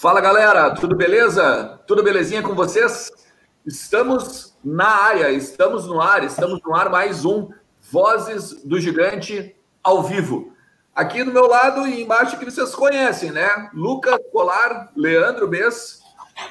[0.00, 1.80] Fala galera, tudo beleza?
[1.84, 3.10] Tudo belezinha com vocês?
[3.66, 7.48] Estamos na área, estamos no ar, estamos no ar mais um
[7.90, 10.52] Vozes do Gigante ao vivo.
[10.94, 13.70] Aqui do meu lado e embaixo que vocês conhecem, né?
[13.74, 16.00] Lucas Colar, Leandro Bess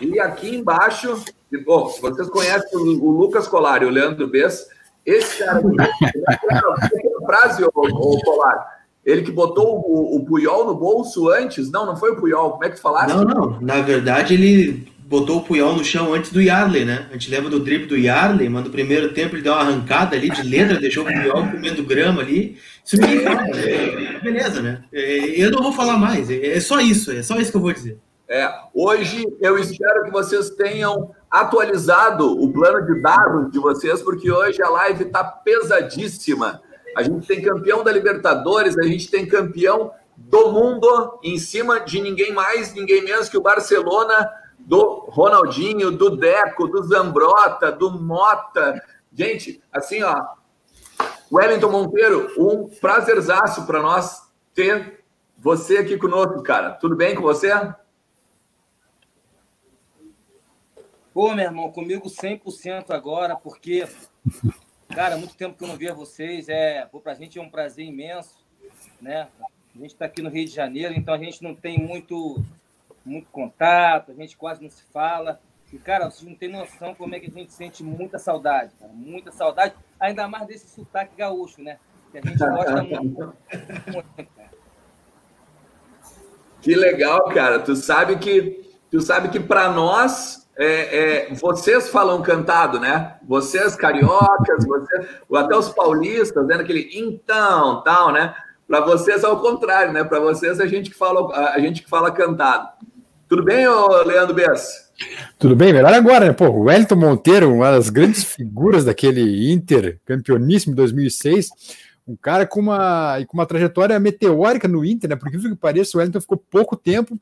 [0.02, 1.24] e aqui embaixo,
[1.66, 4.68] bom, se vocês conhecem o, Lucas Colar e o Leandro Bess,
[5.06, 6.20] esse cara aqui,
[7.26, 8.77] frase, o, o Colar,
[9.08, 11.72] ele que botou o, o Puyol no bolso antes?
[11.72, 12.52] Não, não foi o Puyol.
[12.52, 13.16] Como é que falaste?
[13.16, 13.62] Não, não.
[13.62, 17.08] Na verdade, ele botou o Puyol no chão antes do Yarley, né?
[17.10, 20.18] A gente lembra do drible do Yarley, mas no primeiro tempo ele deu uma arrancada
[20.18, 22.58] ali de letra, deixou o Puyol comendo grama ali.
[22.84, 24.20] Isso que fala, né?
[24.22, 24.84] Beleza, né?
[24.92, 26.30] É, eu não vou falar mais.
[26.30, 27.98] É só isso, é só isso que eu vou dizer.
[28.30, 34.30] É, hoje eu espero que vocês tenham atualizado o plano de dados de vocês, porque
[34.30, 36.62] hoje a live está pesadíssima.
[36.98, 42.02] A gente tem campeão da Libertadores, a gente tem campeão do mundo em cima de
[42.02, 48.84] ninguém mais, ninguém menos que o Barcelona do Ronaldinho, do Deco, do Zambrota, do Mota.
[49.14, 50.26] Gente, assim, ó,
[51.32, 54.24] Wellington Monteiro, um prazerzaço para nós
[54.56, 55.06] ter
[55.38, 56.72] você aqui conosco, cara.
[56.72, 57.52] Tudo bem com você?
[61.14, 63.88] Pô, meu irmão, comigo 100% agora, porque
[64.90, 66.50] Cara, muito tempo que eu não via vocês.
[66.50, 68.44] É, pô, pra gente é um prazer imenso,
[69.02, 69.28] né?
[69.76, 72.44] A gente está aqui no Rio de Janeiro, então a gente não tem muito,
[73.06, 75.40] muito contato, a gente quase não se fala.
[75.72, 78.92] E, cara, vocês não têm noção como é que a gente sente muita saudade, cara,
[78.94, 81.78] muita saudade, ainda mais desse sotaque gaúcho, né?
[82.12, 83.34] Que a gente gosta muito.
[86.62, 87.60] Que legal, cara.
[87.60, 93.16] Tu sabe que tu sabe que para nós é, é, vocês falam cantado, né?
[93.28, 96.56] Vocês cariocas, vocês, até os paulistas, né?
[96.56, 98.34] Aquele então, tal, né?
[98.68, 100.04] Para vocês é o contrário, né?
[100.04, 102.70] Para vocês a gente que fala a gente que fala cantado.
[103.30, 104.88] Tudo bem, ô Leandro Bess?
[105.38, 106.34] Tudo bem, melhor agora, né?
[106.34, 111.50] Pô, o Wellington Monteiro, uma das grandes figuras daquele Inter, campeoníssimo 2006,
[112.08, 115.16] um cara com uma, com uma trajetória meteórica no Inter, né?
[115.16, 117.16] Porque, que pareça, o Wellington ficou pouco tempo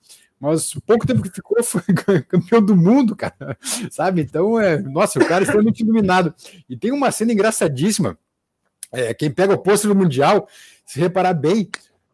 [0.45, 1.81] mas o pouco tempo que ficou foi
[2.29, 3.57] campeão do mundo, cara,
[3.89, 4.21] sabe?
[4.21, 6.33] Então, é, nossa, o cara é extremamente iluminado.
[6.69, 8.17] E tem uma cena engraçadíssima.
[8.91, 10.47] É, quem pega o pôster do Mundial,
[10.85, 11.67] se reparar bem,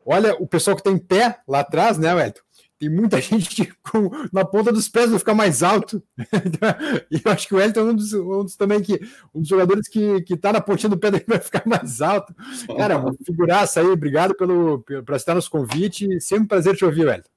[0.06, 2.42] olha o pessoal que tem tá pé lá atrás, né, Wellington?
[2.80, 6.02] Tem muita gente com, na ponta dos pés vai ficar mais alto.
[7.12, 9.00] e eu acho que o Wellington é um dos, um dos, também que
[9.36, 12.34] um dos jogadores que, que tá na pontinha do pé dele vai ficar mais alto.
[12.78, 16.22] Cara, figuraça aí, obrigado pelo, por estar nos convite.
[16.22, 17.31] Sempre um prazer te ouvir, Wellington.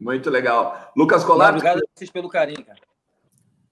[0.00, 0.92] Muito legal.
[0.96, 1.50] Lucas Colar.
[1.50, 2.78] Obrigado a vocês pelo carinho, cara.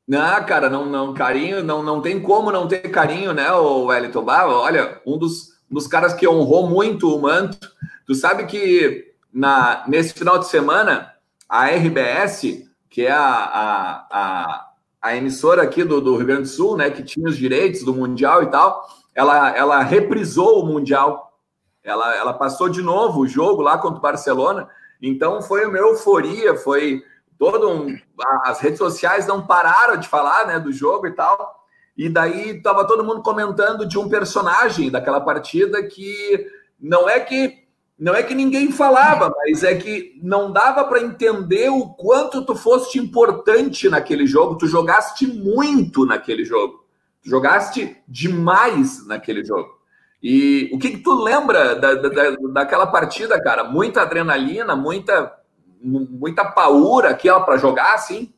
[0.06, 4.24] Não, cara, não, não, carinho, não, não tem como não ter carinho, né, o Wellington
[4.24, 4.52] Barro?
[4.52, 7.58] Olha, um dos, um dos caras que honrou muito o manto.
[8.06, 11.14] Tu sabe que na, nesse final de semana,
[11.46, 14.70] a RBS, que é a, a, a,
[15.02, 17.94] a emissora aqui do, do Rio Grande do Sul, né, que tinha os direitos do
[17.94, 21.38] Mundial e tal, ela, ela reprisou o Mundial.
[21.84, 24.68] Ela, ela passou de novo o jogo lá contra o Barcelona
[25.00, 27.02] então foi uma euforia, foi
[27.38, 27.96] todo um.
[28.44, 31.64] As redes sociais não pararam de falar né, do jogo e tal.
[31.96, 36.46] E daí estava todo mundo comentando de um personagem daquela partida que
[36.80, 37.66] não é que
[37.98, 42.54] não é que ninguém falava, mas é que não dava para entender o quanto tu
[42.54, 44.56] foste importante naquele jogo.
[44.56, 46.84] Tu jogaste muito naquele jogo.
[47.20, 49.77] Tu jogaste demais naquele jogo.
[50.22, 53.64] E o que, que tu lembra da, da, daquela partida, cara?
[53.64, 55.40] Muita adrenalina, muita,
[55.80, 58.32] muita paura aquela para jogar, assim?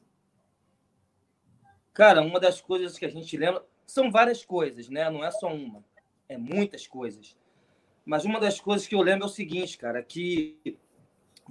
[1.94, 5.08] Cara, uma das coisas que a gente lembra são várias coisas, né?
[5.10, 5.82] Não é só uma,
[6.28, 7.36] é muitas coisas.
[8.04, 10.78] Mas uma das coisas que eu lembro é o seguinte, cara, que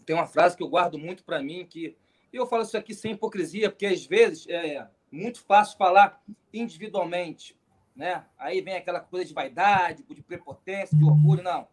[0.05, 1.95] tem uma frase que eu guardo muito para mim que
[2.31, 6.23] eu falo isso aqui sem hipocrisia, porque às vezes é muito fácil falar
[6.53, 7.58] individualmente
[7.99, 8.23] né?
[8.37, 11.43] Aí vem aquela coisa de vaidade, de prepotência, de orgulho.
[11.43, 11.67] Não,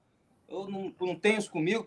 [0.49, 1.87] eu não, não tenho isso comigo.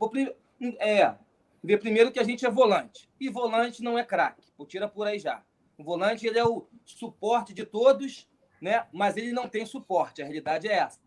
[0.80, 1.14] É,
[1.62, 3.10] ver primeiro que a gente é volante.
[3.20, 4.48] E volante não é craque.
[4.66, 5.44] Tira por aí já.
[5.78, 8.30] O volante ele é o suporte de todos,
[8.62, 8.88] né?
[8.94, 10.22] mas ele não tem suporte.
[10.22, 11.00] A realidade é essa.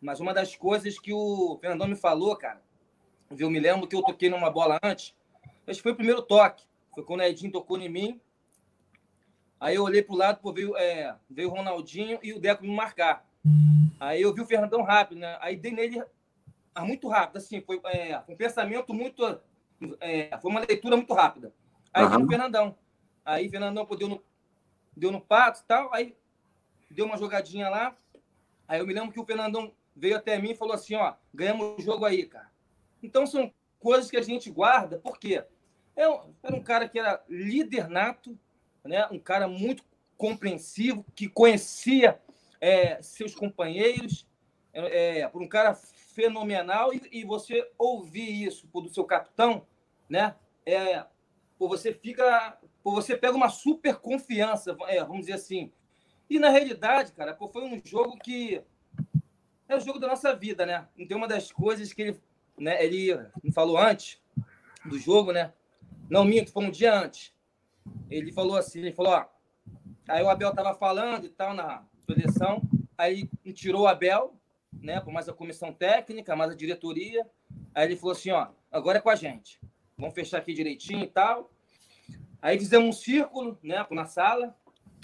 [0.00, 2.62] Mas uma das coisas que o Fernandão me falou, cara,
[3.30, 3.50] viu?
[3.50, 5.14] Me lembro que eu toquei numa bola antes.
[5.66, 6.64] Acho que foi o primeiro toque.
[6.94, 8.18] Foi quando o Edinho tocou em mim.
[9.58, 12.62] Aí eu olhei para o lado, pô, veio, é, veio o Ronaldinho e o Deco
[12.62, 13.26] me marcar.
[13.98, 15.38] Aí eu vi o Fernandão rápido, né?
[15.40, 16.02] Aí dei nele
[16.84, 19.40] muito rápido, assim, foi é, um pensamento muito.
[20.00, 21.52] É, foi uma leitura muito rápida.
[21.92, 22.24] Aí uhum.
[22.24, 22.76] o Fernandão.
[23.24, 24.22] Aí o Fernandão pô, deu, no,
[24.94, 26.16] deu no pato e tal, aí
[26.90, 27.96] deu uma jogadinha lá.
[28.68, 31.78] Aí eu me lembro que o Fernandão veio até mim e falou assim: ó, ganhamos
[31.78, 32.50] o jogo aí, cara.
[33.02, 35.44] Então são coisas que a gente guarda, por quê?
[35.94, 38.38] Era um, era um cara que era líder nato,
[38.86, 39.06] né?
[39.10, 39.84] um cara muito
[40.16, 42.18] compreensivo, que conhecia
[42.60, 44.26] é, seus companheiros,
[44.72, 49.66] é, é, por um cara fenomenal, e, e, você ouvir isso do seu capitão,
[50.08, 50.34] né?
[50.64, 51.04] É,
[51.58, 55.72] você fica, você pega uma super confiança, é, vamos dizer assim.
[56.28, 58.62] E na realidade, cara, foi um jogo que
[59.68, 60.88] é o jogo da nossa vida, né?
[60.96, 62.20] Então uma das coisas que ele,
[62.58, 63.16] né, ele
[63.52, 64.20] falou antes
[64.84, 65.52] do jogo, né?
[66.08, 67.32] Não minto, foi um dia antes.
[68.10, 69.26] Ele falou assim, ele falou, ó,
[70.08, 72.62] aí o Abel tava falando e tal na seleção,
[72.96, 74.36] aí tirou o Abel,
[74.72, 77.26] né, por mais a comissão técnica, mais a diretoria.
[77.74, 79.60] Aí ele falou assim, ó, agora é com a gente.
[79.98, 81.50] Vamos fechar aqui direitinho e tal.
[82.40, 84.54] Aí fizemos um círculo, né, na sala.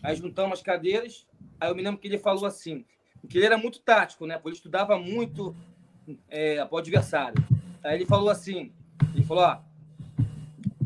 [0.02, 1.26] Aí juntamos as cadeiras.
[1.60, 2.84] Aí eu me lembro que ele falou assim,
[3.28, 4.34] que ele era muito tático, né?
[4.34, 5.54] Porque ele estudava muito
[6.28, 7.42] é, para o adversário.
[7.82, 8.72] Aí ele falou assim,
[9.14, 9.60] ele falou, ó,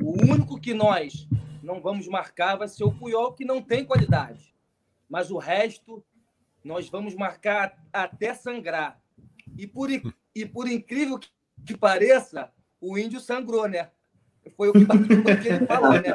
[0.02, 1.26] o único que nós
[1.66, 4.54] não vamos marcar vai ser o Puyol, que não tem qualidade.
[5.08, 6.02] Mas o resto
[6.62, 9.00] nós vamos marcar até sangrar.
[9.58, 9.88] E por,
[10.34, 11.18] e por incrível
[11.64, 13.90] que, pareça, o índio sangrou, né?
[14.56, 14.86] Foi o que,
[15.42, 16.14] que ele falou, né?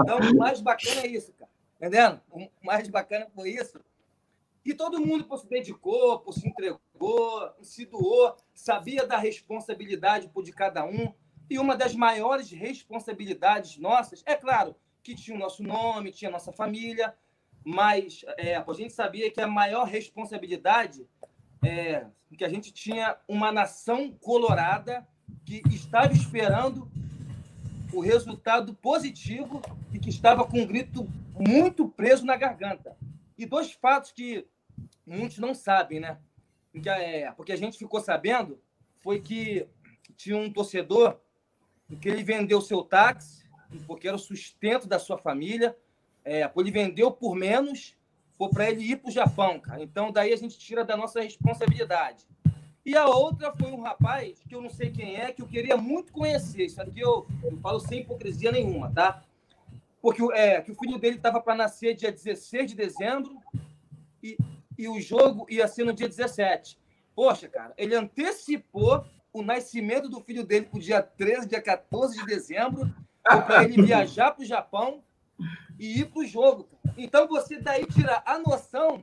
[0.00, 1.50] Então, o mais bacana é isso, cara.
[1.76, 2.20] Entendendo?
[2.30, 3.80] O mais bacana foi isso.
[4.64, 11.12] E todo mundo se dedicou, se entregou, se doou, sabia da responsabilidade de cada um.
[11.50, 14.74] E uma das maiores responsabilidades nossas, é claro,
[15.04, 17.14] que tinha o nosso nome, tinha a nossa família,
[17.62, 21.06] mas é, a gente sabia que a maior responsabilidade
[21.62, 22.06] é
[22.36, 25.06] que a gente tinha uma nação colorada
[25.44, 26.90] que estava esperando
[27.92, 29.62] o resultado positivo
[29.92, 31.08] e que estava com um grito
[31.38, 32.96] muito preso na garganta.
[33.38, 34.46] E dois fatos que
[35.06, 36.18] muitos não sabem, né?
[36.72, 38.60] Porque, é, a gente ficou sabendo
[39.00, 39.66] foi que
[40.16, 41.20] tinha um torcedor
[42.00, 43.43] que ele vendeu seu táxi,
[43.86, 45.76] porque era o sustento da sua família,
[46.24, 47.96] é, ele vendeu por menos,
[48.36, 49.82] foi para ele ir para o Japão, cara.
[49.82, 52.24] Então, daí a gente tira da nossa responsabilidade.
[52.84, 55.76] E a outra foi um rapaz, que eu não sei quem é, que eu queria
[55.76, 56.66] muito conhecer.
[56.66, 59.22] Isso aqui eu, eu falo sem hipocrisia nenhuma, tá?
[60.02, 63.38] Porque é, que o filho dele estava para nascer dia 16 de dezembro
[64.22, 64.36] e,
[64.76, 66.78] e o jogo ia ser no dia 17.
[67.14, 69.02] Poxa, cara, ele antecipou
[69.32, 72.94] o nascimento do filho dele para o dia 13, dia 14 de dezembro,
[73.24, 75.02] para ele viajar para o Japão
[75.78, 76.68] e ir para o jogo.
[76.96, 79.02] Então, você daí tira a noção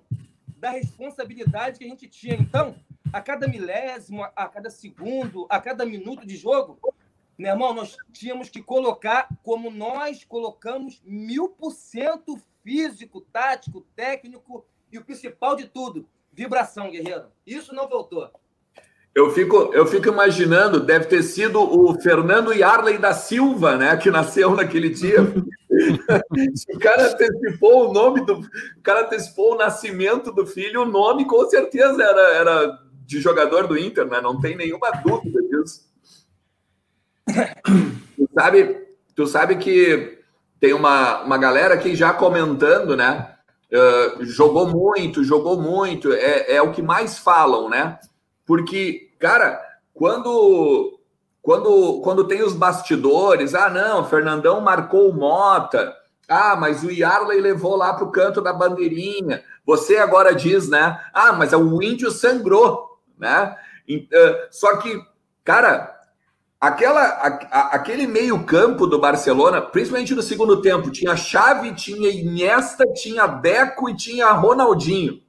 [0.57, 2.35] da responsabilidade que a gente tinha.
[2.35, 2.75] Então,
[3.11, 6.79] a cada milésimo, a cada segundo, a cada minuto de jogo,
[7.37, 14.63] meu irmão, nós tínhamos que colocar como nós colocamos mil por cento físico, tático, técnico
[14.91, 17.31] e o principal de tudo, vibração, guerreiro.
[17.45, 18.31] Isso não voltou.
[19.13, 24.09] Eu fico, eu fico imaginando, deve ter sido o Fernando Yarley da Silva, né, que
[24.09, 25.19] nasceu naquele dia.
[26.73, 28.35] o cara antecipou o nome do.
[28.35, 33.67] O cara antecipou o nascimento do filho, o nome com certeza era, era de jogador
[33.67, 34.21] do Inter, né?
[34.21, 35.91] Não tem nenhuma dúvida disso.
[38.15, 40.19] Tu sabe, tu sabe que
[40.57, 43.35] tem uma, uma galera aqui já comentando, né?
[43.71, 47.99] Uh, jogou muito, jogou muito, é, é o que mais falam, né?
[48.51, 49.61] Porque, cara,
[49.93, 50.99] quando
[51.41, 55.95] quando, quando tem os bastidores, ah, não, Fernandão marcou o Mota,
[56.27, 59.41] ah, mas o Yarley levou lá para o canto da bandeirinha.
[59.65, 60.99] Você agora diz, né?
[61.13, 63.55] Ah, mas o índio sangrou, né?
[64.51, 65.01] Só que,
[65.45, 65.97] cara,
[66.59, 73.27] aquela, a, aquele meio-campo do Barcelona, principalmente no segundo tempo, tinha Xavi, tinha Iniesta, tinha
[73.27, 75.21] Deco e tinha Ronaldinho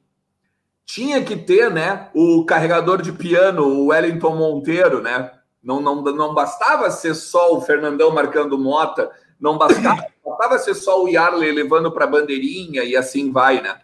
[0.92, 5.32] tinha que ter, né, o carregador de piano, o Wellington Monteiro, né?
[5.62, 11.02] Não, não, não bastava ser só o Fernandão marcando mota, não bastava, bastava ser só
[11.02, 13.80] o Yarley levando para a bandeirinha e assim vai, né?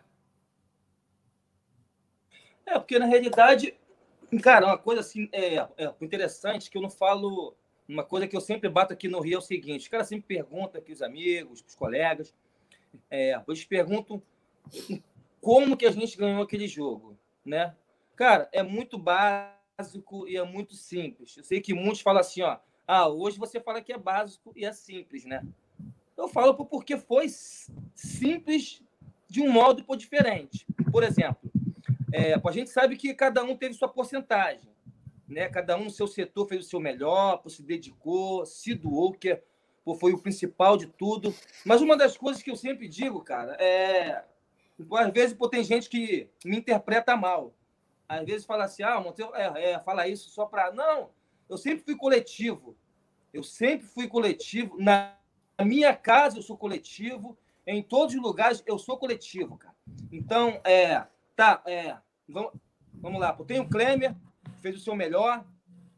[2.67, 3.75] É, porque na realidade,
[4.43, 7.57] cara, uma coisa assim, é, é interessante que eu não falo.
[7.89, 10.37] Uma coisa que eu sempre bato aqui no Rio é o seguinte: os caras sempre
[10.37, 12.35] perguntam aqui, os amigos, os colegas,
[13.11, 14.23] é, eles perguntam
[15.41, 17.75] como que a gente ganhou aquele jogo, né?
[18.17, 21.37] Cara, é muito básico e é muito simples.
[21.37, 24.65] Eu sei que muitos falam assim, ó, ah, hoje você fala que é básico e
[24.65, 25.47] é simples, né?
[26.17, 27.29] Eu falo porque foi
[27.95, 28.83] simples
[29.29, 30.67] de um modo por diferente.
[30.91, 31.51] Por exemplo,
[32.13, 34.69] é, a gente sabe que cada um teve sua porcentagem,
[35.29, 35.49] né?
[35.49, 39.41] Cada um no seu setor fez o seu melhor, se dedicou, se doou, que
[40.01, 41.33] foi o principal de tudo.
[41.65, 44.25] Mas uma das coisas que eu sempre digo, cara, é
[44.93, 47.55] às vezes pô, tem gente que me interpreta mal.
[48.09, 50.73] Às vezes fala assim, ah, Monteiro é, é, fala isso só para.
[50.73, 51.11] Não,
[51.49, 52.77] eu sempre fui coletivo.
[53.33, 54.77] Eu sempre fui coletivo.
[54.81, 55.15] Na
[55.61, 57.37] minha casa eu sou coletivo.
[57.67, 59.75] Em todos os lugares eu sou coletivo, cara.
[60.11, 61.07] Então, é,
[61.37, 62.53] tá, é, vamos,
[62.95, 63.33] vamos lá.
[63.47, 64.15] Tem o Klemer,
[64.61, 65.45] fez o seu melhor.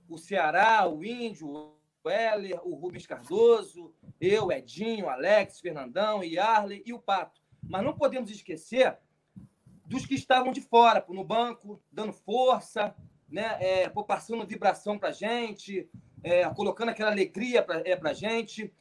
[0.09, 6.93] O Ceará, o Índio, o Heller, o Rubens Cardoso, eu, Edinho, Alex, Fernandão, Yarley e
[6.93, 7.40] o Pato.
[7.63, 8.97] Mas não podemos esquecer
[9.87, 12.95] dos que estavam de fora, no banco, dando força,
[13.29, 15.89] né, é, passando vibração para a gente,
[16.23, 18.73] é, colocando aquela alegria para é, a gente.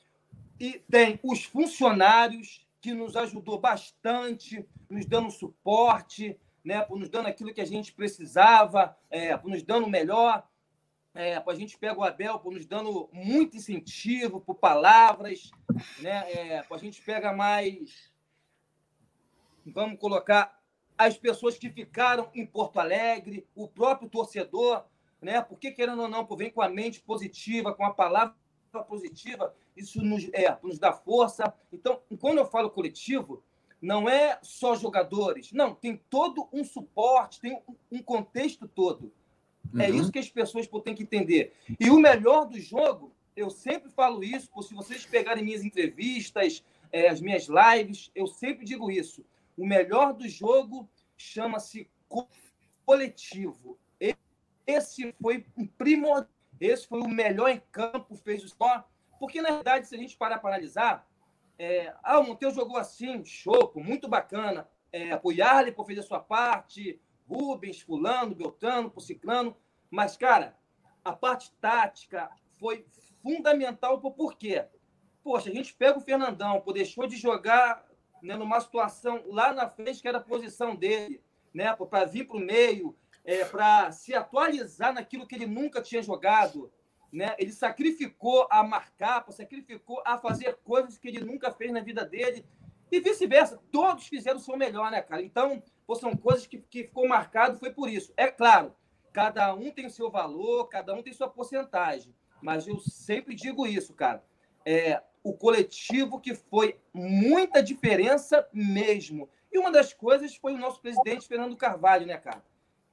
[0.60, 7.28] E tem os funcionários, que nos ajudou bastante, nos dando suporte, né, por nos dando
[7.28, 10.48] aquilo que a gente precisava, é, por nos dando o melhor.
[11.14, 15.52] É, a gente pega o Abel por nos dando muito incentivo, por palavras,
[16.00, 16.32] né?
[16.32, 18.12] É, a gente pega mais.
[19.66, 20.60] Vamos colocar
[20.98, 24.84] as pessoas que ficaram em Porto Alegre, o próprio torcedor,
[25.22, 25.42] né?
[25.42, 28.36] Porque, querendo ou não, vem com a mente positiva, com a palavra
[28.88, 31.54] positiva, isso nos, é, nos dá força.
[31.72, 33.44] Então, quando eu falo coletivo,
[33.82, 37.58] não é só jogadores, não, tem todo um suporte, tem
[37.92, 39.12] um contexto todo.
[39.74, 39.82] É uhum.
[39.82, 41.54] É isso que as pessoas têm que entender.
[41.80, 47.08] E o melhor do jogo, eu sempre falo isso, se vocês pegarem minhas entrevistas, é,
[47.08, 49.24] as minhas lives, eu sempre digo isso.
[49.60, 51.92] O melhor do jogo chama-se
[52.86, 53.78] coletivo.
[54.66, 55.46] Esse foi
[55.78, 56.30] primordial.
[56.62, 58.88] Esse foi o melhor em campo, fez o só.
[59.20, 61.06] Porque, na verdade, se a gente parar para analisar,
[61.58, 64.70] é, ah, o Monteiro jogou assim, show, muito bacana.
[64.94, 69.58] É, o Yarley fez a sua parte, Rubens, Fulano, Beltrano, Ciclano.
[69.92, 70.58] Mas, cara,
[71.04, 72.86] a parte tática foi
[73.22, 74.00] fundamental.
[74.00, 74.66] Por quê?
[75.22, 77.89] Poxa, a gente pega o Fernandão, pô, deixou de jogar
[78.22, 81.22] né, numa situação lá na frente que era a posição dele,
[81.54, 86.02] né, para vir para o meio, é, para se atualizar naquilo que ele nunca tinha
[86.02, 86.72] jogado.
[87.12, 87.36] Né?
[87.40, 92.46] Ele sacrificou a marcar, sacrificou a fazer coisas que ele nunca fez na vida dele.
[92.92, 95.22] E vice-versa, todos fizeram o seu melhor, né, cara?
[95.22, 98.12] Então, pô, são coisas que, que ficou marcado, foi por isso.
[98.18, 98.76] É claro,
[99.14, 102.14] cada um tem o seu valor, cada um tem sua porcentagem.
[102.42, 104.24] Mas eu sempre digo isso, cara.
[104.66, 109.30] É, o coletivo que foi muita diferença mesmo.
[109.52, 112.44] E uma das coisas foi o nosso presidente Fernando Carvalho, né, cara?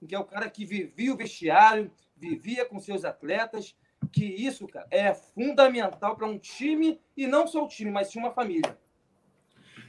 [0.07, 3.75] Que é o cara que vivia o vestiário, vivia com seus atletas,
[4.13, 8.19] que isso, cara, é fundamental para um time e não só o time, mas sim
[8.19, 8.77] uma família.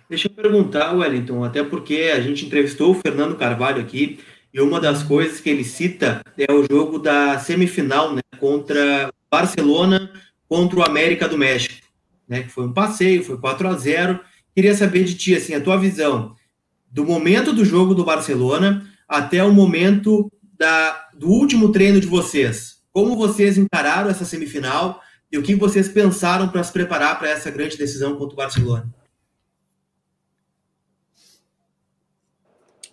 [0.09, 4.19] Deixa eu perguntar, Wellington, até porque a gente entrevistou o Fernando Carvalho aqui
[4.53, 10.09] e uma das coisas que ele cita é o jogo da semifinal, né, contra Barcelona
[10.47, 11.86] contra o América do México
[12.27, 12.43] né?
[12.43, 14.19] Que foi um passeio, foi 4 a 0
[14.53, 16.35] Queria saber de ti, assim, a tua visão
[16.89, 22.83] do momento do jogo do Barcelona até o momento da, do último treino de vocês.
[22.91, 27.51] Como vocês encararam essa semifinal e o que vocês pensaram para se preparar para essa
[27.51, 28.91] grande decisão contra o Barcelona?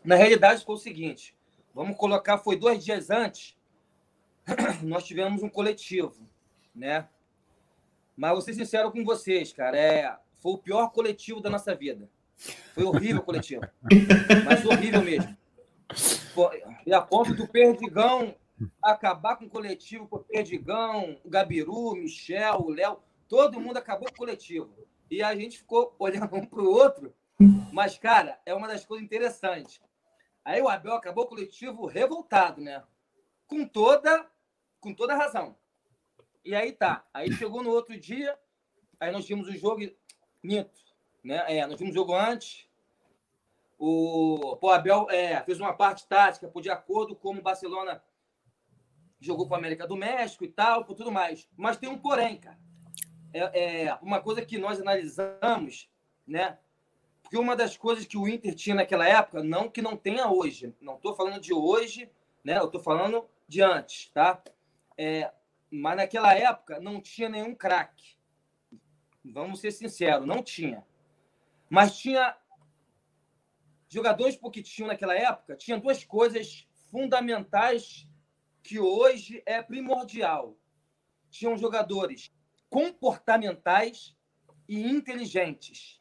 [0.04, 1.34] Na realidade, foi o seguinte:
[1.74, 3.56] vamos colocar, foi dois dias antes,
[4.82, 6.28] nós tivemos um coletivo,
[6.74, 7.08] né?
[8.16, 9.76] Mas vou ser sincero com vocês, cara.
[9.76, 12.08] É, foi o pior coletivo da nossa vida.
[12.74, 13.62] Foi horrível o coletivo.
[14.44, 15.36] Mas horrível mesmo.
[16.86, 18.34] E a ponto do Perdigão
[18.82, 24.08] acabar com o coletivo, com o Perdigão, o Gabiru, Michel, o Léo, todo mundo acabou
[24.08, 24.72] com o coletivo.
[25.10, 27.14] E a gente ficou olhando um para o outro.
[27.72, 29.80] Mas, cara, é uma das coisas interessantes.
[30.44, 32.82] Aí o Abel acabou o coletivo revoltado, né?
[33.46, 34.26] Com toda,
[34.80, 35.56] com toda razão.
[36.44, 37.04] E aí tá.
[37.12, 38.38] Aí chegou no outro dia,
[39.00, 39.82] aí nós tínhamos o jogo.
[40.42, 40.78] Minto.
[41.22, 41.42] Né?
[41.56, 42.68] É, nós tínhamos o jogo antes.
[43.78, 48.02] O, o Abel é, fez uma parte tática, por de acordo com o Barcelona
[49.24, 51.48] jogou com a América do México e tal, por tudo mais.
[51.56, 52.58] Mas tem um porém, cara.
[53.32, 55.90] É, é, uma coisa que nós analisamos,
[56.26, 56.58] né?
[57.22, 60.74] Porque uma das coisas que o Inter tinha naquela época, não que não tenha hoje,
[60.80, 62.08] não estou falando de hoje,
[62.44, 62.58] né?
[62.58, 64.40] Eu estou falando de antes, tá?
[64.96, 65.32] É,
[65.74, 68.16] mas naquela época não tinha nenhum craque.
[69.24, 70.86] Vamos ser sinceros, não tinha.
[71.68, 72.36] Mas tinha
[73.88, 78.08] jogadores porque tinham naquela época, tinha duas coisas fundamentais
[78.62, 80.56] que hoje é primordial.
[81.30, 82.32] Tinham jogadores
[82.70, 84.16] comportamentais
[84.68, 86.00] e inteligentes,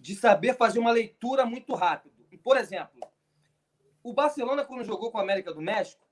[0.00, 2.26] de saber fazer uma leitura muito rápido.
[2.42, 3.00] Por exemplo,
[4.02, 6.07] o Barcelona, quando jogou com a América do México,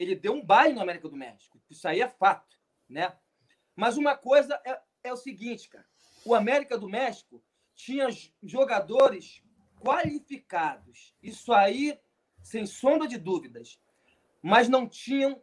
[0.00, 1.60] ele deu um baile no América do México.
[1.68, 3.14] Isso aí é fato, né?
[3.76, 5.86] Mas uma coisa é, é o seguinte, cara.
[6.24, 8.08] O América do México tinha
[8.42, 9.42] jogadores
[9.78, 11.14] qualificados.
[11.22, 12.00] Isso aí,
[12.42, 13.78] sem sombra de dúvidas.
[14.40, 15.42] Mas não tinham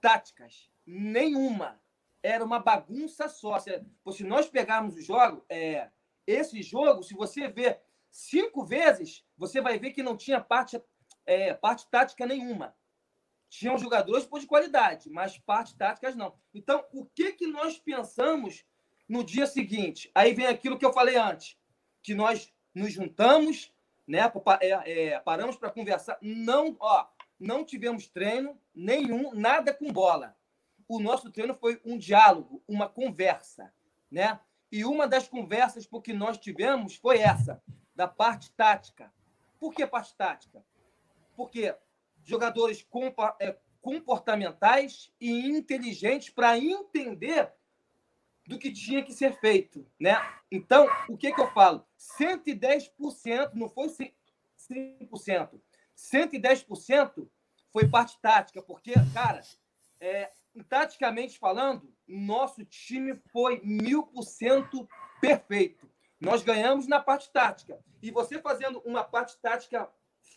[0.00, 1.80] táticas nenhuma.
[2.22, 3.58] era uma bagunça só.
[3.58, 5.90] Se, se nós pegarmos o jogo, é,
[6.24, 10.80] esse jogo, se você ver cinco vezes, você vai ver que não tinha parte,
[11.26, 12.77] é, parte tática nenhuma.
[13.48, 16.34] Tinham jogadores por de qualidade, mas partes táticas não.
[16.54, 18.64] Então, o que, que nós pensamos
[19.08, 20.10] no dia seguinte?
[20.14, 21.56] Aí vem aquilo que eu falei antes,
[22.02, 23.72] que nós nos juntamos,
[24.06, 24.20] né?
[24.60, 26.18] É, é, paramos para conversar.
[26.20, 27.06] Não, ó,
[27.38, 30.36] não tivemos treino nenhum, nada com bola.
[30.86, 33.72] O nosso treino foi um diálogo, uma conversa,
[34.10, 34.40] né?
[34.70, 37.62] E uma das conversas que nós tivemos foi essa,
[37.94, 39.12] da parte tática.
[39.58, 40.64] Por que parte tática?
[41.36, 41.74] Porque
[42.28, 42.86] jogadores
[43.40, 47.50] é, comportamentais e inteligentes para entender
[48.46, 50.16] do que tinha que ser feito, né?
[50.50, 51.86] Então, o que, que eu falo?
[51.98, 55.60] 110% não foi 100%.
[55.96, 57.28] 110%
[57.72, 59.40] foi parte tática, porque, cara,
[60.00, 60.30] é,
[60.68, 64.88] taticamente falando, nosso time foi mil por cento
[65.20, 65.90] perfeito.
[66.20, 67.78] Nós ganhamos na parte tática.
[68.02, 69.90] E você fazendo uma parte tática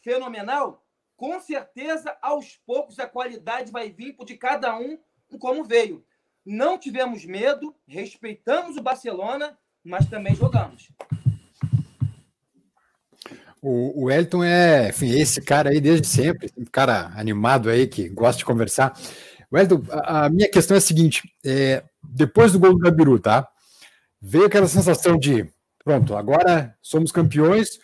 [0.03, 0.85] fenomenal,
[1.21, 4.97] com certeza, aos poucos, a qualidade vai vir de cada um
[5.37, 6.03] como veio.
[6.43, 10.89] Não tivemos medo, respeitamos o Barcelona, mas também jogamos.
[13.61, 18.09] O, o Elton é, enfim, esse cara aí desde sempre, um cara animado aí que
[18.09, 18.99] gosta de conversar.
[19.51, 23.19] O Elton, a, a minha questão é a seguinte: é, depois do gol do Gabiru,
[23.19, 23.47] tá?
[24.19, 25.47] Veio aquela sensação de
[25.83, 27.79] pronto, agora somos campeões,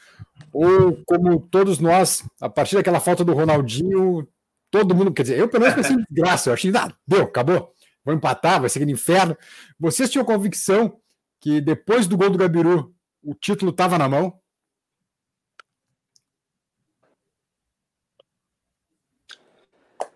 [0.51, 4.27] ou como todos nós, a partir daquela falta do Ronaldinho,
[4.70, 7.74] todo mundo, quer dizer, eu pelo menos pensei em graça, eu achei, ah, deu, acabou,
[8.04, 9.38] vou empatar, vai ser no inferno.
[9.80, 11.00] Vocês tinham convicção
[11.39, 14.39] que depois do gol do Gabiru, o título estava na mão?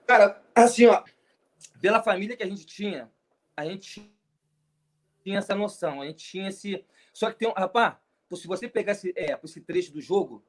[0.06, 1.04] Cara, assim, ó,
[1.80, 3.10] pela família que a gente tinha,
[3.56, 4.13] a gente
[5.24, 6.86] tinha essa noção, a gente tinha esse.
[7.13, 7.54] Só que tem um.
[7.54, 7.95] Rapaz,
[8.34, 10.43] se você pegar esse, é, esse trecho do jogo,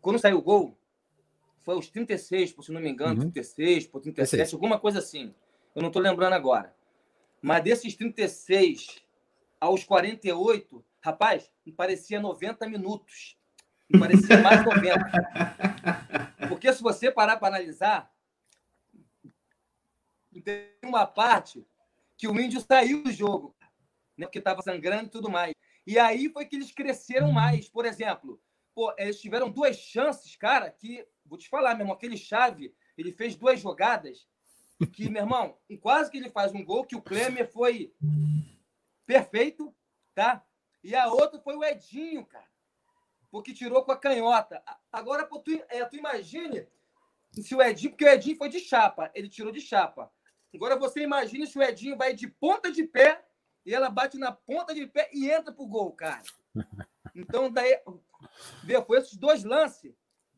[0.00, 0.78] quando saiu o gol,
[1.62, 3.30] foi aos 36, por se não me engano, uhum.
[3.30, 5.34] 36, por 37, alguma coisa assim.
[5.74, 6.74] Eu não tô lembrando agora.
[7.42, 9.02] Mas desses 36
[9.60, 13.36] aos 48, rapaz, me parecia 90 minutos.
[13.88, 16.48] Me parecia mais 90.
[16.48, 18.12] Porque se você parar para analisar,
[20.40, 21.66] tem uma parte
[22.16, 23.54] que o índio saiu do jogo,
[24.16, 24.26] né?
[24.26, 25.52] Porque estava sangrando e tudo mais.
[25.88, 27.66] E aí foi que eles cresceram mais.
[27.66, 28.38] Por exemplo,
[28.74, 33.10] pô, eles tiveram duas chances, cara, que, vou te falar, meu irmão, aquele chave, ele
[33.10, 34.28] fez duas jogadas
[34.92, 37.94] que, meu irmão, quase que ele faz um gol que o Klemer foi
[39.06, 39.74] perfeito,
[40.14, 40.44] tá?
[40.84, 42.50] E a outra foi o Edinho, cara.
[43.30, 44.62] Porque tirou com a canhota.
[44.92, 46.68] Agora, pô, tu, é, tu imagine
[47.32, 50.12] se o Edinho, porque o Edinho foi de chapa, ele tirou de chapa.
[50.54, 53.24] Agora você imagine se o Edinho vai de ponta de pé
[53.64, 56.22] e ela bate na ponta de pé e entra pro gol, cara.
[57.14, 57.80] Então, daí,
[58.62, 59.92] vê, foi esses dois lances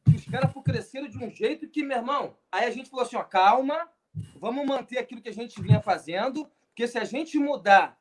[0.05, 3.17] que os caras cresceram de um jeito que, meu irmão, aí a gente falou assim:
[3.17, 3.91] ó, calma,
[4.37, 8.01] vamos manter aquilo que a gente vinha fazendo, porque se a gente mudar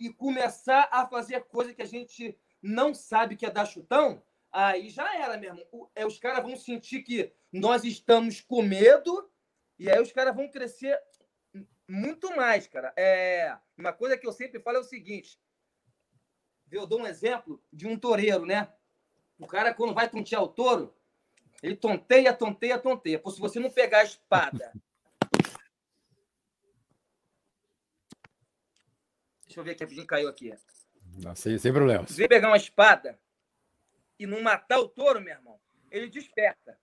[0.00, 4.88] e começar a fazer coisa que a gente não sabe que é dar chutão, aí
[4.88, 5.60] já era mesmo.
[5.94, 9.30] É, os caras vão sentir que nós estamos com medo
[9.78, 10.98] e aí os caras vão crescer
[11.88, 12.92] muito mais, cara.
[12.96, 15.40] É, uma coisa que eu sempre falo é o seguinte:
[16.70, 18.72] eu dou um exemplo de um toureiro, né?
[19.38, 20.94] O cara, quando vai tontear o touro,
[21.62, 23.18] ele tonteia, tonteia, tonteia.
[23.18, 24.72] Pô, se você não pegar a espada.
[29.46, 30.54] Deixa eu ver aqui, rapidinho caiu aqui.
[31.22, 32.06] Não, sem, sem problema.
[32.06, 33.18] Se você pegar uma espada
[34.18, 35.58] e não matar o touro, meu irmão,
[35.90, 36.78] ele desperta.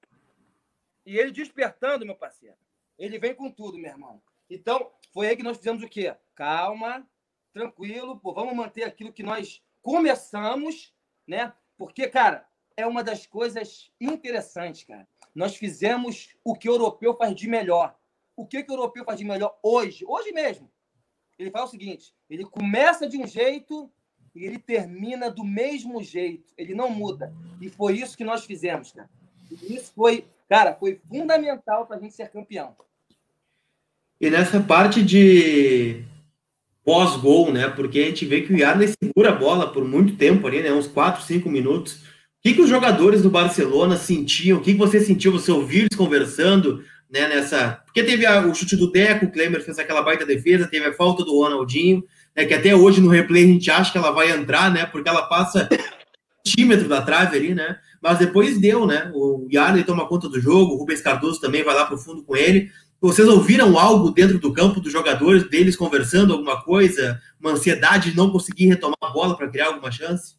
[1.06, 2.58] E ele despertando, meu parceiro,
[2.98, 4.20] ele vem com tudo, meu irmão.
[4.50, 6.14] Então, foi aí que nós fizemos o quê?
[6.36, 7.08] Calma,
[7.54, 10.94] tranquilo, pô, vamos manter aquilo que nós começamos,
[11.26, 11.54] né?
[11.78, 15.08] Porque, cara, é uma das coisas interessantes, cara.
[15.34, 17.98] Nós fizemos o que o europeu faz de melhor.
[18.36, 20.04] O que, que o europeu faz de melhor hoje?
[20.06, 20.70] Hoje mesmo.
[21.40, 23.90] Ele faz o seguinte: ele começa de um jeito
[24.36, 26.54] e ele termina do mesmo jeito.
[26.58, 27.34] Ele não muda.
[27.62, 29.10] E foi isso que nós fizemos, cara.
[29.50, 32.76] E isso foi, cara, foi fundamental para a gente ser campeão.
[34.20, 36.04] E nessa parte de
[36.84, 37.68] pós-gol, né?
[37.68, 40.72] Porque a gente vê que o Yarley segura a bola por muito tempo ali, né?
[40.72, 41.94] Uns 4, 5 minutos.
[41.94, 42.00] O
[42.44, 44.60] que, que os jogadores do Barcelona sentiam?
[44.60, 45.32] O que, que você sentiu?
[45.32, 47.82] Você ouviu eles conversando né, nessa.
[47.86, 50.94] Porque teve a, o chute do Deco, o Klemer fez aquela baita defesa, teve a
[50.94, 52.04] falta do Ronaldinho,
[52.36, 54.86] né, que até hoje no replay a gente acha que ela vai entrar, né?
[54.86, 55.68] Porque ela passa
[56.46, 57.78] centímetro da trave ali, né?
[58.02, 59.12] Mas depois deu, né?
[59.14, 62.36] O Yarley toma conta do jogo, o Rubens Cardoso também vai lá pro fundo com
[62.36, 62.70] ele.
[63.00, 67.22] Vocês ouviram algo dentro do campo dos jogadores, deles conversando alguma coisa?
[67.40, 70.36] Uma ansiedade de não conseguir retomar a bola para criar alguma chance?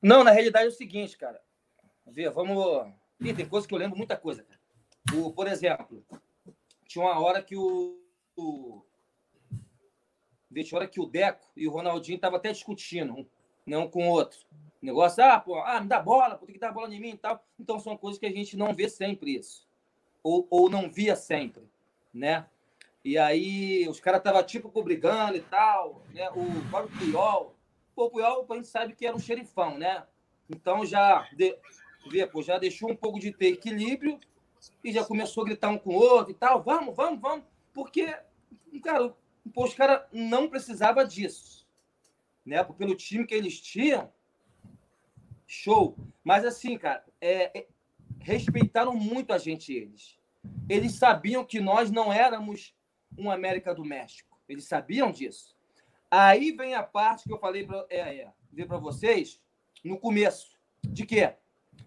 [0.00, 1.40] Não, na realidade é o seguinte, cara.
[2.06, 2.92] Vê, vamos.
[3.20, 4.44] Ih, tem coisa que eu lembro muita coisa.
[5.14, 6.04] O, por exemplo,
[6.86, 8.00] tinha uma hora que o.
[8.36, 8.84] o...
[10.52, 13.26] Tinha hora que o Deco e o Ronaldinho estavam até discutindo,
[13.66, 14.38] um com o outro.
[14.80, 17.16] Negócio, ah, pô, ah, me dá bola, pô, tem que dar bola em mim e
[17.16, 17.44] tal.
[17.58, 19.66] Então são coisas que a gente não vê sempre isso.
[20.22, 21.62] Ou, ou não via sempre,
[22.12, 22.46] né?
[23.04, 26.28] E aí os caras estavam tipo brigando e tal, né?
[26.30, 27.54] O próprio Puyol.
[27.94, 30.04] Pô, o Puyol, a gente sabe que era um xerifão, né?
[30.48, 31.56] Então já, de,
[32.10, 34.18] vê, pô, já deixou um pouco de ter equilíbrio
[34.82, 36.62] e já começou a gritar um com o outro e tal.
[36.62, 37.44] Vamos, vamos, vamos.
[37.72, 38.14] Porque,
[38.82, 39.14] cara,
[39.52, 41.61] pô, os caras não precisavam disso.
[42.44, 42.62] Né?
[42.64, 44.12] Pelo time que eles tinham,
[45.54, 45.94] Show.
[46.24, 47.66] Mas assim, cara, é, é,
[48.20, 50.18] respeitaram muito a gente eles.
[50.66, 52.74] Eles sabiam que nós não éramos
[53.18, 54.40] um América do México.
[54.48, 55.54] Eles sabiam disso.
[56.10, 58.32] Aí vem a parte que eu falei para é, é,
[58.80, 59.42] vocês
[59.84, 60.58] no começo.
[60.82, 61.34] De quê?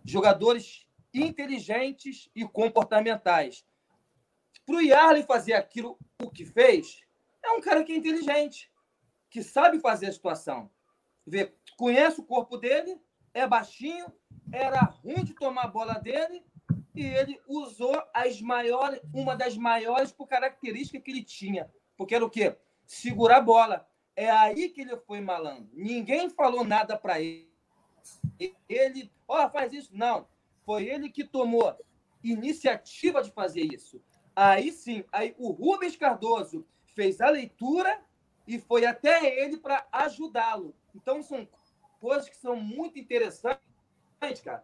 [0.04, 3.66] Jogadores inteligentes e comportamentais.
[4.64, 7.04] Para o Yarley fazer aquilo o que fez,
[7.44, 8.72] é um cara que é inteligente,
[9.36, 10.72] que sabe fazer a situação.
[11.28, 12.98] Vê, conhece o corpo dele,
[13.34, 14.06] é baixinho,
[14.50, 16.42] era ruim de tomar a bola dele
[16.96, 22.24] e ele usou as maiores, uma das maiores por característica que ele tinha, porque era
[22.24, 22.56] o quê?
[22.86, 23.86] Segurar a bola.
[24.16, 25.70] É aí que ele foi malandro.
[25.74, 27.52] Ninguém falou nada para ele.
[28.70, 29.90] Ele, ó, oh, faz isso.
[29.94, 30.30] Não.
[30.66, 31.78] Foi ele que tomou
[32.24, 34.02] iniciativa de fazer isso.
[34.34, 38.02] Aí sim, aí o Rubens Cardoso fez a leitura
[38.48, 40.76] e foi até ele para ajudá-lo.
[40.94, 41.48] Então são
[42.00, 43.62] coisas que são muito interessantes,
[44.44, 44.64] cara.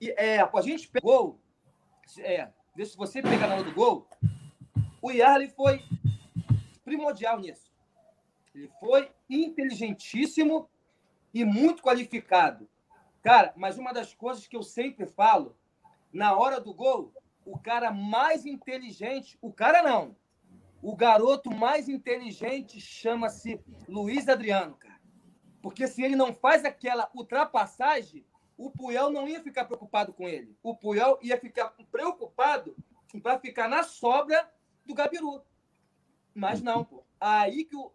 [0.00, 1.40] E, é, a gente pegou,
[2.18, 4.06] é, se você pegar na hora do gol,
[5.00, 5.82] o Yarley foi
[6.84, 7.70] primordial nisso.
[8.54, 10.68] Ele foi inteligentíssimo
[11.32, 12.68] e muito qualificado.
[13.22, 15.56] Cara, mas uma das coisas que eu sempre falo,
[16.12, 17.12] na hora do gol,
[17.44, 20.16] o cara mais inteligente, o cara não,
[20.82, 24.98] o garoto mais inteligente chama-se Luiz Adriano, cara.
[25.60, 28.24] Porque se ele não faz aquela ultrapassagem,
[28.56, 30.56] o Puyol não ia ficar preocupado com ele.
[30.62, 32.76] O Puyol ia ficar preocupado
[33.22, 34.50] para ficar na sobra
[34.84, 35.42] do Gabiru.
[36.34, 37.04] Mas não, pô.
[37.20, 37.92] Aí que o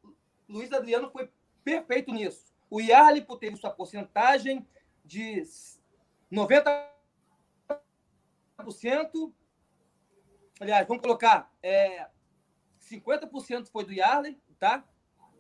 [0.48, 1.30] Luiz Adriano foi
[1.64, 2.54] perfeito nisso.
[2.70, 4.68] O Yarley teve sua porcentagem
[5.06, 5.44] de
[6.32, 6.92] 90%.
[10.60, 12.08] Aliás, vamos colocar é,
[12.92, 14.84] 50% foi do Yarley, tá?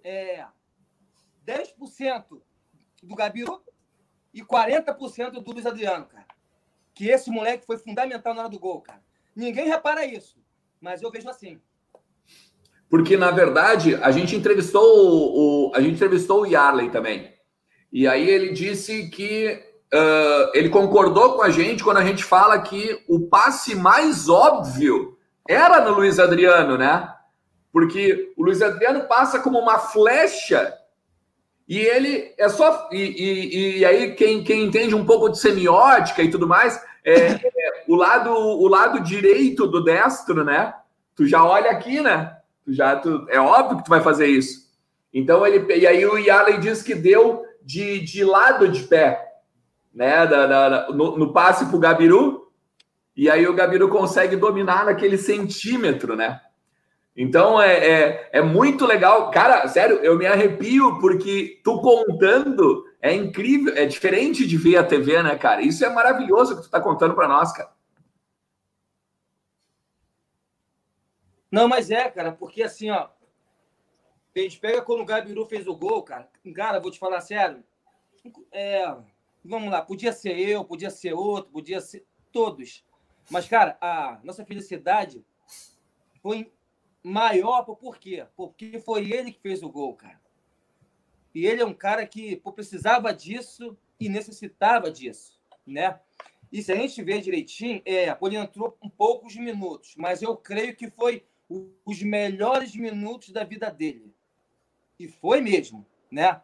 [0.04, 0.46] É,
[1.46, 2.42] 10%
[3.02, 3.62] do Gabiru
[4.34, 6.26] e 40% do Luiz Adriano, cara.
[6.94, 9.02] Que esse moleque foi fundamental na hora do gol, cara.
[9.36, 10.38] Ninguém repara isso,
[10.80, 11.60] mas eu vejo assim.
[12.90, 17.34] Porque, na verdade, a gente entrevistou o, o a gente entrevistou o Yarley também.
[17.92, 19.60] E aí ele disse que
[19.94, 25.18] uh, ele concordou com a gente quando a gente fala que o passe mais óbvio
[25.48, 27.12] era no Luiz Adriano, né?
[27.74, 30.78] Porque o Luiz Adriano passa como uma flecha
[31.68, 32.88] e ele é só.
[32.92, 37.32] E, e, e, aí, quem, quem entende um pouco de semiótica e tudo mais, é,
[37.32, 37.42] é,
[37.90, 40.74] o, lado, o lado direito do destro, né?
[41.16, 42.38] Tu já olha aqui, né?
[42.64, 44.72] Tu já, tu, é óbvio que tu vai fazer isso.
[45.14, 45.74] Então ele.
[45.74, 49.20] E aí o Yaley diz que deu de, de lado de pé,
[49.94, 50.28] né?
[50.28, 52.52] Da, da, no, no passe pro Gabiru.
[53.16, 56.42] E aí o Gabiru consegue dominar naquele centímetro, né?
[57.16, 59.30] Então é, é, é, muito legal.
[59.30, 64.84] Cara, sério, eu me arrepio porque tu contando é incrível, é diferente de ver a
[64.84, 65.62] TV, né, cara?
[65.62, 67.72] Isso é maravilhoso que tu tá contando para nós, cara.
[71.52, 73.10] Não, mas é, cara, porque assim, ó.
[74.36, 76.28] A gente pega quando o Gabiru fez o gol, cara.
[76.56, 77.64] Cara, vou te falar sério.
[78.52, 78.96] É,
[79.46, 82.84] vamos lá, podia ser eu, podia ser outro, podia ser todos.
[83.30, 85.24] Mas, cara, a nossa felicidade
[86.24, 86.52] foi
[87.04, 88.26] maior, por quê?
[88.36, 90.22] Porque foi ele que fez o gol, cara.
[91.36, 96.00] E ele é um cara que pô, precisava disso e necessitava disso, né?
[96.52, 100.76] E se a gente ver direitinho, é, ele entrou um poucos minutos, mas eu creio
[100.76, 101.26] que foi
[101.84, 104.14] os melhores minutos da vida dele.
[105.00, 106.42] E foi mesmo, né?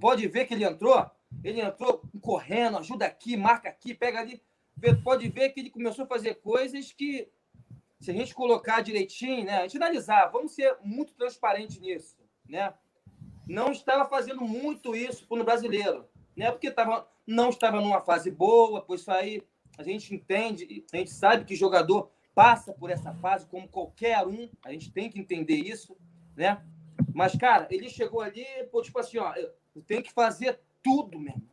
[0.00, 1.08] Pode ver que ele entrou,
[1.44, 4.42] ele entrou correndo, ajuda aqui, marca aqui, pega ali.
[5.04, 7.28] Pode ver que ele começou a fazer coisas que
[8.02, 12.16] se a gente colocar direitinho, né, a gente analisar, vamos ser muito transparentes nisso,
[12.48, 12.74] né?
[13.46, 16.50] Não estava fazendo muito isso no brasileiro, né?
[16.50, 19.40] Porque tava, não estava numa fase boa, pois aí
[19.78, 24.50] a gente entende, a gente sabe que jogador passa por essa fase como qualquer um,
[24.64, 25.96] a gente tem que entender isso,
[26.34, 26.60] né?
[27.14, 31.48] Mas, cara, ele chegou ali, pô, tipo assim, ó, eu tenho que fazer tudo mesmo.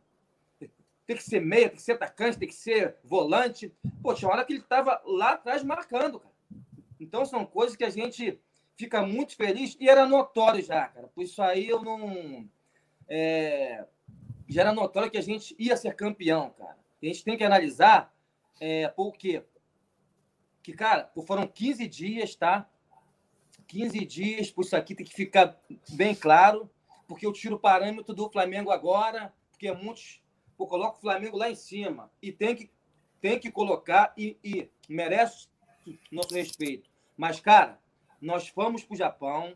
[1.05, 3.71] Tem que ser meia, tem que ser atacante, tem que ser volante.
[4.01, 6.38] Pô, tinha hora que ele estava lá atrás marcando, cara.
[6.99, 8.39] Então, são coisas que a gente
[8.75, 11.07] fica muito feliz e era notório já, cara.
[11.07, 12.49] Por isso aí eu não.
[13.07, 13.85] É,
[14.47, 16.77] já era notório que a gente ia ser campeão, cara.
[17.01, 18.13] a gente tem que analisar
[18.59, 19.43] é, por quê?
[20.61, 22.69] Que, cara, foram 15 dias, tá?
[23.67, 25.59] 15 dias, por isso aqui tem que ficar
[25.91, 26.69] bem claro,
[27.07, 30.21] porque eu tiro o parâmetro do Flamengo agora, porque muitos
[30.57, 32.71] pô, colocam o Flamengo lá em cima e tem que,
[33.21, 35.47] tem que colocar e, e merece
[36.11, 36.88] nosso respeito.
[37.19, 37.77] Mas, cara,
[38.21, 39.53] nós fomos para o Japão,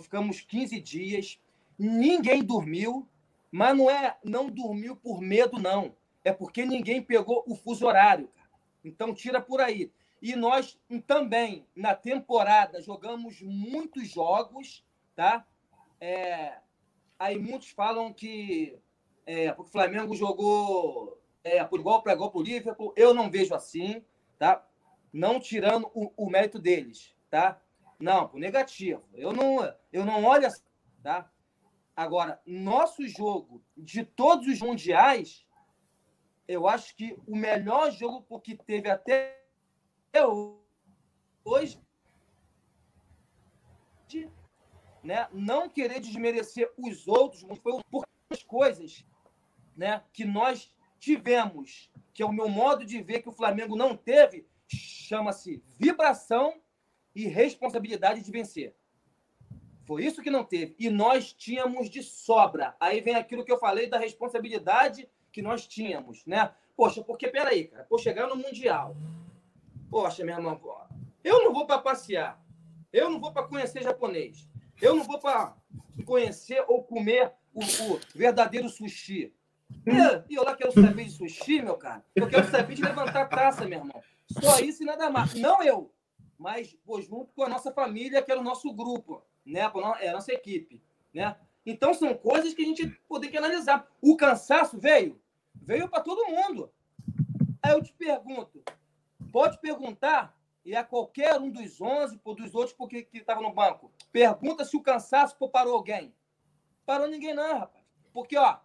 [0.00, 1.40] ficamos 15 dias,
[1.76, 3.04] ninguém dormiu,
[3.50, 5.96] mas não é não dormiu por medo, não.
[6.22, 8.48] É porque ninguém pegou o fuso horário, cara.
[8.84, 9.90] Então, tira por aí.
[10.22, 14.84] E nós também, na temporada, jogamos muitos jogos,
[15.16, 15.44] tá?
[16.00, 16.58] É,
[17.18, 18.78] aí muitos falam que
[19.26, 22.92] é, o Flamengo jogou é, por igual para igual para o Liverpool.
[22.94, 24.00] Eu não vejo assim,
[24.38, 24.64] tá?
[25.16, 27.58] Não tirando o, o, mérito deles, tá?
[27.98, 29.02] Não, por negativo.
[29.14, 30.62] Eu não, eu não olho assim,
[31.02, 31.32] tá?
[31.96, 35.46] Agora, nosso jogo de todos os mundiais,
[36.46, 39.42] eu acho que o melhor jogo que teve até
[41.42, 41.80] hoje,
[45.02, 49.02] né, não querer desmerecer os outros, foi por as coisas
[49.74, 53.96] né, que nós tivemos, que é o meu modo de ver que o Flamengo não
[53.96, 56.60] teve, chama-se vibração
[57.14, 58.74] e responsabilidade de vencer.
[59.84, 60.74] Foi isso que não teve.
[60.78, 62.74] E nós tínhamos de sobra.
[62.80, 66.52] Aí vem aquilo que eu falei da responsabilidade que nós tínhamos, né?
[66.76, 68.96] Poxa, porque peraí, cara, por chegar no Mundial,
[69.90, 70.60] Poxa, meu irmão,
[71.22, 72.40] eu não vou para passear.
[72.92, 74.48] Eu não vou para conhecer japonês.
[74.80, 75.56] Eu não vou para
[76.04, 79.32] conhecer ou comer o, o verdadeiro sushi.
[80.28, 82.04] E, eu lá quero saber de sushi, meu cara.
[82.14, 84.02] Eu quero saber de levantar taça, meu irmão.
[84.28, 85.34] Só isso e nada mais.
[85.34, 85.92] Não eu,
[86.38, 89.60] mas pô, junto com a nossa família, que era o nosso grupo, né?
[90.00, 91.36] É a nossa equipe, né?
[91.64, 93.90] Então são coisas que a gente poder que analisar.
[94.00, 95.20] O cansaço veio,
[95.54, 96.70] veio para todo mundo.
[97.62, 98.62] Aí eu te pergunto,
[99.36, 100.34] Pode perguntar,
[100.64, 104.64] e a qualquer um dos 11, ou dos outros porque que estavam no banco, pergunta
[104.64, 106.14] se o cansaço parou alguém.
[106.84, 107.84] Parou ninguém não, rapaz.
[108.14, 108.56] Porque, ó,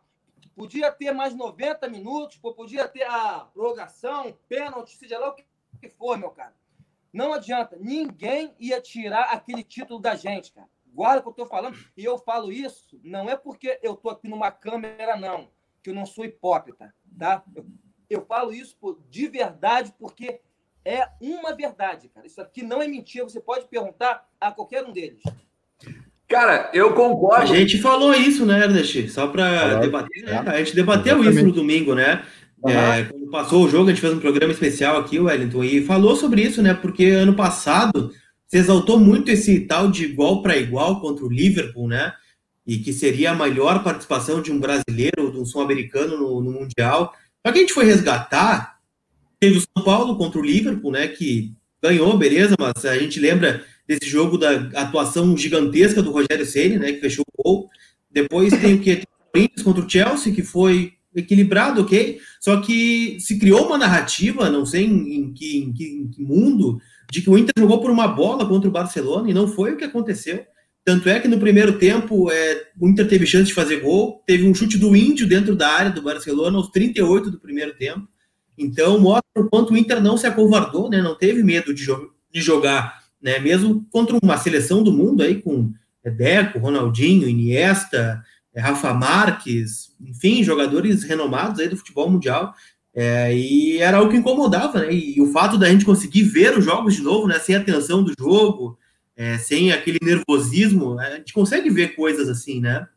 [0.55, 5.45] podia ter mais 90 minutos, podia ter a prorrogação, pênalti, seja lá o que
[5.89, 6.53] for, meu cara.
[7.13, 10.67] Não adianta, ninguém ia tirar aquele título da gente, cara.
[10.93, 11.77] Guarda o que eu tô falando.
[11.95, 15.49] E eu falo isso, não é porque eu tô aqui numa câmera, não,
[15.83, 17.43] que eu não sou hipócrita, tá?
[17.55, 17.65] Eu,
[18.09, 18.75] eu falo isso
[19.09, 20.41] de verdade porque
[20.83, 22.25] é uma verdade, cara.
[22.25, 23.23] Isso aqui não é mentira.
[23.23, 25.21] Você pode perguntar a qualquer um deles.
[26.27, 27.43] Cara, eu concordo.
[27.43, 29.09] A gente falou isso, né, Ernest?
[29.09, 30.37] Só para debater, né?
[30.47, 31.35] A gente debateu Exatamente.
[31.35, 32.25] isso no domingo, né?
[32.67, 36.15] É, quando passou o jogo, a gente fez um programa especial aqui, Wellington, e falou
[36.15, 36.73] sobre isso, né?
[36.73, 38.11] Porque ano passado
[38.47, 42.13] se exaltou muito esse tal de igual para igual contra o Liverpool, né?
[42.67, 46.51] E que seria a maior participação de um brasileiro ou de um sul-americano no, no
[46.51, 47.13] Mundial.
[47.45, 48.81] Só que a gente foi resgatar
[49.41, 51.07] Teve o São Paulo contra o Liverpool, né?
[51.07, 56.77] Que ganhou, beleza, mas a gente lembra desse jogo da atuação gigantesca do Rogério Ceni,
[56.77, 56.91] né?
[56.93, 57.69] Que fechou o gol.
[58.11, 59.01] Depois tem o que?
[59.33, 62.19] Corinthians contra o Chelsea, que foi equilibrado, ok?
[62.39, 66.21] Só que se criou uma narrativa, não sei em, em, que, em, que, em, que,
[66.21, 66.79] mundo,
[67.11, 69.77] de que o Inter jogou por uma bola contra o Barcelona e não foi o
[69.77, 70.45] que aconteceu.
[70.83, 74.47] Tanto é que no primeiro tempo é, o Inter teve chance de fazer gol, teve
[74.47, 78.07] um chute do Índio dentro da área do Barcelona aos 38 do primeiro tempo.
[78.57, 81.01] Então, mostra o quanto o Inter não se acovardou, né?
[81.01, 83.39] Não teve medo de, jo de jogar, né?
[83.39, 85.71] Mesmo contra uma seleção do mundo aí com
[86.03, 92.53] Deco, Ronaldinho, Iniesta, é, Rafa Marques, enfim, jogadores renomados aí do futebol mundial.
[92.93, 94.93] É, e era algo que incomodava, né?
[94.93, 97.39] E, e, o fato da gente conseguir ver os jogos de novo, né?
[97.39, 98.77] Sem a tensão do jogo,
[99.15, 102.87] é, sem aquele nervosismo, a gente consegue ver coisas assim, né?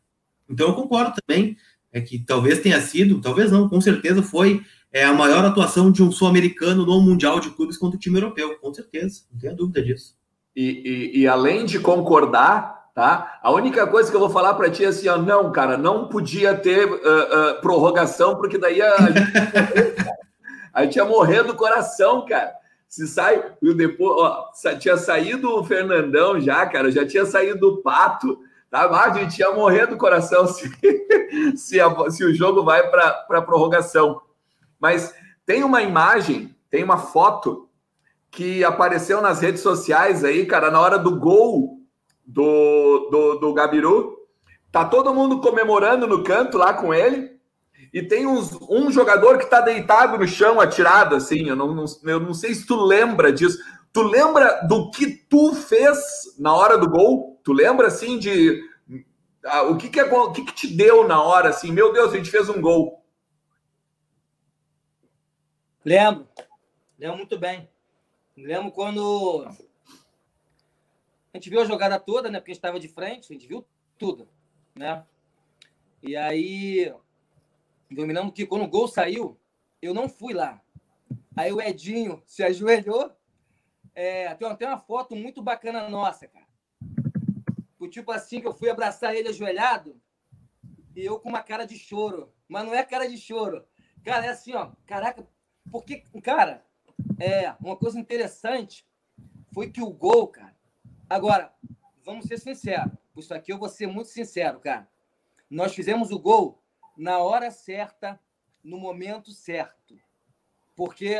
[0.49, 1.57] Então eu concordo também,
[1.93, 4.62] é que talvez tenha sido, talvez não, com certeza foi
[4.95, 8.57] é a maior atuação de um sul-americano no Mundial de Clubes contra o time europeu,
[8.61, 10.14] com certeza, não tenho dúvida disso.
[10.55, 13.41] E, e, e além de concordar, tá?
[13.43, 16.09] A única coisa que eu vou falar para ti é assim, ó, não, cara, não
[16.09, 19.21] podia ter uh, uh, prorrogação, porque daí a, gente,
[20.73, 22.55] a gente ia morrer do coração, cara.
[22.89, 23.43] Se sai,
[23.77, 28.39] depois, ó, tinha saído o Fernandão já, cara, já tinha saído o Pato,
[28.71, 28.89] tá?
[28.89, 30.71] Mas a gente ia morrer do coração se,
[31.57, 34.23] se, a, se o jogo vai para prorrogação.
[34.79, 35.13] Mas
[35.45, 37.69] Tem uma imagem, tem uma foto
[38.31, 41.84] que apareceu nas redes sociais aí, cara, na hora do gol
[42.27, 44.17] do, do, do Gabiru.
[44.71, 47.35] Tá todo mundo comemorando no canto lá com ele.
[47.93, 51.49] E tem uns, um jogador que tá deitado no chão, atirado, assim.
[51.49, 53.59] Eu não, não, eu não sei se tu lembra disso.
[53.93, 55.97] Tu lembra do que tu fez
[56.39, 57.41] na hora do gol?
[57.45, 58.61] Tu lembra, assim, de...
[59.45, 61.71] Ah, o que que, é, o que que te deu na hora, assim?
[61.71, 63.05] Meu Deus, a gente fez um gol.
[65.85, 66.27] Lembro.
[66.99, 67.69] Lembro muito bem.
[68.37, 69.47] Lembro quando
[71.35, 72.38] a gente viu a jogada toda, né?
[72.38, 73.66] Porque a gente estava de frente, a gente viu
[73.99, 74.29] tudo,
[74.73, 75.05] né?
[76.01, 76.94] E aí,
[77.90, 79.37] eu me lembro que quando o gol saiu,
[79.83, 80.62] eu não fui lá.
[81.37, 83.11] Aí o Edinho se ajoelhou.
[83.97, 86.47] É, tem até uma foto muito bacana nossa, cara.
[87.81, 90.01] O tipo assim que eu fui abraçar ele ajoelhado
[90.94, 92.33] e eu com uma cara de choro.
[92.47, 93.66] Mas não é cara de choro.
[94.05, 94.70] Cara, é assim, ó.
[94.87, 95.27] Caraca,
[95.73, 96.64] porque, cara,
[97.18, 98.87] é, uma coisa interessante
[99.53, 100.54] foi que o gol, cara.
[101.09, 101.55] Agora,
[102.05, 102.93] vamos ser sinceros.
[103.17, 104.88] Isso aqui eu vou ser muito sincero, cara.
[105.49, 106.62] Nós fizemos o gol
[106.97, 108.21] na hora certa,
[108.62, 109.99] no momento certo.
[110.75, 111.17] Porque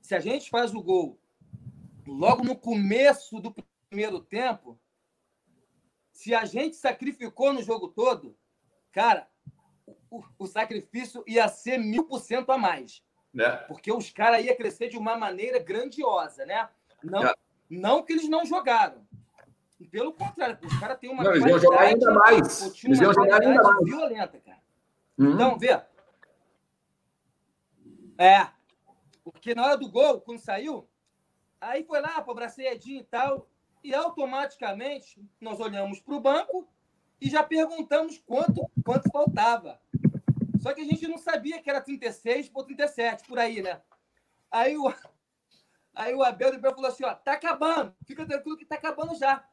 [0.00, 1.20] se a gente faz o gol
[2.06, 3.54] logo no começo do
[3.88, 4.80] primeiro tempo,
[6.10, 8.36] se a gente sacrificou no jogo todo,
[8.90, 9.28] cara,
[10.10, 13.04] o, o sacrifício ia ser mil por cento a mais.
[13.32, 13.50] Né?
[13.68, 16.68] Porque os caras iam crescer de uma maneira grandiosa, né?
[17.04, 17.34] Não, é.
[17.70, 19.06] Não que eles não jogaram.
[19.90, 21.22] Pelo contrário, os caras têm uma.
[21.22, 22.84] Não, eles iam jogar ainda mais.
[22.84, 23.84] Eles iam jogar ainda mais.
[23.84, 24.58] violenta, cara.
[25.16, 25.34] Uhum.
[25.34, 25.80] Então, vê.
[28.18, 28.48] É.
[29.22, 30.88] Porque na hora do gol, quando saiu,
[31.60, 33.48] aí foi lá para abracei Edinho e tal.
[33.84, 36.68] E automaticamente nós olhamos para o banco
[37.20, 39.80] e já perguntamos quanto, quanto faltava.
[40.60, 43.80] Só que a gente não sabia que era 36 por 37, por aí, né?
[44.50, 44.92] Aí o,
[45.98, 49.44] aí o Abel depois falou assim: ó, tá acabando, fica tranquilo que tá acabando já.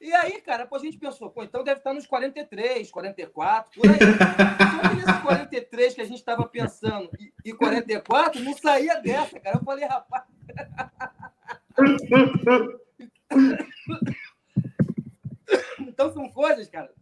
[0.00, 3.98] E aí, cara, a gente pensou, pô, então deve estar nos 43, 44, por aí.
[3.98, 9.40] Só que nesses 43 que a gente estava pensando e, e 44, não saía dessa,
[9.40, 9.56] cara.
[9.56, 10.24] Eu falei, rapaz.
[15.80, 16.92] então são coisas, cara.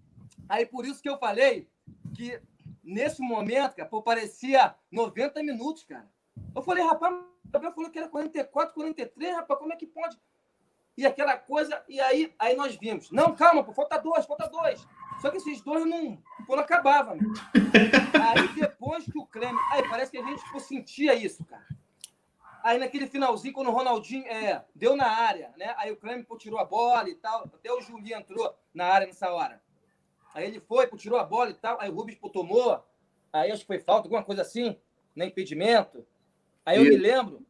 [0.48, 1.68] Aí por isso que eu falei
[2.14, 2.40] que
[2.84, 6.08] nesse momento, cara, pô, parecia 90 minutos, cara.
[6.54, 10.18] Eu falei, rapaz, Gabriel falou que era 44, 43, rapaz, como é que pode?
[10.96, 13.10] E aquela coisa, e aí, aí nós vimos.
[13.10, 14.86] Não, calma, pô, falta dois, falta dois.
[15.20, 17.30] Só que esses dois não, pô, não acabava, meu.
[18.20, 19.58] Aí depois que o Creme.
[19.70, 21.66] Aí parece que a gente pô, sentia isso, cara.
[22.62, 25.74] Aí naquele finalzinho, quando o Ronaldinho é, deu na área, né?
[25.78, 27.44] Aí o Creme pô, tirou a bola e tal.
[27.44, 29.62] Até o Julinho entrou na área nessa hora.
[30.34, 31.78] Aí ele foi, tirou a bola e tal.
[31.80, 32.82] Aí o Rubens pô, tomou.
[33.32, 34.78] Aí acho que foi falta, alguma coisa assim,
[35.14, 35.26] né?
[35.26, 36.06] Impedimento.
[36.64, 36.90] Aí eu e...
[36.90, 37.41] me lembro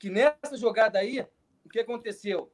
[0.00, 1.20] que nessa jogada aí,
[1.62, 2.50] o que aconteceu?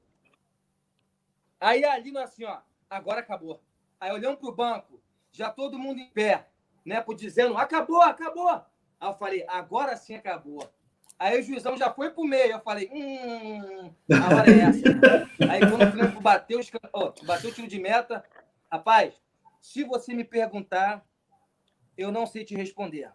[1.60, 2.58] Aí ali, assim, ó,
[2.90, 3.62] agora acabou.
[4.00, 6.48] Aí olhando para o banco, já todo mundo em pé,
[6.84, 7.00] né?
[7.00, 8.50] Por dizendo, acabou, acabou.
[8.50, 10.68] Aí eu falei, agora sim acabou.
[11.16, 12.52] Aí o juizão já foi pro meio.
[12.52, 15.50] Eu falei, hum, a hora é essa.
[15.50, 16.60] Aí quando o Flamengo bateu,
[17.22, 18.24] bateu o tiro de meta,
[18.70, 19.22] rapaz,
[19.60, 21.06] se você me perguntar,
[21.96, 23.12] eu não sei te responder.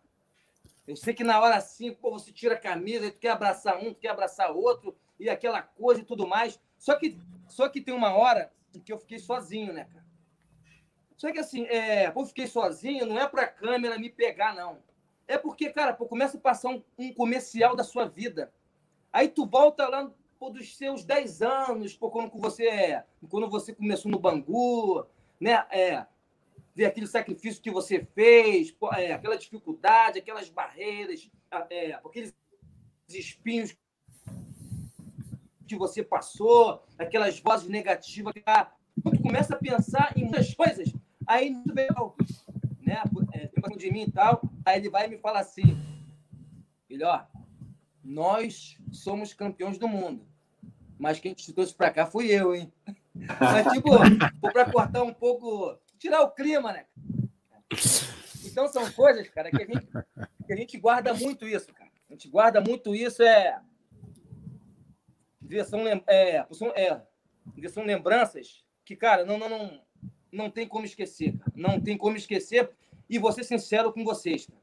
[0.88, 3.94] Eu sei que na hora assim, pô, você tira a camisa, tu quer abraçar um,
[3.94, 6.60] tu quer abraçar outro, e aquela coisa e tudo mais.
[6.78, 7.17] Só que,
[7.48, 8.52] só que tem uma hora
[8.84, 10.06] que eu fiquei sozinho, né, cara?
[11.15, 14.80] Só que assim, é, eu fiquei sozinho, não é pra câmera me pegar, não.
[15.28, 18.52] É porque, cara, pô, começa a passar um, um comercial da sua vida.
[19.13, 24.10] Aí tu volta lá pô, dos seus 10 anos, pô, quando você, quando você começou
[24.10, 25.06] no Bangu,
[25.39, 25.63] né?
[25.70, 26.06] É,
[26.75, 31.29] ver aquele sacrifício que você fez, é, aquela dificuldade, aquelas barreiras,
[31.69, 32.34] é, aqueles
[33.10, 33.75] espinhos
[35.67, 38.34] que você passou, aquelas vozes negativas.
[38.43, 38.73] Tá?
[39.01, 40.93] Quando começa a pensar em muitas coisas,
[41.25, 41.87] aí vê,
[42.81, 43.02] né,
[43.33, 45.77] é, de mim e tal, aí ele vai e me fala assim,
[46.87, 47.08] filho,
[48.04, 50.25] nós somos campeões do mundo,
[51.00, 52.71] mas quem te trouxe para cá fui eu, hein?
[53.13, 53.89] Mas, tipo,
[54.54, 56.87] para cortar um pouco tirar o clima, né?
[58.43, 59.87] Então são coisas, cara, que a gente,
[60.47, 61.91] que a gente guarda muito isso, cara.
[62.10, 63.62] A gente guarda muito isso, é.
[65.65, 67.06] São, é, são, é,
[67.69, 69.81] são lembranças que, cara, não, não, não,
[70.31, 71.52] não tem como esquecer, cara.
[71.56, 72.71] Não tem como esquecer.
[73.08, 74.62] E vou ser sincero com vocês, cara.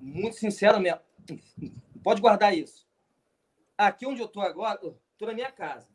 [0.00, 1.00] Muito sincero mesmo.
[2.02, 2.88] Pode guardar isso.
[3.78, 4.80] Aqui onde eu tô agora,
[5.16, 5.88] tô na minha casa.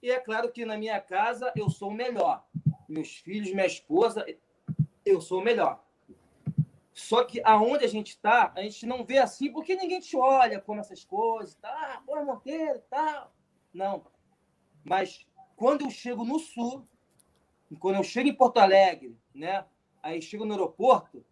[0.00, 2.46] E é claro que na minha casa eu sou o melhor
[2.88, 4.26] meus filhos, minha esposa,
[5.04, 5.84] eu sou o melhor.
[6.92, 10.60] Só que aonde a gente está, a gente não vê assim, porque ninguém te olha
[10.60, 11.68] como essas coisas, tá?
[11.68, 13.34] Ah, pô, Monteiro e tal.
[13.72, 14.06] Não.
[14.82, 15.26] Mas
[15.56, 16.88] quando eu chego no sul,
[17.78, 19.66] quando eu chego em Porto Alegre, né?
[20.02, 21.24] Aí chego no aeroporto,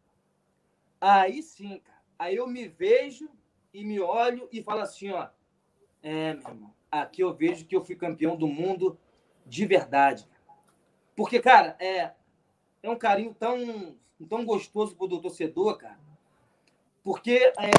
[1.01, 2.03] aí sim, cara.
[2.19, 3.29] Aí eu me vejo
[3.73, 5.29] e me olho e falo assim, ó.
[6.03, 8.99] É, meu irmão, aqui eu vejo que eu fui campeão do mundo
[9.47, 10.29] de verdade.
[11.17, 12.13] Porque, cara, é,
[12.83, 13.97] é um carinho tão,
[14.29, 15.99] tão gostoso pro torcedor, cara.
[17.03, 17.71] Porque é,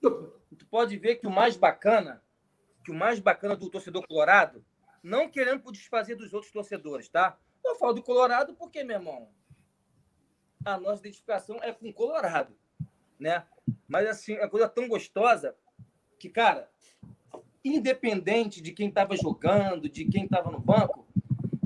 [0.00, 0.32] tu,
[0.70, 2.22] pode ver que o mais bacana,
[2.84, 4.64] que o mais bacana do torcedor colorado
[5.02, 7.36] não querendo desfazer dos outros torcedores, tá?
[7.64, 9.28] Eu falo do Colorado porque, meu irmão,
[10.64, 12.56] a nossa identificação é com o Colorado,
[13.18, 13.44] né?
[13.88, 15.56] Mas, assim, é coisa tão gostosa
[16.18, 16.70] que, cara,
[17.64, 21.01] independente de quem estava jogando, de quem estava no banco,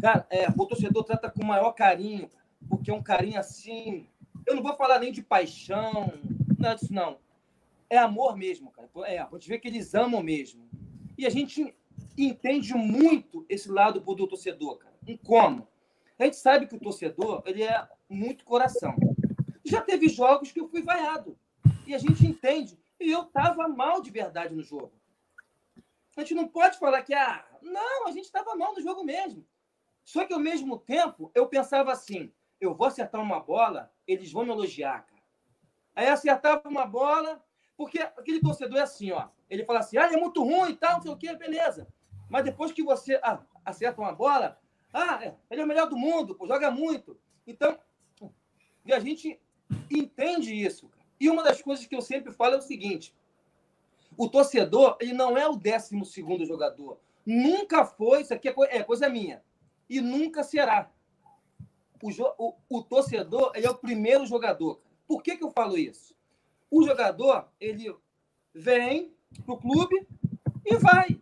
[0.00, 2.30] cara, é, o torcedor trata com o maior carinho,
[2.68, 4.08] porque é um carinho assim.
[4.46, 6.12] Eu não vou falar nem de paixão,
[6.58, 7.18] nada disso, não.
[7.88, 8.88] É amor mesmo, cara.
[9.06, 10.68] É, a gente vê que eles amam mesmo.
[11.16, 11.74] E a gente
[12.16, 14.94] entende muito esse lado do torcedor, cara.
[15.06, 15.68] Em como?
[16.18, 18.96] A gente sabe que o torcedor ele é muito coração.
[19.64, 21.36] Já teve jogos que eu fui vaiado.
[21.86, 22.78] E a gente entende.
[22.98, 24.92] E eu tava mal de verdade no jogo.
[26.16, 29.44] A gente não pode falar que, ah, não, a gente estava mal no jogo mesmo.
[30.06, 34.44] Só que ao mesmo tempo, eu pensava assim: eu vou acertar uma bola, eles vão
[34.44, 35.22] me elogiar, cara.
[35.96, 37.44] Aí acertava uma bola,
[37.76, 39.28] porque aquele torcedor é assim, ó.
[39.50, 41.88] Ele fala assim: ah, é muito ruim e tal, não sei o quê, beleza.
[42.30, 44.60] Mas depois que você ah, acerta uma bola,
[44.92, 47.18] ah, é, ele é o melhor do mundo, joga muito.
[47.44, 47.76] Então,
[48.84, 49.40] e a gente
[49.90, 50.88] entende isso.
[51.18, 53.12] E uma das coisas que eu sempre falo é o seguinte:
[54.16, 57.00] o torcedor, ele não é o 12 segundo jogador.
[57.26, 59.42] Nunca foi, isso aqui é, é coisa minha.
[59.88, 60.90] E nunca será.
[62.02, 64.80] O, o, o, torcedor, é o primeiro jogador.
[65.06, 66.14] Por que, que eu falo isso?
[66.70, 67.94] O jogador, ele
[68.54, 69.14] vem
[69.44, 70.06] pro clube
[70.64, 71.20] e vai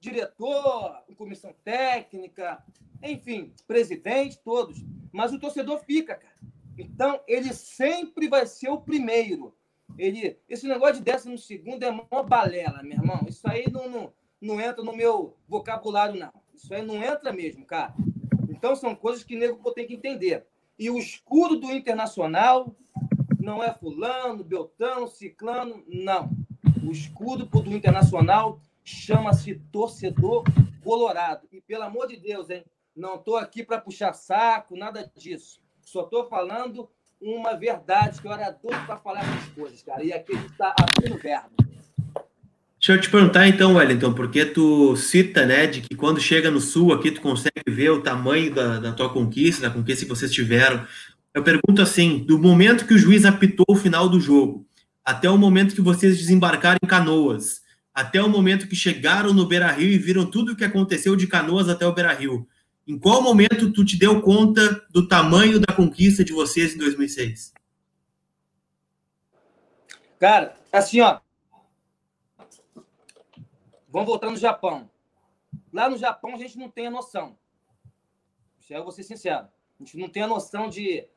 [0.00, 2.64] diretor, comissão técnica,
[3.02, 4.78] enfim, presidente, todos.
[5.12, 6.34] Mas o torcedor fica, cara.
[6.78, 9.54] Então, ele sempre vai ser o primeiro.
[9.98, 13.20] Ele, esse negócio de décimo segundo é mó balela, meu irmão.
[13.28, 16.32] Isso aí não, não, não entra no meu vocabulário, não.
[16.58, 17.94] Isso aí não entra mesmo, cara.
[18.48, 20.44] Então, são coisas que o nego tem que entender.
[20.76, 22.74] E o escudo do Internacional
[23.38, 26.30] não é fulano, beltano, ciclano, não.
[26.84, 30.44] O escudo do Internacional chama-se torcedor
[30.82, 31.46] colorado.
[31.52, 32.64] E pelo amor de Deus, hein?
[32.94, 35.62] Não estou aqui para puxar saco, nada disso.
[35.80, 36.90] Só estou falando
[37.20, 40.02] uma verdade, que eu era doido para falar essas coisas, cara.
[40.02, 41.67] E aqui está abrindo verbo.
[42.88, 46.58] Deixa eu te perguntar então, Wellington, porque tu cita, né, de que quando chega no
[46.58, 50.32] sul aqui tu consegue ver o tamanho da, da tua conquista, da conquista que vocês
[50.32, 50.86] tiveram.
[51.34, 54.66] Eu pergunto assim, do momento que o juiz apitou o final do jogo,
[55.04, 57.60] até o momento que vocês desembarcaram em Canoas,
[57.92, 61.26] até o momento que chegaram no Beira Rio e viram tudo o que aconteceu de
[61.26, 62.48] Canoas até o Beira Rio.
[62.86, 67.52] Em qual momento tu te deu conta do tamanho da conquista de vocês em 2006?
[70.18, 71.18] Cara, assim, ó.
[73.88, 74.90] Vamos voltar no Japão.
[75.72, 77.38] Lá no Japão a gente não tem a noção.
[78.68, 79.48] Eu vou ser sincero.
[79.80, 81.08] A gente não tem a noção de.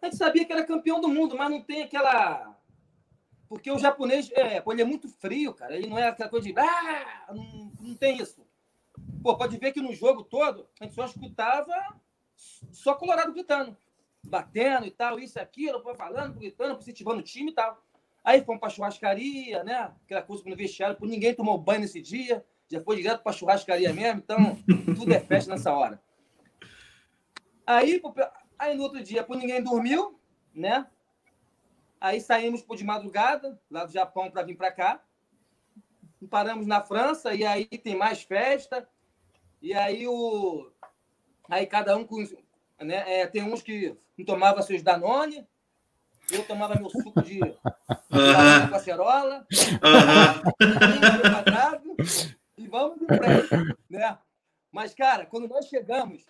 [0.00, 2.56] A gente sabia que era campeão do mundo, mas não tem aquela
[3.50, 5.74] porque o japonês, é, ele é muito frio, cara.
[5.74, 6.56] Ele não é aquela coisa de.
[6.56, 7.26] Ah!
[7.34, 8.46] Não, não tem isso.
[9.24, 11.74] Pô, pode ver que no jogo todo, a gente só escutava
[12.36, 13.76] só Colorado gritando.
[14.22, 17.82] Batendo e tal, isso, aquilo, falando, gritando, incentivando o time e tal.
[18.22, 19.92] Aí fomos pra churrascaria, né?
[20.04, 22.44] Aquela coisa no vestiário, por ninguém tomou banho nesse dia.
[22.68, 24.56] Já foi direto pra churrascaria mesmo, então
[24.94, 26.00] tudo é festa nessa hora.
[27.66, 28.00] Aí,
[28.58, 30.20] aí no outro dia, por ninguém dormiu,
[30.54, 30.86] né?
[32.00, 35.02] Aí saímos por de madrugada, lá do Japão, para vir para cá.
[36.28, 38.88] Paramos na França, e aí tem mais festa.
[39.60, 40.70] E aí o.
[41.48, 42.22] Aí cada um com.
[42.80, 45.46] Né, é, tem uns que não tomava seus Danone,
[46.32, 49.46] eu tomava meu suco de, de cacerola,
[51.88, 51.96] uhum.
[52.56, 54.18] e vamos de frente, né?
[54.72, 56.24] Mas, cara, quando nós chegamos,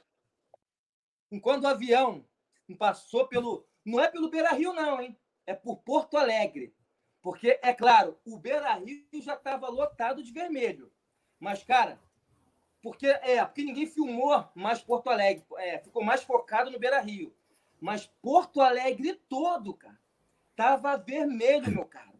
[1.30, 2.24] enquanto o avião
[2.78, 3.66] passou pelo.
[3.84, 5.16] Não é pelo Beira Rio, não, hein?
[5.50, 6.74] é por Porto Alegre.
[7.20, 10.90] Porque, é claro, o Beira Rio já estava lotado de vermelho.
[11.38, 12.00] Mas, cara,
[12.80, 15.44] porque, é, porque ninguém filmou mais Porto Alegre.
[15.58, 17.34] É, ficou mais focado no Beira Rio.
[17.80, 19.98] Mas Porto Alegre todo, cara,
[20.54, 22.10] tava vermelho, meu cara.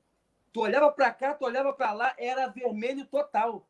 [0.53, 3.69] Tu olhava para cá, tu olhava para lá, era vermelho total.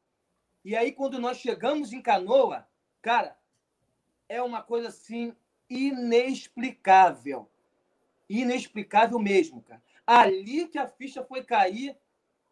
[0.65, 2.67] E aí, quando nós chegamos em Canoa,
[3.03, 3.37] cara,
[4.29, 5.35] é uma coisa assim
[5.69, 7.51] inexplicável
[8.31, 9.83] inexplicável mesmo, cara.
[10.07, 11.97] Ali que a ficha foi cair,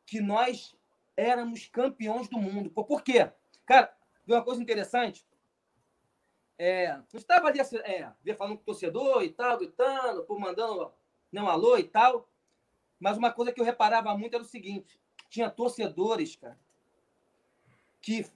[0.05, 0.77] que nós
[1.17, 2.69] éramos campeões do mundo.
[2.69, 3.31] Por quê?
[3.65, 3.95] Cara,
[4.27, 5.25] uma coisa interessante.
[6.59, 10.93] É, estava ali é, falando com o torcedor e tal, gritando, por mandando
[11.31, 12.29] não um alô e tal.
[12.99, 15.01] Mas uma coisa que eu reparava muito era o seguinte:
[15.31, 16.59] tinha torcedores, cara,
[18.01, 18.27] que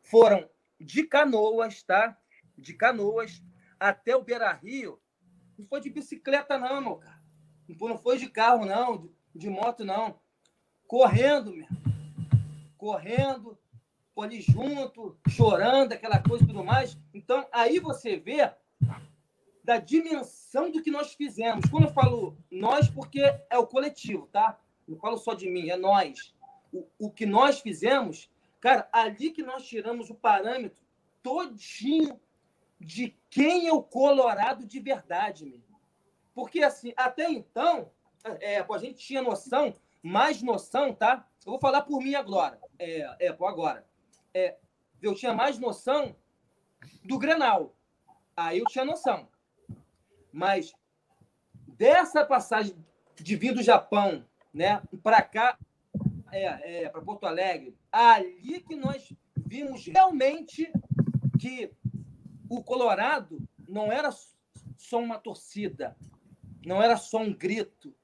[0.00, 0.48] foram
[0.80, 2.18] de canoas, tá?
[2.56, 3.42] De canoas
[3.78, 4.98] até o Beira Rio.
[5.58, 7.20] Não foi de bicicleta, não, meu cara.
[7.68, 10.18] Não foi de carro, não, de, de moto, não.
[10.86, 11.66] Correndo, meu.
[12.78, 13.58] Correndo,
[14.22, 16.96] ali junto, chorando, aquela coisa e tudo mais.
[17.12, 18.50] Então, aí você vê
[19.62, 21.68] da dimensão do que nós fizemos.
[21.68, 24.58] Quando eu falo nós, porque é o coletivo, tá?
[24.86, 26.34] Não falo só de mim, é nós.
[26.72, 30.84] O, o que nós fizemos, cara, ali que nós tiramos o parâmetro
[31.22, 32.20] todinho
[32.78, 35.76] de quem é o Colorado de verdade, mesmo.
[36.34, 37.90] Porque, assim, até então,
[38.40, 41.26] é, a gente tinha noção, mais noção, tá?
[41.44, 42.60] Eu vou falar por mim agora.
[42.78, 43.84] É, é por agora.
[44.36, 44.54] É,
[45.00, 46.14] eu tinha mais noção
[47.02, 47.74] do Grenal.
[48.36, 49.26] Aí eu tinha noção.
[50.30, 50.74] Mas
[51.66, 52.76] dessa passagem
[53.14, 55.58] de vir do Japão, né, para cá,
[56.30, 60.70] é, é para Porto Alegre, ali que nós vimos realmente
[61.40, 61.72] que
[62.50, 64.10] o Colorado não era
[64.76, 65.96] só uma torcida,
[66.62, 67.94] não era só um grito,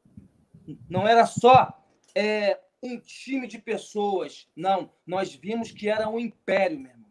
[0.89, 1.79] não era só
[2.15, 4.49] é, um time de pessoas.
[4.57, 7.07] Não, nós vimos que era um império mesmo.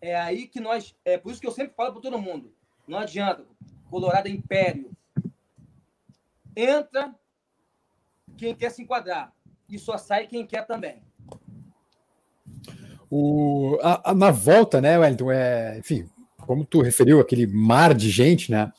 [0.00, 0.94] É aí que nós.
[1.04, 2.52] É por isso que eu sempre falo para todo mundo:
[2.86, 3.46] não adianta,
[3.88, 4.90] Colorado é império.
[6.56, 7.14] Entra
[8.36, 9.32] quem quer se enquadrar
[9.68, 11.02] e só sai quem quer também.
[13.10, 15.30] O, a, a, na volta, né, Wellington?
[15.30, 16.08] É, enfim,
[16.38, 18.72] como tu referiu, aquele mar de gente, né?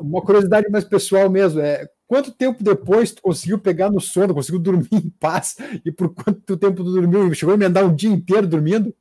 [0.00, 4.58] Uma curiosidade mais pessoal mesmo é quanto tempo depois tu conseguiu pegar no sono, conseguiu
[4.58, 5.56] dormir em paz?
[5.84, 7.32] E por quanto tempo tu dormiu?
[7.34, 8.92] Chegou a emendar um dia inteiro dormindo?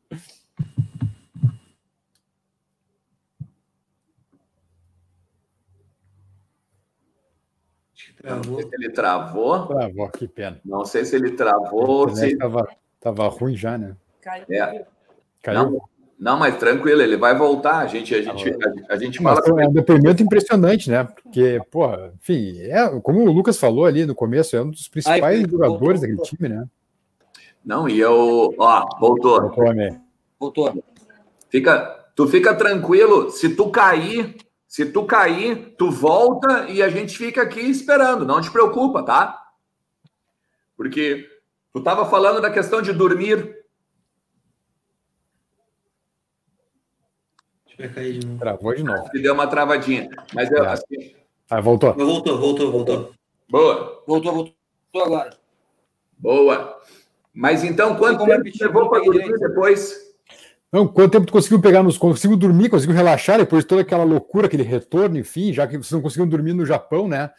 [8.24, 9.68] Não sei se ele travou.
[9.68, 10.60] Travou, que pena.
[10.66, 12.14] Não sei se ele travou.
[12.14, 12.38] Se...
[12.38, 12.68] Tava,
[13.00, 13.96] tava ruim já, né?
[14.20, 14.46] Caiu.
[14.50, 14.86] É.
[15.42, 15.72] Caiu.
[15.72, 15.90] Não,
[16.20, 17.78] não, mas tranquilo, ele vai voltar.
[17.78, 19.40] A gente, a gente, a, a gente fala.
[19.62, 21.04] é um depoimento impressionante, né?
[21.04, 25.40] Porque, porra, enfim, é, como o Lucas falou ali no começo, é um dos principais
[25.40, 26.68] Ai, jogadores voltou, daquele time, né?
[27.64, 28.54] Não, e eu.
[28.58, 29.42] Ó, voltou.
[29.42, 30.00] Voltou,
[30.40, 30.84] voltou.
[31.50, 34.36] Fica, tu fica tranquilo, se tu cair,
[34.68, 39.40] se tu cair, tu volta e a gente fica aqui esperando, não te preocupa, tá?
[40.76, 41.28] Porque
[41.72, 43.56] tu estava falando da questão de dormir.
[47.78, 48.40] Vai cair de novo.
[48.40, 49.08] Travou de novo.
[49.12, 50.10] Se deu uma travadinha.
[50.34, 50.68] Mas eu, é.
[50.70, 51.16] assim...
[51.50, 51.94] Ah, voltou.
[51.94, 53.12] Voltou, voltou, voltou.
[53.50, 54.04] Boa.
[54.06, 54.56] Voltou, voltou
[54.96, 55.30] agora.
[56.18, 56.82] Boa.
[57.34, 60.08] Mas então, quanto tempo levou para dormir depois?
[60.72, 61.98] Não, quanto tempo tu conseguiu pegar nos.
[61.98, 65.92] Conseguiu dormir, conseguiu relaxar depois de toda aquela loucura, aquele retorno, enfim, já que vocês
[65.92, 67.32] não conseguiram dormir no Japão, né?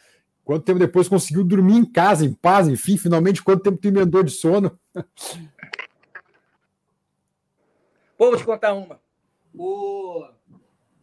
[0.43, 4.23] Quanto tempo depois conseguiu dormir em casa, em paz, enfim, finalmente, quanto tempo tu emendou
[4.23, 4.79] de sono?
[8.17, 8.99] Pô, vou te contar uma.
[9.53, 10.27] O...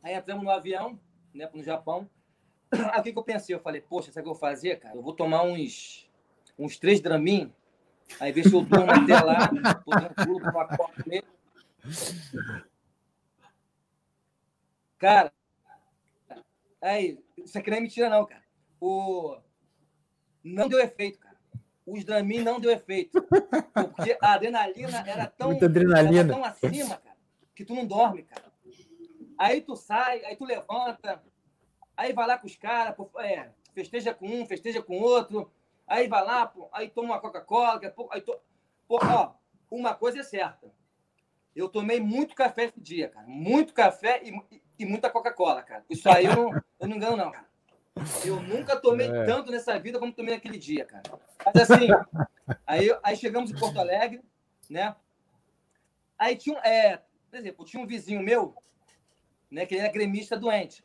[0.03, 0.99] Aí entramos no avião,
[1.35, 2.09] né, no Japão.
[2.93, 3.55] Aí o que, que eu pensei?
[3.55, 4.97] Eu falei, poxa, sabe o que eu vou fazer, cara?
[4.97, 6.09] Eu vou tomar uns,
[6.59, 7.53] uns três dramin,
[8.21, 11.37] aí ver se eu durmo até lá, com uma copa mesmo
[14.99, 15.33] Cara,
[16.81, 18.43] aí, isso aqui não é mentira, não, cara.
[18.81, 19.37] O...
[20.43, 21.37] Não deu efeito, cara.
[21.87, 23.21] Os Dramin não deu efeito.
[23.23, 26.21] Porque a adrenalina era tão, Muita adrenalina.
[26.21, 27.16] Era tão acima, cara,
[27.57, 28.53] que tu não dorme, cara.
[29.39, 31.23] Aí tu sai, aí tu levanta,
[31.97, 35.51] aí vai lá com os caras, é, festeja com um, festeja com outro,
[35.87, 37.81] aí vai lá, pô, aí toma uma Coca-Cola,
[38.11, 38.39] aí to...
[38.87, 39.33] pô, ó,
[39.71, 40.71] uma coisa é certa.
[41.55, 43.27] Eu tomei muito café esse dia, cara.
[43.27, 45.85] Muito café e, e muita Coca-Cola, cara.
[45.89, 47.47] Isso aí eu não, eu não engano, não, cara.
[48.23, 49.25] Eu nunca tomei é.
[49.25, 51.03] tanto nessa vida como tomei naquele dia, cara.
[51.47, 51.89] Mas assim,
[52.67, 54.23] aí, aí chegamos em Porto Alegre,
[54.69, 54.95] né?
[56.19, 57.01] Aí tinha, é,
[57.31, 58.55] por exemplo, tinha um vizinho meu,
[59.51, 60.85] né, que ele era gremista doente.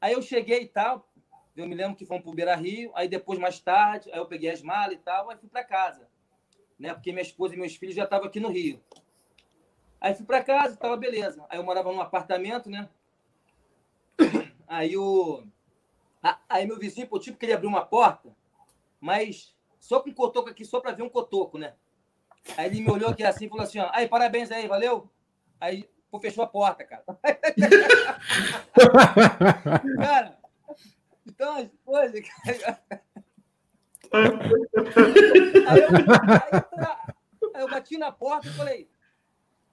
[0.00, 1.08] Aí eu cheguei e tal,
[1.56, 4.50] eu me lembro que fomos pro Beira Rio, aí depois, mais tarde, aí eu peguei
[4.50, 6.08] as malas e tal, aí fui para casa,
[6.78, 8.80] né, porque minha esposa e meus filhos já estavam aqui no Rio.
[10.00, 11.44] Aí fui para casa, tava beleza.
[11.48, 12.88] Aí eu morava num apartamento, né?
[14.66, 15.44] Aí o.
[16.48, 18.34] Aí meu vizinho, pô, tipo, queria abrir uma porta,
[19.00, 21.74] mas só com cotoco aqui, só para ver um cotoco, né?
[22.56, 25.08] Aí ele me olhou aqui assim e falou assim: ó, aí, parabéns aí, valeu?
[25.60, 27.04] Aí, pô, fechou a porta, cara.
[29.96, 30.38] cara,
[31.26, 32.20] Então, as coisas.
[34.12, 38.88] aí, eu, aí, aí eu bati na porta e falei,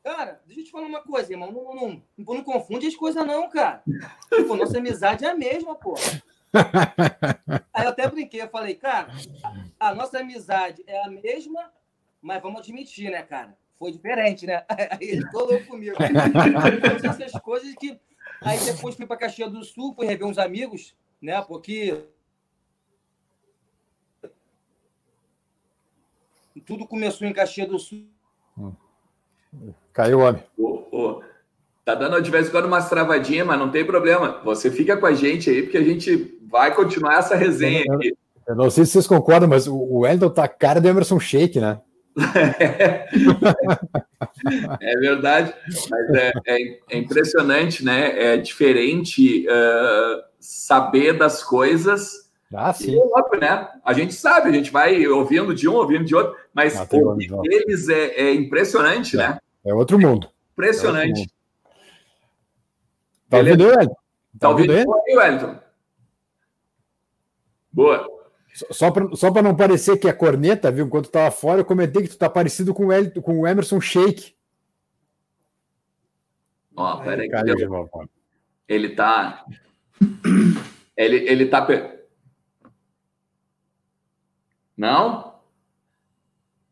[0.04, 1.52] cara, deixa eu te falar uma coisa, irmão.
[1.52, 3.84] Não, não, não, não confunde as coisas, não, cara.
[4.48, 5.96] Pô, nossa amizade é a mesma, pô.
[7.74, 9.10] Aí eu até brinquei, eu falei, cara,
[9.80, 11.72] a nossa amizade é a mesma,
[12.26, 13.56] mas vamos admitir, né, cara?
[13.78, 14.66] Foi diferente, né?
[14.68, 15.96] Aí ele falou comigo.
[16.02, 18.00] Então, essas coisas que.
[18.42, 21.40] Aí depois fui para Caxias do Sul, fui rever uns amigos, né?
[21.44, 22.04] Porque
[26.66, 28.08] tudo começou em Caxias do Sul.
[29.94, 30.44] Caiu o homem.
[30.58, 31.24] Ô, ô,
[31.86, 34.42] tá dando de vez em quando umas travadinhas, mas não tem problema.
[34.44, 38.18] Você fica com a gente aí, porque a gente vai continuar essa resenha aqui.
[38.48, 41.60] Eu não sei se vocês concordam, mas o Wellington tá a cara do Emerson Shake,
[41.60, 41.82] né?
[44.80, 45.54] É verdade,
[45.90, 48.34] mas é, é, é, impressionante, né?
[48.34, 52.30] É diferente uh, saber das coisas.
[52.54, 52.96] Ah, sim.
[52.98, 53.68] óbvio, né?
[53.84, 57.30] A gente sabe, a gente vai ouvindo de um, ouvindo de outro, mas ah, ouvir
[57.44, 59.20] eles é, é impressionante, é.
[59.20, 59.40] né?
[59.66, 60.30] É outro mundo.
[60.54, 61.20] Impressionante.
[61.20, 61.30] Mundo.
[63.30, 63.94] Tá ouvindo, Wellington?
[63.94, 63.98] Tá,
[64.40, 64.74] tá ouvindo
[65.08, 65.60] Wellington?
[67.74, 68.15] Boa.
[68.72, 70.86] Só para só não parecer que é corneta, viu?
[70.86, 73.82] Enquanto tava fora, eu comentei que tu tá parecido com o, El, com o Emerson
[73.82, 74.34] Shake.
[76.74, 77.30] Ó, peraí.
[78.68, 79.46] Ele tá.
[80.98, 81.68] Ele, ele tá.
[84.78, 85.42] Não?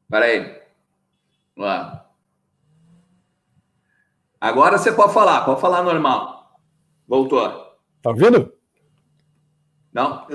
[0.10, 0.62] Peraí.
[1.58, 2.10] Lá.
[4.40, 6.58] Agora você pode falar, pode falar normal.
[7.06, 7.50] Voltou.
[8.02, 8.54] Tá ouvindo?
[9.92, 10.26] Não?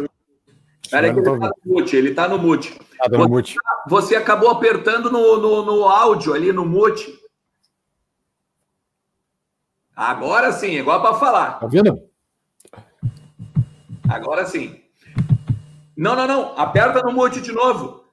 [0.90, 2.78] Peraí que ele tá no mute, ele tá no mute.
[2.98, 3.56] Tá no mute.
[3.88, 7.18] Você acabou apertando no, no, no áudio ali no mute.
[9.94, 11.58] Agora sim, igual para falar.
[11.58, 12.08] Tá vendo?
[14.08, 14.80] Agora sim.
[15.96, 16.58] Não, não, não.
[16.58, 18.04] Aperta no mute de novo.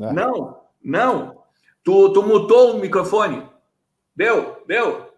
[0.00, 0.12] É.
[0.12, 1.44] Não, não.
[1.84, 3.46] Tu, tu mutou o microfone.
[4.16, 5.12] Deu, deu.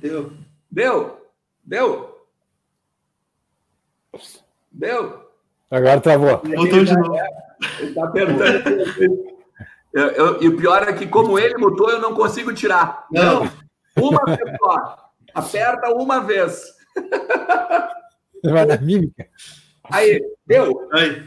[0.00, 0.32] Deu.
[0.70, 1.30] Deu,
[1.64, 2.26] deu.
[4.70, 5.27] Deu.
[5.70, 6.38] Agora travou.
[6.38, 7.16] Botou de novo.
[7.80, 9.38] Ele tá apertando.
[9.92, 13.06] Eu, eu, e o pior é que, como ele mutou, eu não consigo tirar.
[13.10, 13.44] Não.
[13.44, 13.52] não.
[13.98, 15.10] Uma vez só.
[15.34, 16.62] Aperta uma vez.
[18.44, 19.26] Vai na mímica.
[19.90, 20.88] Aí, deu.
[20.92, 21.26] Aí.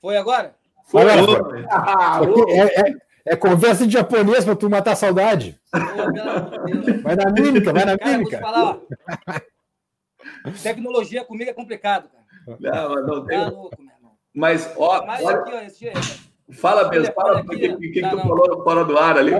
[0.00, 0.54] Foi agora?
[0.84, 1.10] Foi.
[1.10, 1.66] agora.
[1.70, 2.94] Ah, é, é,
[3.26, 5.58] é, conversa de japonês para tu matar a saudade.
[7.02, 8.40] vai na mímica, vai na Cara, mímica.
[8.40, 9.40] Vou te falar, ó.
[10.62, 12.56] Tecnologia comigo é complicado, cara.
[12.58, 13.38] Não, mas não tem.
[13.38, 14.12] Tá louco, meu irmão.
[14.34, 15.06] Mas, ó.
[15.06, 15.36] Mas olha...
[15.38, 15.92] aqui, ó, esse...
[16.52, 19.32] Fala mesmo, fala o que, que, que, tu falou fora do ar ali.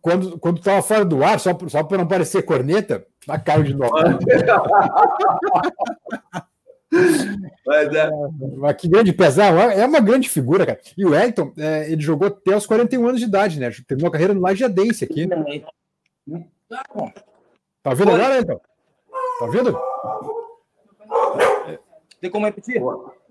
[0.00, 3.74] Quando, quando tava fora do ar, só, só para não parecer corneta, tá caro de
[3.74, 3.92] novo.
[7.64, 8.10] Mas, é.
[8.56, 10.80] Mas que grande pesar, é uma grande figura, cara.
[10.96, 13.70] E o Elton, é, ele jogou até os 41 anos de idade, né?
[13.86, 15.28] Terminou a carreira no Lajadense aqui.
[17.82, 18.60] Tá vendo agora, Elton?
[19.38, 19.78] Tá vendo?
[22.20, 22.82] Tem como repetir?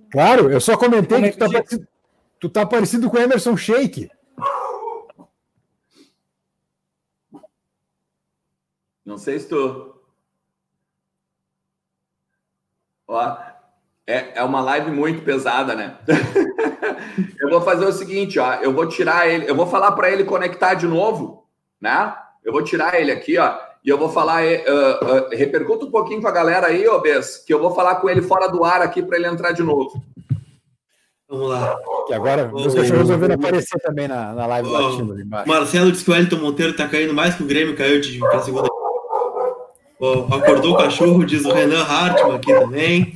[0.10, 1.88] Claro, eu só comentei que tu tá, parecido,
[2.40, 4.10] tu tá parecido com o Emerson Shake.
[9.06, 9.96] Não sei se tu.
[13.08, 13.38] Ó,
[14.06, 15.98] é, é uma live muito pesada, né?
[17.40, 18.56] eu vou fazer o seguinte, ó.
[18.56, 21.46] Eu vou tirar ele, eu vou falar para ele conectar de novo,
[21.80, 22.16] né?
[22.44, 23.67] Eu vou tirar ele aqui, ó.
[23.88, 27.42] E eu vou falar, uh, uh, repercuta um pouquinho com a galera aí, ô Bess,
[27.48, 30.04] que eu vou falar com ele fora do ar aqui para ele entrar de novo.
[31.30, 31.74] Vamos lá.
[32.06, 35.48] Que agora os cachorros resolveram aparecer também na, na live oh, latindo ali embaixo.
[35.48, 38.42] Marcelo disse que o Elton Monteiro tá caindo mais que o Grêmio caiu de pra
[38.42, 38.68] segunda.
[40.02, 43.14] Oh, acordou o cachorro, diz o Renan Hartmann aqui também.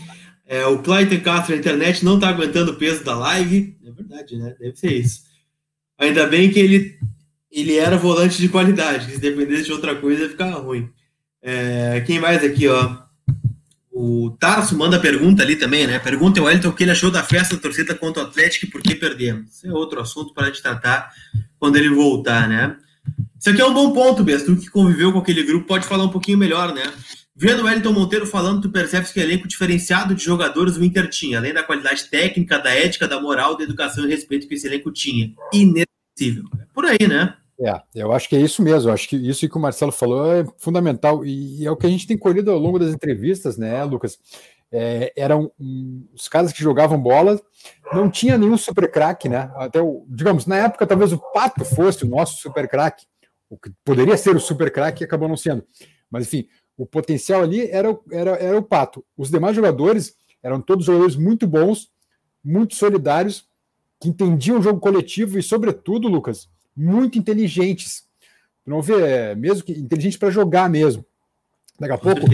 [0.47, 3.77] É, o Clayton Castro, a internet não tá aguentando o peso da live.
[3.85, 4.55] É verdade, né?
[4.57, 5.23] Deve ser isso.
[5.97, 6.97] Ainda bem que ele
[7.51, 10.89] ele era volante de qualidade, se dependesse de outra coisa ia ficar ruim.
[11.41, 12.97] É, quem mais aqui, ó?
[13.91, 15.99] O Tarso manda pergunta ali também, né?
[15.99, 18.69] Pergunta o Elton o que ele achou da festa da torcida contra o Atlético e
[18.69, 19.51] por que perdemos.
[19.51, 21.11] Isso é outro assunto para a gente tratar
[21.59, 22.77] quando ele voltar, né?
[23.37, 24.43] Isso aqui é um bom ponto, Bess.
[24.43, 26.83] Tu que conviveu com aquele grupo pode falar um pouquinho melhor, né?
[27.35, 31.09] Vendo o Wellington Monteiro falando, tu percebes que o elenco diferenciado de jogadores o Inter
[31.09, 34.67] tinha, além da qualidade técnica, da ética, da moral, da educação e respeito que esse
[34.67, 35.33] elenco tinha.
[35.51, 36.45] Inesquecível.
[36.59, 37.35] É por aí, né?
[37.63, 38.89] É, eu acho que é isso mesmo.
[38.89, 41.89] Eu acho que isso que o Marcelo falou é fundamental e é o que a
[41.89, 44.17] gente tem colhido ao longo das entrevistas, né, Lucas?
[44.71, 47.39] É, eram um, os caras que jogavam bola,
[47.93, 49.51] não tinha nenhum super craque, né?
[49.55, 53.05] Até o, digamos, na época talvez o Pato fosse o nosso super craque,
[53.49, 55.63] o que poderia ser o super craque acabou não sendo.
[56.09, 56.47] Mas enfim,
[56.77, 59.05] o potencial ali era, era, era o Pato.
[59.15, 61.91] Os demais jogadores eram todos jogadores muito bons,
[62.43, 63.45] muito solidários,
[63.99, 68.03] que entendiam o jogo coletivo e, sobretudo, Lucas, muito inteligentes.
[68.65, 71.05] Não vê, é, mesmo que inteligentes para jogar mesmo.
[71.79, 72.27] Daqui a Com pouco,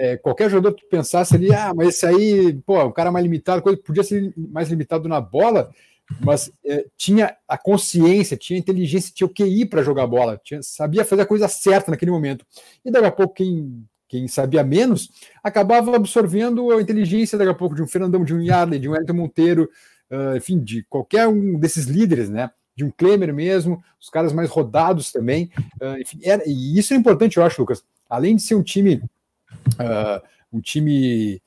[0.00, 3.62] é, qualquer jogador que pensasse ali, ah, mas esse aí, pô, o cara mais limitado,
[3.78, 5.72] podia ser mais limitado na bola,
[6.20, 10.62] mas é, tinha a consciência, tinha a inteligência, tinha o QI para jogar bola, tinha,
[10.62, 12.46] sabia fazer a coisa certa naquele momento.
[12.84, 15.10] E daqui a pouco, quem, quem sabia menos,
[15.42, 18.94] acabava absorvendo a inteligência, daqui a pouco, de um Fernandão, de um Yarley, de um
[18.94, 19.68] Elton Monteiro,
[20.10, 22.50] uh, enfim, de qualquer um desses líderes, né?
[22.74, 25.50] De um Klemer mesmo, os caras mais rodados também.
[25.80, 27.84] Uh, enfim, era, e isso é importante, eu acho, Lucas.
[28.08, 28.96] Além de ser um time,
[29.74, 31.40] uh, um time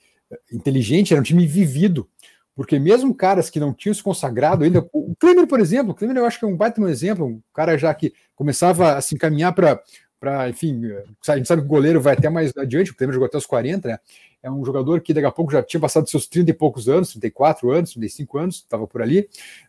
[0.52, 2.08] inteligente, era um time vivido
[2.56, 6.16] porque mesmo caras que não tinham se consagrado ainda, o Klemer, por exemplo, o Klemer
[6.16, 9.14] eu acho que é um baita um exemplo, um cara já que começava a se
[9.14, 9.82] encaminhar para,
[10.50, 10.82] enfim,
[11.28, 13.46] a gente sabe que o goleiro vai até mais adiante, o Klemer jogou até os
[13.46, 14.00] 40, né?
[14.42, 17.10] É um jogador que daqui a pouco já tinha passado seus 30 e poucos anos,
[17.10, 19.22] 34 anos, 35 anos, estava por ali,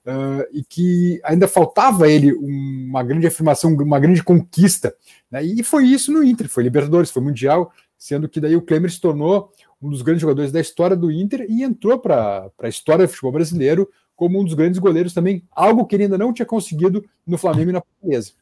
[0.07, 4.95] uh, e que ainda faltava ele uma grande afirmação, uma grande conquista.
[5.31, 5.43] Né?
[5.43, 9.01] E foi isso no Inter, foi Libertadores, foi Mundial, sendo que daí o Klemer se
[9.01, 13.11] tornou um dos grandes jogadores da história do Inter e entrou para a história do
[13.11, 17.05] futebol brasileiro como um dos grandes goleiros também, algo que ele ainda não tinha conseguido
[17.27, 18.33] no Flamengo e na Portuguesa.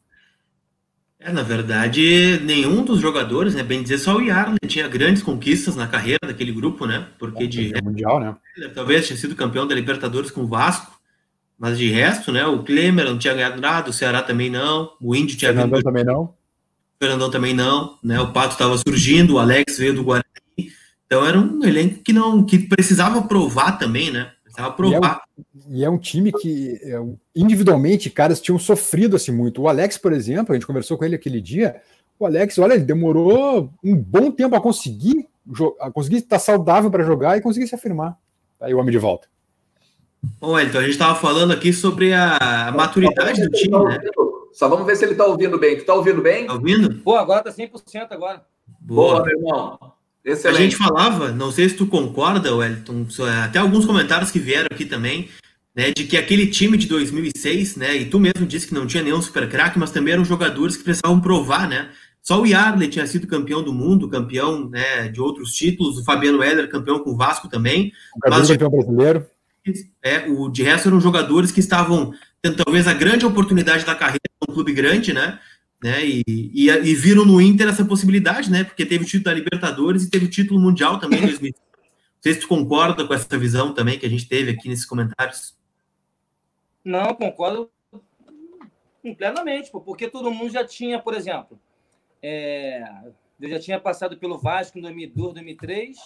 [1.25, 5.75] É, na verdade, nenhum dos jogadores, né, bem dizer, só o Yarley tinha grandes conquistas
[5.75, 7.09] na carreira daquele grupo, né?
[7.19, 8.37] Porque é, de mundial, né?
[8.75, 11.01] Talvez tinha sido campeão da Libertadores com o Vasco,
[11.59, 12.45] mas de resto, né?
[12.45, 15.85] O Klemer não tinha ganhado nada, o Ceará também não, o Índio tinha Fernandão vindo...
[15.85, 16.23] também não.
[16.25, 16.35] O
[17.01, 18.21] Fernandão também não, né?
[18.21, 20.27] O Pato estava surgindo, o Alex veio do Guarani,
[21.07, 24.31] então era um elenco que não que precisava provar também, né?
[24.55, 25.23] Precisava provar.
[25.37, 27.03] E é um, e é um time que é
[27.35, 29.63] individualmente caras tinham sofrido assim muito.
[29.63, 31.81] O Alex, por exemplo, a gente conversou com ele aquele dia.
[32.19, 35.29] O Alex, olha, ele demorou um bom tempo a conseguir
[35.81, 38.17] a conseguir estar saudável para jogar e conseguir se afirmar.
[38.59, 39.29] Tá aí o homem de volta.
[40.41, 43.99] Bom, então a gente estava falando aqui sobre a maturidade do time, né?
[44.53, 45.77] Só vamos ver se ele está ouvindo bem.
[45.77, 46.47] Tu está ouvindo bem?
[46.47, 46.95] Tá ouvindo?
[47.03, 48.43] Pô, agora tá 100% agora.
[48.81, 49.94] Boa, Boa meu irmão.
[50.25, 50.59] Excelente.
[50.59, 53.07] A gente falava, não sei se tu concorda, Wellington,
[53.45, 55.29] até alguns comentários que vieram aqui também,
[55.77, 59.03] né, de que aquele time de 2006, né, e tu mesmo disse que não tinha
[59.03, 61.91] nenhum super craque, mas também eram jogadores que precisavam provar, né?
[62.23, 66.43] Só o Yarley tinha sido campeão do mundo, campeão né, de outros títulos, o Fabiano
[66.43, 67.93] Heller campeão com o Vasco também.
[68.17, 69.27] O mas, campeão brasileiro.
[70.03, 74.21] É, o de resto eram jogadores que estavam tendo talvez a grande oportunidade da carreira
[74.47, 75.39] num clube grande, né?
[75.85, 76.03] Né?
[76.03, 78.65] E, e, e, viram no Inter essa possibilidade, né?
[78.65, 81.53] Porque teve o título da Libertadores e teve o título mundial também em 2000.
[81.55, 84.87] Não sei se tu concorda com essa visão também que a gente teve aqui nesses
[84.87, 85.55] comentários.
[86.83, 87.71] Não, concordo
[89.19, 91.61] plenamente, porque todo mundo já tinha, por exemplo,
[92.23, 92.83] é,
[93.39, 95.99] eu já tinha passado pelo Vasco em 2002, 2003,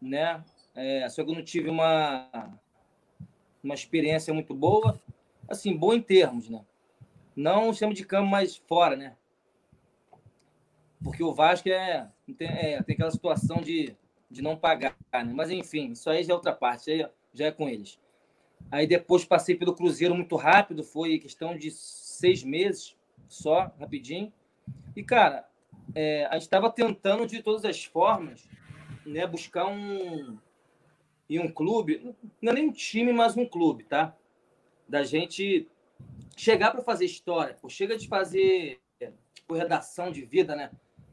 [0.00, 0.44] né?
[0.72, 2.28] É, só que eu não tive uma,
[3.60, 5.00] uma experiência muito boa,
[5.48, 6.60] assim, boa em termos, né?
[7.36, 9.16] Não chama de campo, mas fora, né?
[11.02, 12.08] Porque o Vasco é,
[12.38, 13.94] tem, é, tem aquela situação de,
[14.30, 15.32] de não pagar, né?
[15.34, 17.98] Mas enfim, isso aí já é outra parte, aí já é com eles.
[18.70, 22.96] Aí depois passei pelo Cruzeiro muito rápido, foi questão de seis meses
[23.28, 24.32] só, rapidinho.
[24.96, 25.46] E, cara,
[25.94, 28.48] é, a gente estava tentando de todas as formas
[29.04, 30.38] né, buscar um.
[31.28, 34.14] E um clube, não é nem um time, mas um clube, tá?
[34.86, 35.66] Da gente
[36.36, 38.80] chegar para fazer história, pô, chega de fazer
[39.34, 40.70] tipo, redação de vida, né?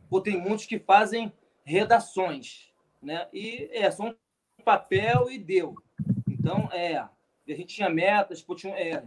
[0.09, 1.31] Pô, tem muitos que fazem
[1.63, 3.27] redações, né?
[3.33, 4.15] E é só um
[4.63, 5.75] papel e deu.
[6.27, 7.09] Então, é, a
[7.47, 9.03] gente tinha metas, pô, tinha, é,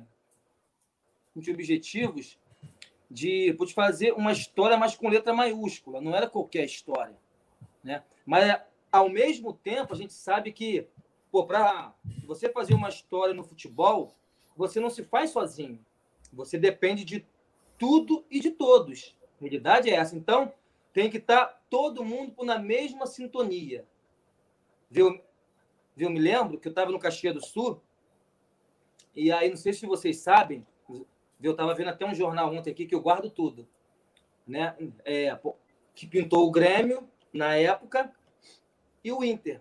[1.40, 2.38] tinha objetivos
[3.10, 7.16] de, pô, fazer uma história, mas com letra maiúscula, não era qualquer história,
[7.82, 8.02] né?
[8.24, 8.60] Mas,
[8.90, 10.86] ao mesmo tempo, a gente sabe que,
[11.30, 11.94] pô, para
[12.26, 14.14] você fazer uma história no futebol,
[14.56, 15.84] você não se faz sozinho.
[16.34, 17.26] Você depende de
[17.78, 19.16] tudo e de todos.
[19.38, 20.16] A realidade é essa.
[20.16, 20.52] Então,
[20.92, 23.84] tem que estar tá todo mundo na mesma sintonia.
[24.90, 25.20] Viu?
[25.96, 27.80] Eu me lembro que eu estava no Caxias do Sul,
[29.14, 30.66] e aí, não sei se vocês sabem,
[31.40, 33.68] eu estava vendo até um jornal ontem aqui que eu guardo tudo,
[34.46, 34.74] né?
[35.04, 35.38] É,
[35.94, 38.12] que pintou o Grêmio na época
[39.04, 39.60] e o Inter.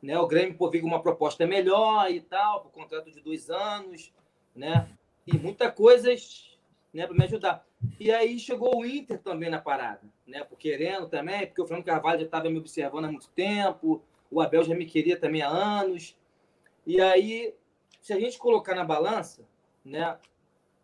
[0.00, 0.18] Né?
[0.18, 4.12] O Grêmio pô, veio uma proposta melhor e tal, por contrato de dois anos,
[4.54, 4.88] né?
[5.26, 6.58] E muita coisas
[6.92, 7.66] né, para me ajudar.
[7.98, 10.44] E aí chegou o Inter também na parada, né?
[10.44, 14.40] Por querendo também, porque o Fernando Carvalho já estava me observando há muito tempo, o
[14.40, 16.16] Abel já me queria também há anos.
[16.86, 17.54] E aí,
[18.00, 19.46] se a gente colocar na balança,
[19.84, 20.16] né?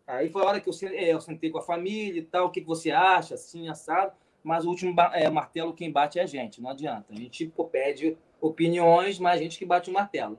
[0.05, 2.49] Aí foi a hora que eu, é, eu sentei com a família e tal, o
[2.49, 4.11] que, que você acha, assim, assado.
[4.43, 7.13] mas o último é, martelo quem bate é a gente, não adianta.
[7.13, 10.37] A gente pô, pede opiniões, mas a gente que bate o martelo.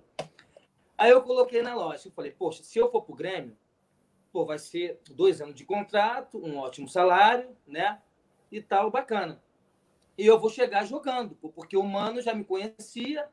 [0.98, 3.56] Aí eu coloquei na eu falei, poxa, se eu for pro Grêmio,
[4.32, 8.00] pô, vai ser dois anos de contrato, um ótimo salário, né?
[8.50, 9.42] E tal, bacana.
[10.16, 13.28] E eu vou chegar jogando, porque o Mano já me conhecia,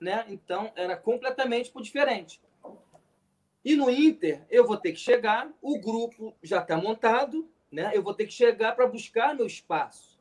[0.00, 0.24] né?
[0.28, 2.40] Então era completamente diferente.
[3.64, 7.90] E no Inter, eu vou ter que chegar, o grupo já está montado, né?
[7.94, 10.18] Eu vou ter que chegar para buscar meu espaço.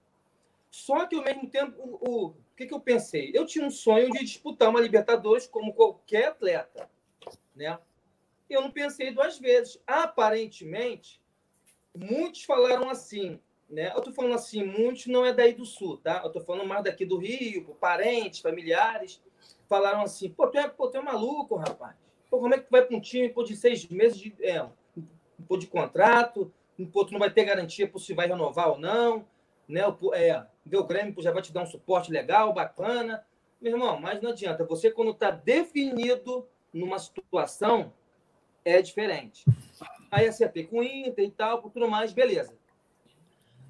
[0.69, 3.31] Só que ao mesmo tempo, o, o que, que eu pensei?
[3.33, 6.89] Eu tinha um sonho de disputar uma Libertadores como qualquer atleta,
[7.55, 7.79] né?
[8.49, 9.79] Eu não pensei duas vezes.
[9.85, 11.21] Aparentemente,
[11.95, 13.39] muitos falaram assim,
[13.69, 13.91] né?
[13.95, 16.21] Eu tô falando assim, muitos não é daí do sul, tá?
[16.23, 19.21] Eu tô falando mais daqui do Rio, parentes, familiares,
[19.67, 21.95] falaram assim, pô, tu é, pô, tu é maluco, rapaz.
[22.29, 24.65] Pô, como é que tu vai para um time pô, de seis meses de, é,
[25.47, 26.51] pô, de contrato,
[26.91, 29.25] pô, tu não vai ter garantia por se vai renovar ou não,
[29.67, 29.81] né?
[30.13, 30.45] É,
[30.77, 33.25] o Grêmio já vai te dar um suporte legal, bacana.
[33.59, 34.63] Meu irmão, mas não adianta.
[34.65, 37.91] Você, quando está definido numa situação,
[38.67, 39.45] é diferente.
[40.11, 42.53] Aí acertei com o Inter e tal, por tudo mais, beleza.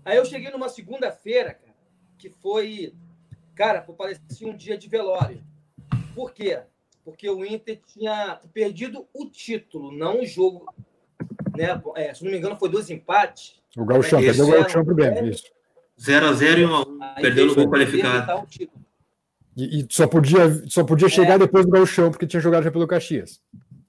[0.04, 1.76] Aí eu cheguei numa segunda-feira, cara,
[2.18, 2.94] que foi.
[3.56, 5.44] Cara, parecia um dia de velório.
[6.16, 6.62] Por quê?
[7.04, 10.66] Porque o Inter tinha perdido o título, não o jogo.
[11.56, 11.82] Né?
[11.96, 13.62] É, se não me engano, foi dois empates.
[13.76, 15.44] O Galchão, perdeu o Galchão pro Grêmio, isso.
[16.00, 17.22] 0x0 e 1x1.
[17.22, 18.48] Perdeu no gol qualificado.
[19.56, 21.40] E, e, só podia, só podia chegar é.
[21.40, 23.42] depois do Galchão, porque tinha jogado já pelo Caxias.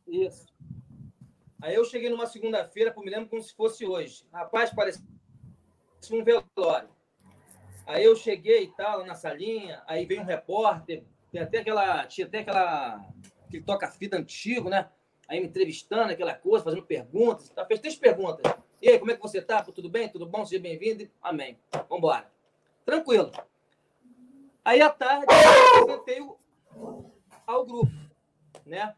[0.06, 0.47] Isso.
[1.68, 4.24] Aí eu cheguei numa segunda-feira, me lembro como se fosse hoje.
[4.32, 5.04] Rapaz, parecia
[6.10, 6.88] um velório.
[7.86, 12.06] Aí eu cheguei e tal, na salinha, aí veio um repórter, tem até aquela.
[12.06, 13.06] Tinha até aquela.
[13.50, 14.88] que toca-fita antigo, né?
[15.28, 17.50] Aí me entrevistando, aquela coisa, fazendo perguntas.
[17.50, 17.66] Tá?
[17.66, 18.50] Fez três perguntas.
[18.80, 19.62] E aí, como é que você tá?
[19.62, 20.08] Tudo bem?
[20.08, 20.46] Tudo bom?
[20.46, 21.06] Seja bem-vindo.
[21.20, 21.58] Amém.
[21.70, 22.32] Vamos embora.
[22.86, 23.30] Tranquilo.
[24.64, 26.26] Aí, à tarde, eu apresentei
[27.46, 27.92] ao grupo,
[28.64, 28.94] né?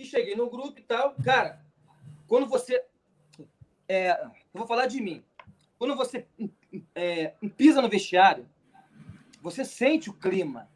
[0.00, 1.14] E cheguei no grupo e tal.
[1.22, 1.62] Cara,
[2.26, 2.82] quando você...
[3.86, 5.22] É, eu vou falar de mim.
[5.78, 6.26] Quando você
[6.94, 8.48] é, pisa no vestiário,
[9.42, 10.70] você sente o clima.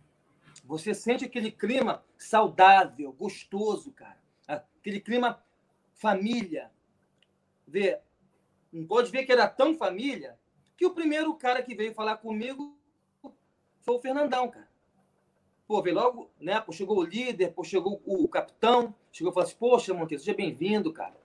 [0.66, 4.18] Você sente aquele clima saudável, gostoso, cara.
[4.46, 5.42] Aquele clima
[5.94, 6.70] família,
[8.70, 10.38] não pode ver que era tão família
[10.76, 12.78] que o primeiro cara que veio falar comigo
[13.80, 14.68] foi o Fernandão, cara.
[15.66, 16.60] Pô, veio logo, né?
[16.60, 20.36] Pô, chegou o líder, pô, chegou o capitão, chegou e falou assim: Poxa, Monteiro, seja
[20.36, 21.16] bem-vindo, cara.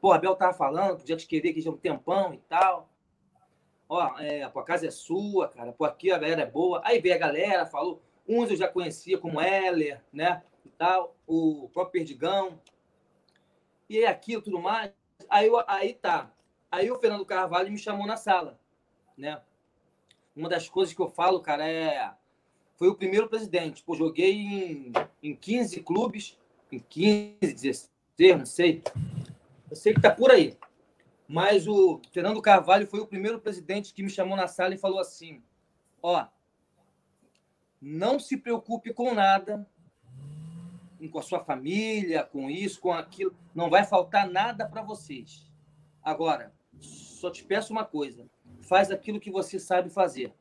[0.00, 2.88] Pô, Abel tava falando, podia te querer aqui já um tempão e tal.
[3.88, 5.72] Ó, é, pô, a casa é sua, cara.
[5.72, 6.80] Pô, aqui a galera é boa.
[6.84, 8.00] Aí veio a galera, falou.
[8.26, 10.42] Uns eu já conhecia, como Heller, né?
[10.64, 12.60] E tal, o próprio Perdigão.
[13.88, 14.92] E aí aquilo, tudo mais.
[15.28, 16.30] Aí, aí tá.
[16.70, 18.60] Aí o Fernando Carvalho me chamou na sala,
[19.16, 19.42] né?
[20.36, 22.12] Uma das coisas que eu falo, cara, é...
[22.78, 23.82] Foi o primeiro presidente.
[23.82, 26.38] Pô, joguei em, em 15 clubes,
[26.70, 28.82] em 15, 16, não sei.
[29.68, 30.56] Eu sei que tá por aí.
[31.26, 35.00] Mas o Fernando Carvalho foi o primeiro presidente que me chamou na sala e falou
[35.00, 35.42] assim:
[36.00, 36.26] ó,
[37.82, 39.66] não se preocupe com nada,
[41.10, 43.34] com a sua família, com isso, com aquilo.
[43.52, 45.50] Não vai faltar nada para vocês.
[46.00, 48.24] Agora, só te peço uma coisa:
[48.62, 50.32] faz aquilo que você sabe fazer.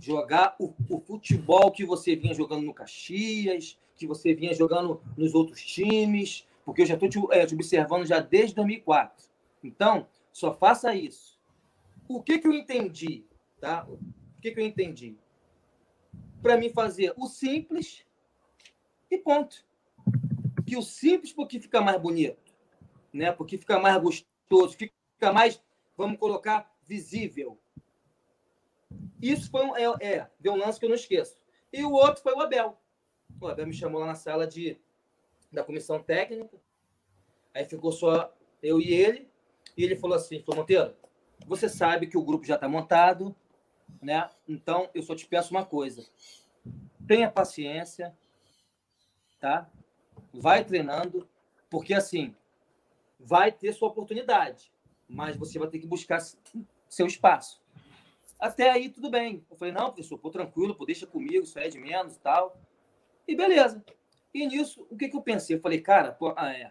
[0.00, 5.34] Jogar o, o futebol que você vinha jogando no Caxias, que você vinha jogando nos
[5.34, 9.26] outros times, porque eu já estou te, é, te, observando já desde 2004.
[9.62, 11.38] Então, só faça isso.
[12.08, 13.24] O que, que eu entendi?
[13.60, 13.86] Tá?
[13.88, 15.16] O que, que eu entendi?
[16.40, 18.04] Para mim fazer o simples
[19.10, 19.66] e ponto
[20.68, 22.52] que o simples porque fica mais bonito,
[23.12, 23.32] né?
[23.32, 25.60] Porque fica mais gostoso, fica mais,
[25.96, 27.58] vamos colocar, visível.
[29.20, 31.36] Isso foi um, é, é, um lance que eu não esqueço.
[31.72, 32.78] E o outro foi o Abel.
[33.40, 34.78] O Abel me chamou lá na sala de,
[35.52, 36.56] da comissão técnica.
[37.54, 39.28] Aí ficou só eu e ele.
[39.76, 40.94] E ele falou assim: falou, Monteiro,
[41.46, 43.34] você sabe que o grupo já está montado,
[44.00, 44.30] né?
[44.48, 46.06] Então eu só te peço uma coisa:
[47.06, 48.16] tenha paciência,
[49.40, 49.70] tá?
[50.32, 51.28] vai treinando,
[51.68, 52.34] porque assim,
[53.18, 54.72] vai ter sua oportunidade,
[55.08, 56.20] mas você vai ter que buscar
[56.88, 57.60] seu espaço.
[58.38, 59.44] Até aí, tudo bem.
[59.50, 62.56] Eu falei, não, professor, pô, tranquilo, pô, deixa comigo, isso é de menos e tal.
[63.26, 63.84] E beleza.
[64.32, 65.56] E nisso, o que, que eu pensei?
[65.56, 66.70] Eu falei, cara, pô, ah, é,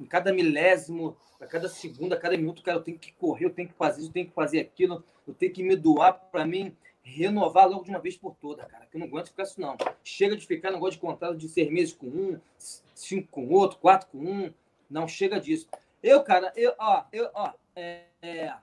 [0.00, 3.50] em cada milésimo, a cada segundo, a cada minuto, cara, eu tenho que correr, eu
[3.50, 6.46] tenho que fazer isso, eu tenho que fazer aquilo, eu tenho que me doar para
[6.46, 8.86] mim renovar logo de uma vez por toda, cara.
[8.86, 9.76] Que eu não aguento ficar assim, não.
[10.02, 14.08] Chega de ficar, gosto de contrato de seis meses com um, cinco com outro, quatro
[14.08, 14.52] com um.
[14.88, 15.68] Não chega disso.
[16.02, 18.54] Eu, cara, eu, ó, eu, ó, é, é,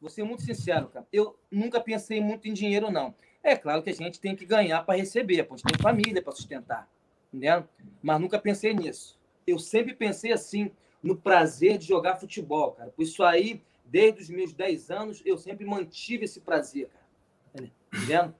[0.00, 1.06] vou ser muito sincero, cara.
[1.12, 3.14] Eu nunca pensei muito em dinheiro, não.
[3.42, 6.22] É claro que a gente tem que ganhar para receber, porque a gente tem família
[6.22, 6.88] para sustentar,
[7.32, 7.64] né?
[8.02, 9.18] Mas nunca pensei nisso.
[9.46, 10.70] Eu sempre pensei assim,
[11.02, 12.90] no prazer de jogar futebol, cara.
[12.90, 17.70] Por isso aí, desde os meus 10 anos, eu sempre mantive esse prazer, cara.
[17.92, 18.34] Entendendo?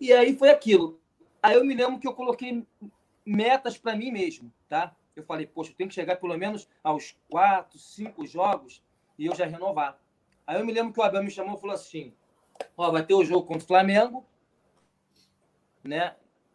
[0.00, 1.00] E aí foi aquilo.
[1.42, 2.64] Aí eu me lembro que eu coloquei
[3.24, 4.94] metas para mim mesmo, tá?
[5.16, 8.82] Eu falei, poxa, eu tenho que chegar pelo menos aos quatro, cinco jogos
[9.18, 9.98] e eu já renovar.
[10.46, 12.12] Aí eu me lembro que o Abel me chamou e falou assim:
[12.76, 14.24] Ó, vai ter o jogo contra o Flamengo,
[15.82, 16.14] né?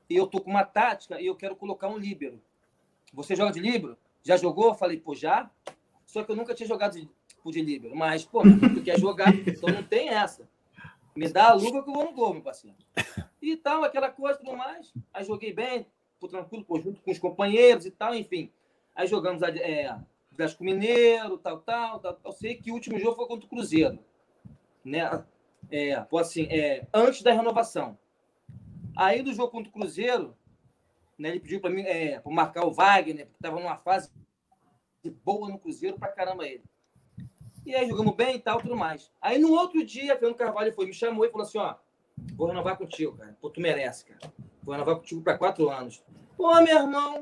[0.09, 2.41] E eu tô com uma tática e eu quero colocar um líbero.
[3.13, 3.97] Você joga de líbero?
[4.23, 4.69] Já jogou?
[4.69, 5.49] Eu falei, pô, já.
[6.05, 7.07] Só que eu nunca tinha jogado de,
[7.45, 7.95] de líbero.
[7.95, 10.49] Mas, pô, tu quer jogar, então não tem essa.
[11.15, 12.75] Me dá a luva que eu vou no gol, meu parceiro.
[13.41, 14.91] E tal, aquela coisa tudo mais.
[15.13, 15.85] Aí joguei bem,
[16.19, 18.51] pô, tranquilo, pô, junto com os companheiros e tal, enfim.
[18.95, 19.95] Aí jogamos é,
[20.39, 22.31] Atlético Mineiro, tal, tal, tal, tal.
[22.31, 23.99] Sei que o último jogo foi contra o Cruzeiro.
[24.85, 25.01] Né?
[25.69, 27.97] É, assim, é, antes da renovação.
[28.95, 30.35] Aí do jogo contra o Cruzeiro,
[31.17, 34.09] né, ele pediu para mim é, para marcar o Wagner, porque estava numa fase
[35.23, 36.63] boa no Cruzeiro para caramba ele.
[37.65, 39.11] E aí jogamos bem e tal, tudo mais.
[39.21, 41.75] Aí no outro dia, Fernando Carvalho foi, me chamou e falou assim: ó,
[42.35, 43.37] vou renovar contigo, cara.
[43.39, 44.33] Pô, tu merece, cara.
[44.63, 46.03] Vou renovar contigo para quatro anos.
[46.35, 47.19] Pô, meu irmão,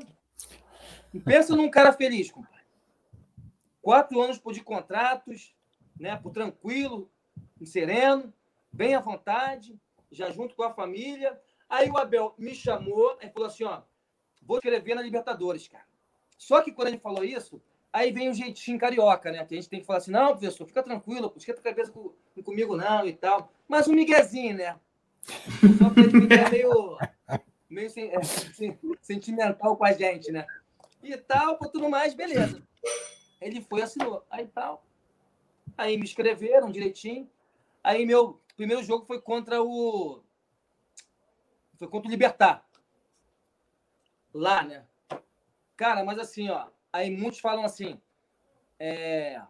[1.24, 2.32] pensa num cara feliz.
[3.82, 5.54] Quatro anos por de contratos,
[5.98, 6.16] né?
[6.16, 7.10] Por tranquilo,
[7.64, 8.32] sereno,
[8.72, 9.78] bem à vontade,
[10.10, 11.40] já junto com a família.
[11.68, 13.82] Aí o Abel me chamou e falou assim: ó,
[14.42, 15.84] vou escrever na Libertadores, cara.
[16.36, 17.60] Só que quando ele falou isso,
[17.92, 19.44] aí vem o um jeitinho carioca, né?
[19.44, 21.92] Que a gente tem que falar assim: não, professor, fica tranquilo, não esquenta a cabeça
[21.92, 22.12] com,
[22.42, 23.52] comigo, não, e tal.
[23.66, 24.78] Mas um miguezinho, né?
[25.78, 26.98] Só pra ele ficar meio,
[27.68, 28.22] meio é,
[29.02, 30.46] sentimental com a gente, né?
[31.02, 32.62] E tal, tudo mais, beleza.
[33.40, 34.24] Ele foi, assinou.
[34.30, 34.84] Aí tal.
[35.76, 37.30] Aí me escreveram direitinho.
[37.82, 40.22] Aí meu primeiro jogo foi contra o.
[41.76, 42.66] Foi contra o Libertar.
[44.34, 44.84] Lá, né?
[45.76, 46.68] Cara, mas assim, ó.
[46.92, 48.00] Aí muitos falam assim.
[48.78, 49.40] É,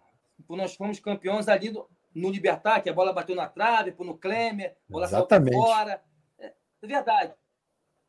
[0.48, 4.76] nós fomos campeões ali do, no Libertar, que a bola bateu na trave, no Klemer,
[4.88, 5.52] a bola Exatamente.
[5.52, 6.04] saiu fora.
[6.38, 7.34] É, é verdade.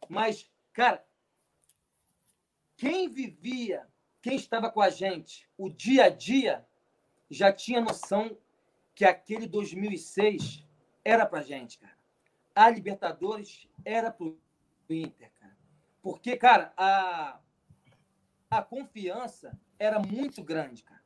[0.08, 1.06] Mas, cara,
[2.78, 3.88] quem vivia,
[4.22, 6.66] quem estava com a gente o dia a dia,
[7.30, 8.38] já tinha noção
[8.96, 10.66] que aquele 2006
[11.04, 11.98] era para gente, cara.
[12.54, 14.38] A Libertadores era para o
[14.90, 15.56] Inter, cara.
[16.02, 17.40] Porque, cara, a,
[18.50, 21.02] a confiança era muito grande, cara.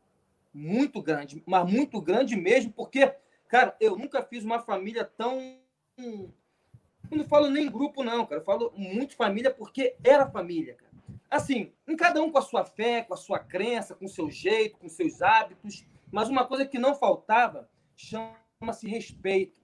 [0.54, 3.16] Muito grande, mas muito grande mesmo, porque,
[3.48, 5.60] cara, eu nunca fiz uma família tão.
[5.98, 8.42] Eu não falo nem grupo, não, cara.
[8.42, 10.93] Eu falo muito família porque era família, cara.
[11.34, 14.30] Assim, em cada um com a sua fé, com a sua crença, com o seu
[14.30, 15.84] jeito, com seus hábitos.
[16.12, 19.60] Mas uma coisa que não faltava chama-se respeito.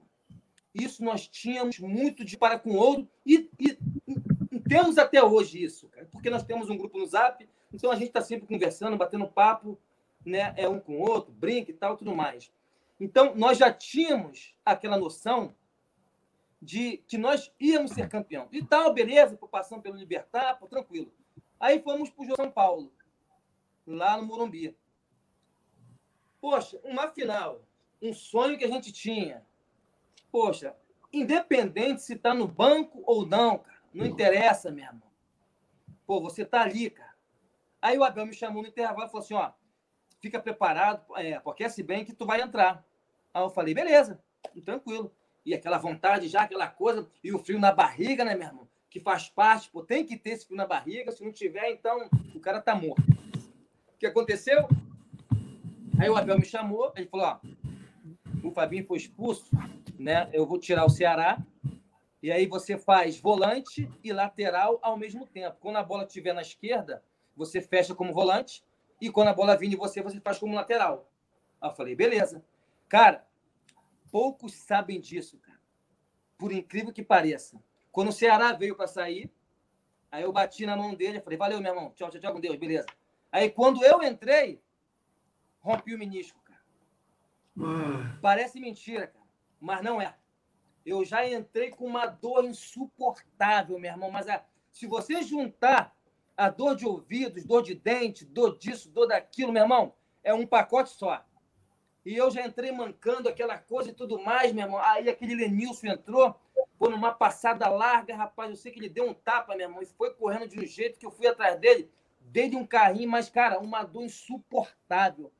[0.73, 3.77] Isso nós tínhamos muito de para com o outro e, e,
[4.67, 8.07] temos até hoje isso, cara, porque nós temos um grupo no Zap, então a gente
[8.07, 9.79] está sempre conversando, batendo papo,
[10.25, 12.51] né, é um com o outro, brinca e tal, tudo mais.
[12.99, 15.53] Então nós já tínhamos aquela noção
[16.59, 18.47] de que nós íamos ser campeão.
[18.51, 21.11] E tal, beleza, passando pelo Libertar, por tranquilo.
[21.59, 22.91] Aí fomos para o São Paulo,
[23.85, 24.77] lá no Morumbi.
[26.39, 27.61] Poxa, uma final,
[28.01, 29.45] um sonho que a gente tinha.
[30.31, 30.75] Poxa,
[31.11, 35.09] independente se está no banco ou não, cara, não interessa, meu irmão.
[36.05, 37.13] Pô, você tá ali, cara.
[37.81, 39.51] Aí o Abel me chamou no intervalo e falou assim: ó,
[40.21, 42.85] fica preparado, é, aquece bem que tu vai entrar.
[43.33, 44.21] Aí eu falei, beleza,
[44.63, 45.11] tranquilo.
[45.45, 48.68] E aquela vontade já, aquela coisa, e o frio na barriga, né, meu irmão?
[48.89, 52.09] Que faz parte, pô, tem que ter esse frio na barriga, se não tiver, então
[52.33, 53.03] o cara tá morto.
[53.87, 54.67] O que aconteceu?
[55.99, 57.39] Aí o Abel me chamou, ele falou: ó,
[58.43, 59.49] o Fabinho foi expulso,
[59.97, 60.29] né?
[60.31, 61.37] Eu vou tirar o Ceará.
[62.21, 65.57] E aí você faz volante e lateral ao mesmo tempo.
[65.59, 67.03] Quando a bola estiver na esquerda,
[67.35, 68.63] você fecha como volante.
[68.99, 71.09] E quando a bola vir em você, você faz como lateral.
[71.61, 72.43] Aí eu falei, beleza.
[72.89, 73.25] Cara,
[74.11, 75.59] poucos sabem disso, cara.
[76.37, 77.61] Por incrível que pareça.
[77.91, 79.31] Quando o Ceará veio para sair,
[80.11, 81.91] aí eu bati na mão dele e falei, valeu, meu irmão.
[81.95, 82.87] Tchau, tchau, tchau com Deus, beleza.
[83.31, 84.61] Aí quando eu entrei,
[85.59, 86.61] rompi o menisco, cara.
[87.59, 88.17] Ah.
[88.21, 89.25] Parece mentira, cara,
[89.59, 90.15] mas não é.
[90.85, 95.95] Eu já entrei com uma dor insuportável, meu irmão, mas a, se você juntar
[96.35, 100.47] a dor de ouvidos, dor de dente, dor disso, dor daquilo, meu irmão, é um
[100.47, 101.23] pacote só.
[102.09, 104.79] E eu já entrei mancando aquela coisa e tudo mais, meu irmão.
[104.79, 106.35] Aí aquele Lenilson entrou,
[106.79, 108.49] foi numa passada larga, rapaz.
[108.49, 110.97] Eu sei que ele deu um tapa, meu irmão, e foi correndo de um jeito
[110.97, 111.87] que eu fui atrás dele,
[112.19, 115.31] dei um carrinho, mas, cara, uma dor insuportável.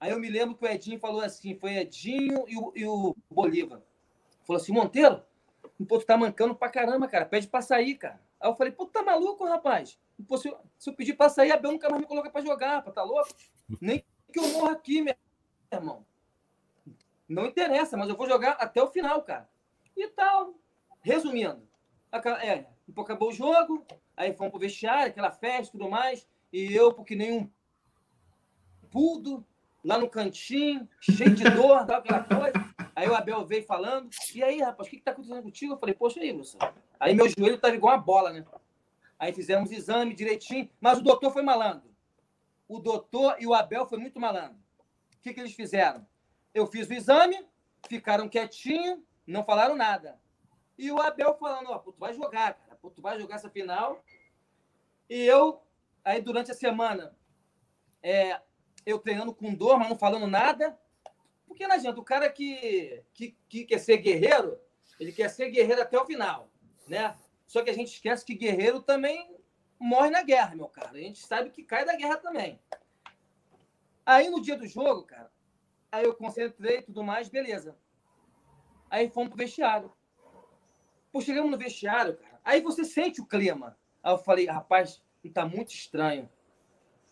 [0.00, 3.14] Aí eu me lembro que o Edinho falou assim, foi Edinho e o, e o
[3.30, 3.82] Bolívar.
[4.46, 5.22] Falou assim, Monteiro,
[5.86, 8.18] pô, tu tá mancando pra caramba, cara, pede pra sair, cara.
[8.40, 9.98] Aí eu falei, pô, tá maluco, rapaz?
[10.26, 12.40] Pô, se, eu, se eu pedir pra sair, a Bel nunca mais me coloca pra
[12.40, 13.28] jogar, tá louco?
[13.78, 14.02] Nem
[14.32, 15.14] que eu morra aqui, meu
[15.76, 16.04] irmão.
[17.28, 19.48] Não interessa, mas eu vou jogar até o final, cara.
[19.96, 20.54] E tal.
[21.02, 21.62] Resumindo,
[22.12, 22.66] é,
[22.96, 27.14] acabou o jogo, aí fomos pro vestiário, aquela festa e tudo mais, e eu, porque
[27.14, 27.50] nenhum
[28.90, 29.46] pudo,
[29.84, 32.52] lá no cantinho, cheio de dor, tal, aquela coisa.
[32.96, 35.74] Aí o Abel veio falando, e aí, rapaz, o que, que tá acontecendo contigo?
[35.74, 36.58] Eu falei, poxa aí, Wilson.
[36.98, 38.44] Aí meu joelho tava igual uma bola, né?
[39.18, 41.88] Aí fizemos exame direitinho, mas o doutor foi malandro.
[42.66, 44.58] O doutor e o Abel foi muito malandro.
[45.28, 46.06] Que, que eles fizeram?
[46.54, 47.46] Eu fiz o exame,
[47.88, 50.18] ficaram quietinhos, não falaram nada.
[50.76, 54.02] E o Abel falando, ó, tu vai jogar, cara, pô, tu vai jogar essa final.
[55.08, 55.62] E eu,
[56.04, 57.14] aí durante a semana,
[58.02, 58.40] é,
[58.86, 60.78] eu treinando com dor, mas não falando nada.
[61.46, 64.58] Porque não adianta, o cara que, que, que quer ser guerreiro,
[64.98, 66.50] ele quer ser guerreiro até o final,
[66.86, 67.14] né?
[67.46, 69.36] Só que a gente esquece que guerreiro também
[69.78, 70.92] morre na guerra, meu cara.
[70.92, 72.60] A gente sabe que cai da guerra também.
[74.08, 75.30] Aí no dia do jogo, cara,
[75.92, 77.76] aí eu concentrei tudo mais, beleza.
[78.88, 79.92] Aí fomos pro vestiário.
[81.12, 82.40] Pô, chegamos no vestiário, cara.
[82.42, 83.76] Aí você sente o clima.
[84.02, 85.02] Aí eu falei, rapaz,
[85.34, 86.26] tá muito estranho.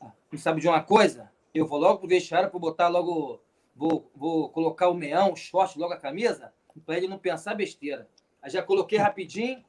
[0.00, 1.30] Ah, não sabe de uma coisa?
[1.52, 3.42] Eu vou logo pro vestiário para botar logo.
[3.74, 6.54] Vou, vou colocar o meião, o short, logo a camisa,
[6.86, 8.08] para ele não pensar besteira.
[8.40, 9.62] Aí já coloquei rapidinho.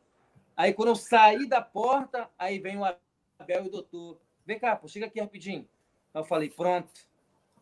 [0.56, 4.18] Aí quando eu saí da porta, aí vem o Abel e o doutor.
[4.46, 5.68] Vem cá, pô, chega aqui rapidinho.
[6.14, 6.90] Aí eu falei, pronto,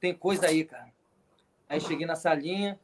[0.06, 0.94] tem coisa aí, cara.
[1.68, 2.80] Aí cheguei na salinha,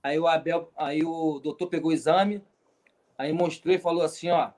[0.00, 2.44] aí o Abel, aí o doutor pegou o exame,
[3.16, 4.52] aí mostrou e falou assim, ó,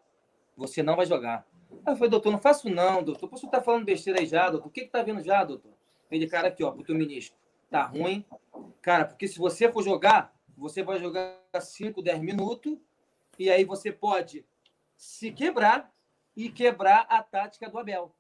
[0.55, 1.47] você não vai jogar.
[1.87, 3.31] Aí eu falei, doutor, não faço não, doutor.
[3.31, 4.69] Você tá falando besteira aí já, doutor?
[4.69, 5.73] O que que tá vendo já, doutor?
[6.11, 7.35] Ele, cara, aqui, ó, pro teu ministro.
[7.71, 8.27] Tá ruim.
[8.83, 12.77] Cara, porque se você for jogar, você vai jogar 5, 10 minutos,
[13.39, 14.45] e aí você pode
[14.99, 15.91] se quebrar
[16.37, 18.15] e quebrar a tática do Abel.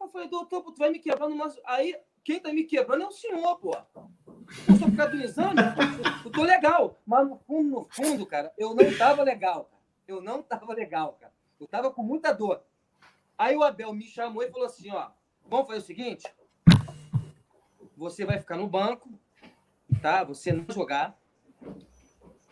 [0.00, 1.94] Eu falei, doutor, tu vai me quebrando, mas aí
[2.24, 3.76] quem tá me quebrando é o senhor, pô.
[4.68, 5.60] Eu sou por do exame,
[6.24, 7.00] eu tô legal.
[7.06, 9.82] Mas no fundo, no fundo, cara, eu não tava legal, cara.
[10.06, 11.32] Eu não tava legal, cara.
[11.58, 12.62] Eu tava com muita dor.
[13.36, 15.10] Aí o Abel me chamou e falou assim, ó,
[15.46, 16.32] vamos fazer o seguinte,
[17.96, 19.08] você vai ficar no banco,
[20.00, 20.22] tá?
[20.24, 21.18] Você não jogar.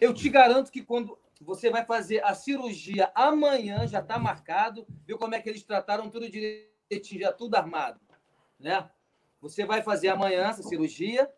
[0.00, 5.18] Eu te garanto que quando você vai fazer a cirurgia amanhã, já está marcado, viu
[5.18, 8.00] como é que eles trataram tudo direitinho, já tudo armado,
[8.58, 8.88] né?
[9.40, 11.30] Você vai fazer amanhã essa cirurgia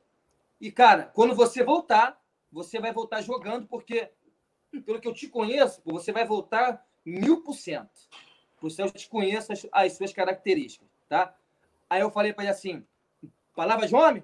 [0.61, 4.11] e, cara, quando você voltar, você vai voltar jogando, porque,
[4.85, 8.09] pelo que eu te conheço, você vai voltar mil por cento.
[8.61, 11.37] Por isso eu te conheço as, as suas características, tá?
[11.89, 12.87] Aí eu falei para ele assim,
[13.55, 14.23] palavra de homem?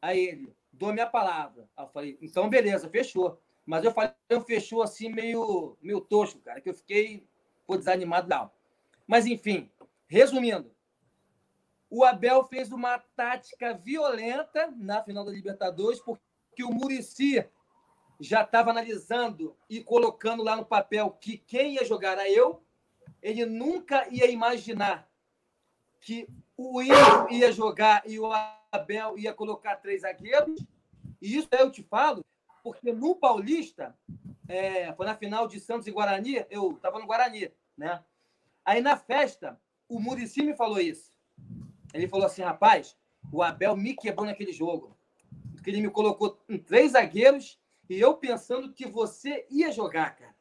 [0.00, 1.68] Aí ele, dou minha palavra.
[1.76, 3.40] Aí eu falei, então beleza, fechou.
[3.64, 7.26] Mas eu falei, eu fechou assim meio, meio tosco, cara, que eu fiquei
[7.66, 8.50] pô, desanimado não.
[9.06, 9.70] Mas enfim,
[10.06, 10.70] resumindo,
[11.88, 17.44] o Abel fez uma tática violenta na final da Libertadores, porque o Murici
[18.18, 22.62] já estava analisando e colocando lá no papel que quem ia jogar era eu.
[23.22, 25.08] Ele nunca ia imaginar
[26.00, 28.30] que o Inter ia jogar e o
[28.72, 30.60] Abel ia colocar três zagueiros.
[31.20, 32.24] E isso eu te falo,
[32.62, 33.96] porque no Paulista,
[34.48, 38.02] é, foi na final de Santos e Guarani, eu estava no Guarani, né?
[38.64, 41.15] Aí na festa, o Murici me falou isso.
[41.96, 42.96] Ele falou assim, rapaz,
[43.32, 44.96] o Abel me quebrou naquele jogo.
[45.54, 47.58] Porque ele me colocou em três zagueiros
[47.88, 50.34] e eu pensando que você ia jogar, cara.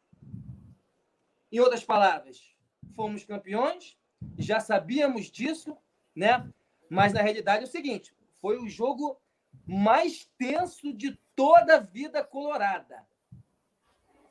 [1.52, 2.56] Em outras palavras,
[2.96, 3.98] fomos campeões,
[4.38, 5.78] já sabíamos disso,
[6.16, 6.50] né?
[6.90, 9.20] Mas na realidade é o seguinte: foi o jogo
[9.66, 13.08] mais tenso de toda a vida colorada.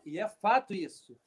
[0.05, 1.19] E é fato isso.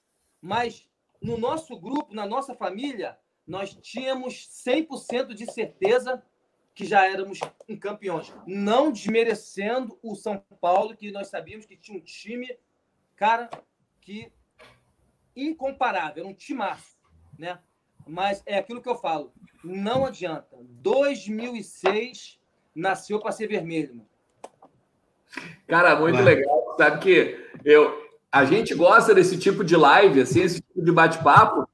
[0.41, 0.87] Mas
[1.21, 3.17] no nosso grupo, na nossa família,
[3.47, 6.21] nós tínhamos 100% de certeza
[6.75, 7.39] que já éramos
[7.79, 8.33] campeões.
[8.45, 12.55] Não desmerecendo o São Paulo, que nós sabíamos que tinha um time,
[13.15, 13.49] cara,
[14.01, 14.31] que
[15.35, 16.97] incomparável, era um timaço,
[17.37, 17.59] né?
[18.05, 19.33] Mas é aquilo que eu falo,
[19.63, 20.55] não adianta.
[20.81, 22.39] 2006
[22.75, 23.95] nasceu para ser vermelho.
[23.95, 24.09] Mano.
[25.67, 26.23] Cara, muito Vai.
[26.23, 26.75] legal.
[26.77, 31.67] Sabe que eu, a gente gosta desse tipo de live, assim, esse tipo de bate-papo,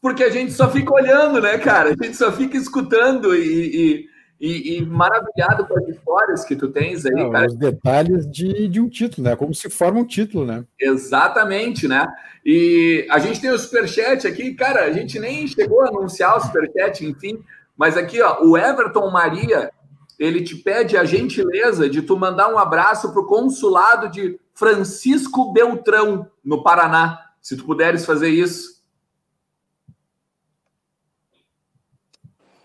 [0.00, 1.90] porque a gente só fica olhando, né, cara?
[1.90, 4.08] A gente só fica escutando e, e,
[4.40, 7.46] e, e maravilhado com as histórias que tu tens aí, Não, cara.
[7.46, 9.36] Os detalhes de, de um título, né?
[9.36, 10.64] Como se forma um título, né?
[10.80, 12.06] Exatamente, né?
[12.44, 16.40] E a gente tem o superchat aqui, cara, a gente nem chegou a anunciar o
[16.40, 17.42] superchat, enfim,
[17.76, 19.70] mas aqui, ó, o Everton Maria
[20.18, 25.52] ele te pede a gentileza de tu mandar um abraço para o consulado de Francisco
[25.52, 27.20] Beltrão, no Paraná.
[27.40, 28.77] Se tu puderes fazer isso.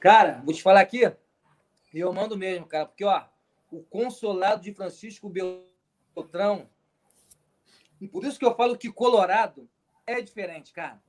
[0.03, 1.09] Cara, vou te falar aqui.
[1.93, 3.23] Eu mando mesmo, cara, porque ó,
[3.71, 6.69] o consulado de Francisco Beltrão.
[8.11, 9.69] Por isso que eu falo que Colorado
[10.05, 11.01] é diferente, cara.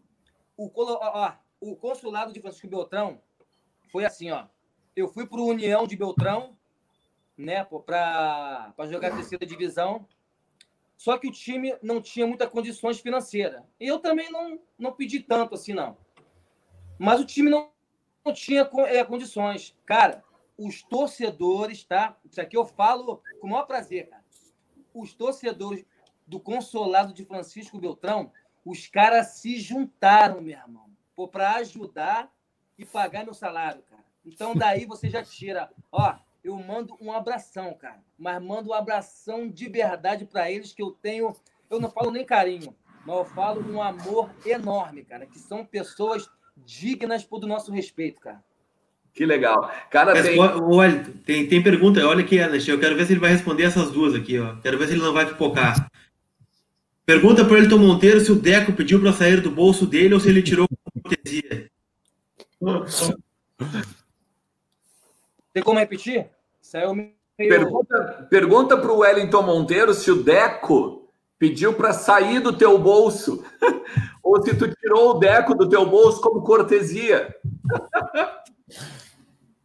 [0.56, 3.20] O, ó, o consulado de Francisco Beltrão
[3.90, 4.46] foi assim, ó.
[4.94, 6.56] Eu fui para o União de Beltrão,
[7.36, 10.06] né, para jogar a terceira divisão.
[10.96, 13.60] Só que o time não tinha muitas condições financeiras.
[13.80, 15.96] E eu também não, não pedi tanto assim, não.
[16.96, 17.73] Mas o time não,
[18.24, 19.76] não tinha é, condições.
[19.84, 20.24] Cara,
[20.56, 22.16] os torcedores, tá?
[22.24, 24.24] Isso aqui eu falo com o maior prazer, cara.
[24.94, 25.84] Os torcedores
[26.26, 28.32] do Consolado de Francisco Beltrão,
[28.64, 30.88] os caras se juntaram, meu irmão,
[31.30, 32.32] para ajudar
[32.78, 34.04] e pagar meu salário, cara.
[34.24, 39.48] Então daí você já tira, ó, eu mando um abração, cara, mas mando um abração
[39.48, 41.34] de verdade para eles que eu tenho,
[41.68, 42.74] eu não falo nem carinho,
[43.04, 48.42] mas eu falo um amor enorme, cara, que são pessoas dignas do nosso respeito, cara.
[49.12, 49.70] Que legal.
[49.90, 50.38] Cara, Mas, tem...
[50.40, 52.04] Olha, tem, tem pergunta.
[52.04, 52.66] Olha aqui, Alex.
[52.66, 54.40] Eu quero ver se ele vai responder essas duas aqui.
[54.40, 54.56] Ó.
[54.56, 55.88] Quero ver se ele não vai pipocar.
[57.06, 60.20] Pergunta para o Elton Monteiro se o Deco pediu para sair do bolso dele ou
[60.20, 61.70] se ele tirou com cortesia.
[65.52, 66.26] Tem como repetir?
[66.60, 67.12] Saiu meio...
[67.36, 71.03] Pergunta, pergunta para o Wellington Monteiro se o Deco
[71.38, 73.44] pediu para sair do teu bolso
[74.22, 77.34] ou se tu tirou o Deco do teu bolso como cortesia.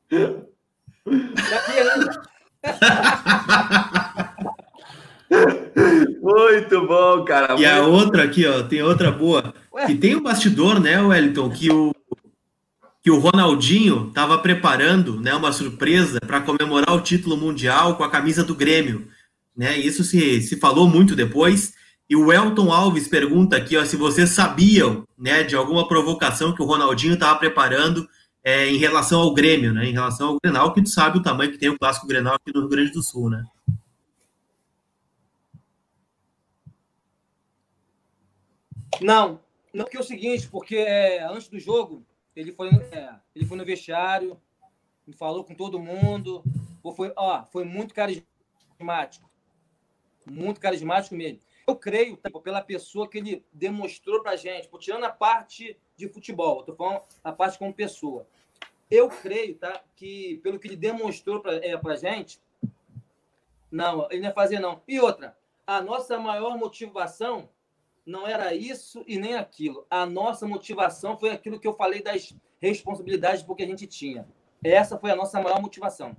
[6.22, 7.56] Muito bom, cara.
[7.60, 9.54] E a outra aqui, ó, tem outra boa.
[9.74, 9.86] Ué?
[9.86, 11.94] Que tem um bastidor, né, Wellington, que o
[13.02, 18.10] que o Ronaldinho estava preparando, né, uma surpresa para comemorar o título mundial com a
[18.10, 19.08] camisa do Grêmio,
[19.60, 19.78] né?
[19.78, 21.74] Isso se, se falou muito depois.
[22.10, 26.62] E o Elton Alves pergunta aqui, ó, se vocês sabiam, né, de alguma provocação que
[26.62, 28.08] o Ronaldinho estava preparando
[28.42, 29.86] é, em relação ao Grêmio, né?
[29.86, 32.54] Em relação ao Grenal, que tu sabe o tamanho que tem o clássico Grenal aqui
[32.54, 33.46] no Rio Grande do Sul, né?
[39.02, 39.42] Não,
[39.74, 43.58] não porque é o seguinte, porque é, antes do jogo ele foi, é, ele foi
[43.58, 44.38] no vestiário,
[45.18, 46.42] falou com todo mundo,
[46.96, 49.29] foi, ó, foi muito carismático,
[50.26, 51.40] muito carismático mesmo.
[51.68, 56.64] Eu creio, tipo, pela pessoa que ele demonstrou pra gente, tirando a parte de futebol,
[56.64, 58.26] tô falando a parte como pessoa.
[58.90, 62.42] Eu creio, tá, que pelo que ele demonstrou pra, é, pra gente,
[63.72, 64.82] não, ele não ia fazer não.
[64.88, 67.50] E outra, a nossa maior motivação
[68.06, 69.86] não era isso e nem aquilo.
[69.90, 74.28] A nossa motivação foi aquilo que eu falei das responsabilidades porque a gente tinha.
[74.64, 76.18] Essa foi a nossa maior motivação.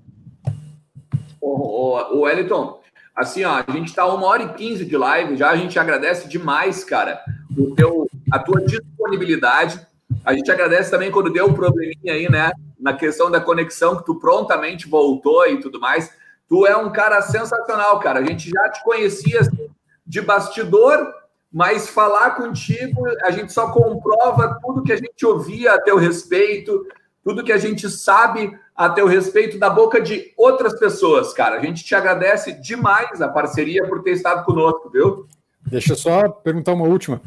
[1.40, 2.79] O, o Wellington,
[3.20, 6.28] assim, ó, a gente está uma hora e quinze de live já, a gente agradece
[6.28, 7.20] demais, cara,
[7.56, 9.80] o teu, a tua disponibilidade.
[10.24, 14.04] A gente agradece também quando deu um probleminha aí, né, na questão da conexão, que
[14.04, 16.10] tu prontamente voltou e tudo mais.
[16.48, 18.18] Tu é um cara sensacional, cara.
[18.18, 19.68] A gente já te conhecia assim,
[20.04, 21.14] de bastidor,
[21.52, 26.86] mas falar contigo, a gente só comprova tudo que a gente ouvia a teu respeito,
[27.22, 31.58] tudo que a gente sabe a teu respeito da boca de outras pessoas, cara.
[31.58, 35.28] A gente te agradece demais a parceria por ter estado conosco, viu?
[35.66, 37.20] Deixa eu só perguntar uma última.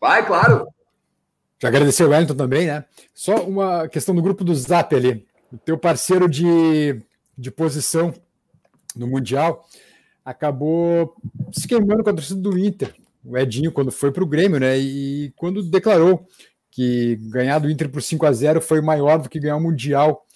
[0.00, 0.66] Vai, claro.
[1.60, 2.84] Já agradecer o Wellington também, né?
[3.14, 5.24] Só uma questão do grupo do Zap ali.
[5.52, 7.00] O teu parceiro de,
[7.38, 8.12] de posição
[8.96, 9.64] no Mundial
[10.24, 11.14] acabou
[11.52, 12.92] se queimando com a torcida do Inter
[13.24, 14.76] o Edinho quando foi para o Grêmio, né?
[14.76, 16.26] E quando declarou
[16.72, 20.26] que ganhar do Inter por 5 a 0 foi maior do que ganhar o Mundial.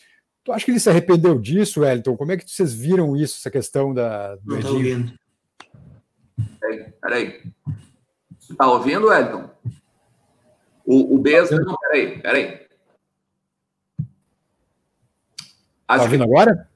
[0.47, 2.17] Tu acha que ele se arrependeu disso, Wellington?
[2.17, 4.75] Como é que vocês viram isso, essa questão da, Não Edinho?
[4.75, 5.19] ouvindo.
[6.61, 7.53] Peraí, peraí.
[8.57, 9.51] Tá ouvindo, Wellington?
[10.85, 11.59] O, o Beza.
[11.59, 12.67] Não, peraí, peraí.
[15.89, 16.31] Acho tá ouvindo que...
[16.31, 16.71] agora?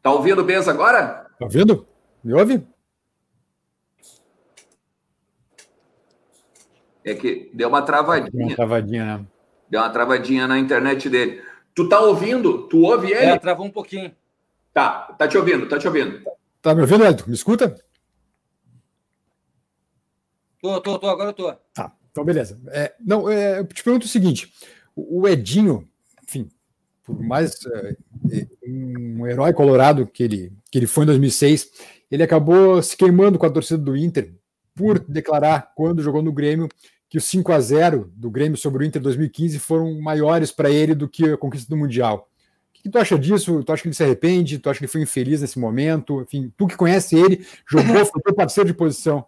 [0.00, 1.26] Tá ouvindo o Beza agora?
[1.36, 1.84] Tá ouvindo?
[2.22, 2.64] Me ouve?
[7.04, 8.30] É que deu uma travadinha.
[8.30, 9.26] Deu uma travadinha, né?
[9.70, 11.42] Deu uma travadinha na internet dele.
[11.74, 12.66] Tu tá ouvindo?
[12.68, 13.26] Tu ouve ele?
[13.26, 14.14] É, travou um pouquinho.
[14.72, 16.22] Tá, tá te ouvindo, tá te ouvindo.
[16.60, 17.24] Tá me ouvindo, Elton?
[17.26, 17.76] Me escuta?
[20.60, 21.52] Tô, tô, tô, agora eu tô.
[21.72, 22.60] Tá, então beleza.
[22.68, 24.52] É, não, é, eu te pergunto o seguinte:
[24.94, 25.88] o Edinho,
[26.22, 26.50] enfim,
[27.04, 27.96] por mais é,
[28.32, 31.70] é um herói colorado que ele, que ele foi em 2006,
[32.10, 34.34] ele acabou se queimando com a torcida do Inter
[34.78, 36.68] por declarar, quando jogou no Grêmio,
[37.08, 40.94] que os 5 a 0 do Grêmio sobre o Inter 2015 foram maiores para ele
[40.94, 42.28] do que a conquista do Mundial.
[42.68, 43.64] O que tu acha disso?
[43.64, 44.58] Tu acha que ele se arrepende?
[44.58, 46.20] Tu acha que ele foi infeliz nesse momento?
[46.20, 49.26] Enfim, tu que conhece ele, jogou, foi teu parceiro de posição.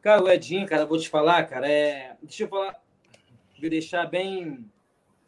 [0.00, 2.16] Cara, o Edinho, cara, vou te falar, cara, é...
[2.22, 2.80] deixa eu falar,
[3.60, 4.64] vou deixar bem,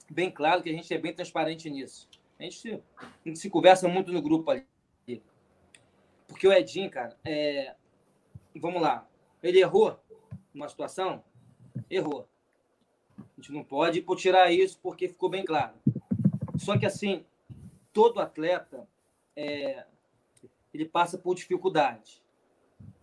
[0.09, 2.09] bem claro que a gente é bem transparente nisso.
[2.38, 4.64] A gente, se, a gente se conversa muito no grupo ali.
[6.28, 7.74] Porque o Edinho, cara, é...
[8.56, 9.08] vamos lá,
[9.42, 9.98] ele errou
[10.52, 11.22] numa situação?
[11.90, 12.28] Errou.
[13.18, 15.74] A gente não pode tirar isso porque ficou bem claro.
[16.58, 17.24] Só que, assim,
[17.92, 18.88] todo atleta
[19.36, 19.84] é...
[20.72, 22.20] ele passa por dificuldade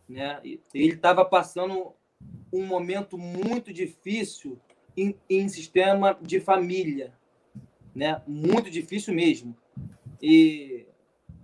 [0.08, 0.40] né?
[0.44, 1.94] Ele estava passando
[2.54, 4.60] um momento muito difícil
[4.96, 7.14] em, em, sistema de família,
[7.94, 8.22] né?
[8.26, 9.56] Muito difícil mesmo.
[10.22, 10.86] E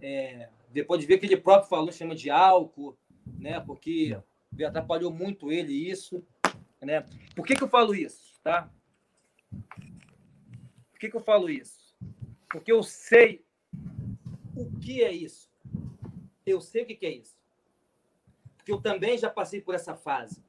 [0.01, 2.95] é, depois de ver que ele próprio falou, chama de álcool,
[3.37, 3.59] né?
[3.59, 4.17] Porque
[4.65, 6.23] atrapalhou muito ele isso,
[6.81, 7.05] né?
[7.35, 8.69] Por que, que eu falo isso, tá?
[9.49, 11.95] Por que, que eu falo isso?
[12.49, 13.43] Porque eu sei
[14.55, 15.49] o que é isso.
[16.45, 17.41] Eu sei o que, que é isso
[18.61, 20.41] porque eu também já passei por essa fase.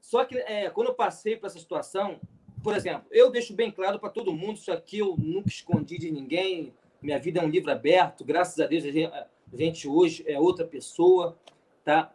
[0.00, 2.20] Só que é, quando eu passei por essa situação,
[2.62, 6.10] por exemplo, eu deixo bem claro para todo mundo, isso aqui eu nunca escondi de
[6.10, 10.24] ninguém, minha vida é um livro aberto, graças a Deus a gente, a gente hoje
[10.26, 11.38] é outra pessoa,
[11.84, 12.13] tá?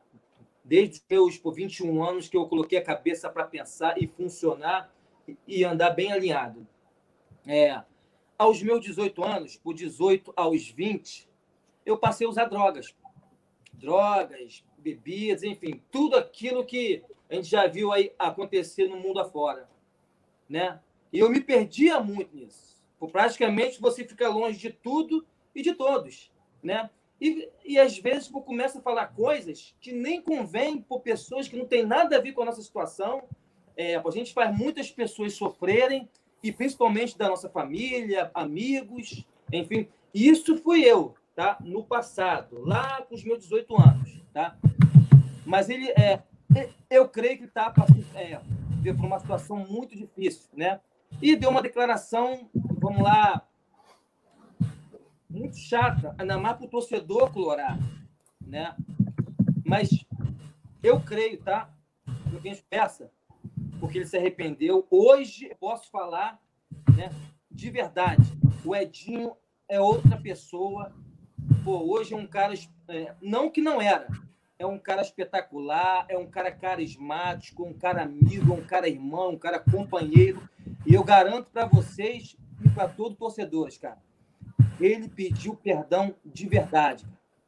[0.70, 4.94] Desde os meus por 21 anos que eu coloquei a cabeça para pensar e funcionar
[5.48, 6.68] e andar bem alinhado.
[7.44, 7.82] É,
[8.38, 11.28] aos meus 18 anos, por 18 aos 20,
[11.84, 12.96] eu passei a usar drogas.
[13.74, 19.68] Drogas, bebidas, enfim, tudo aquilo que a gente já viu aí acontecer no mundo afora,
[20.48, 20.80] né?
[21.12, 22.80] E eu me perdia muito nisso.
[23.00, 25.26] Por praticamente você fica longe de tudo
[25.56, 26.32] e de todos,
[26.62, 26.91] né?
[27.22, 31.58] E, e às vezes você começa a falar coisas que nem convém por pessoas que
[31.58, 33.24] não tem nada a ver com a nossa situação.
[33.76, 36.10] É, a gente faz muitas pessoas sofrerem,
[36.44, 39.88] e principalmente da nossa família, amigos, enfim.
[40.14, 41.58] Isso fui eu, tá?
[41.60, 44.58] No passado, lá com os meus 18 anos, tá?
[45.46, 46.22] Mas ele é,
[46.90, 48.40] eu creio que está passando é,
[48.94, 50.80] por uma situação muito difícil, né?
[51.22, 53.46] E deu uma declaração, vamos lá,
[55.30, 57.84] muito chata, ainda mais para o torcedor colorado,
[58.41, 58.76] né?
[59.64, 60.03] Mas
[60.81, 61.69] eu creio, tá?
[62.34, 63.11] Eu tenho peça,
[63.80, 64.88] porque ele se arrependeu.
[64.89, 66.41] Hoje posso falar,
[66.95, 67.11] né?
[67.51, 68.23] De verdade,
[68.65, 69.35] o Edinho
[69.68, 70.91] é outra pessoa.
[71.64, 72.53] Pô, hoje é um cara,
[72.88, 74.07] é, não que não era,
[74.57, 79.38] é um cara espetacular, é um cara carismático, um cara amigo, um cara irmão, um
[79.38, 80.49] cara companheiro.
[80.85, 83.99] E eu garanto para vocês e para todos os torcedores, cara,
[84.80, 87.06] ele pediu perdão de verdade,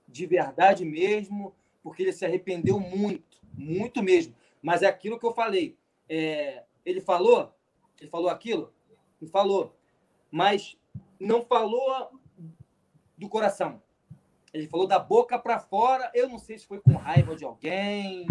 [0.08, 1.54] de verdade mesmo,
[1.84, 4.36] porque ele se arrependeu muito, muito mesmo.
[4.62, 5.78] Mas é aquilo que eu falei.
[6.08, 7.54] É, ele falou,
[8.00, 8.74] ele falou aquilo,
[9.22, 9.76] ele falou,
[10.30, 10.78] mas
[11.20, 12.12] não falou
[13.18, 13.82] do coração.
[14.54, 16.12] Ele falou da boca para fora.
[16.14, 18.28] Eu não sei se foi com raiva de alguém,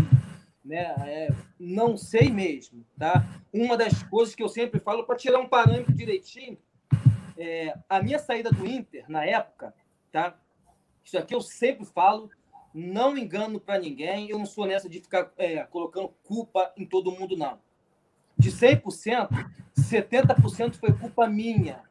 [0.65, 0.95] né?
[1.07, 1.29] É,
[1.59, 3.25] não sei mesmo, tá?
[3.53, 6.59] Uma das coisas que eu sempre falo para tirar um parâmetro direitinho,
[7.41, 9.75] é, a minha saída do Inter na época,
[10.13, 10.39] tá?
[11.05, 12.31] Isso aqui eu sempre falo,
[12.73, 14.29] não engano para ninguém.
[14.29, 17.59] Eu não sou nessa de ficar é, colocando culpa em todo mundo, não.
[18.37, 19.29] De 100%,
[19.77, 21.83] 70% foi culpa minha.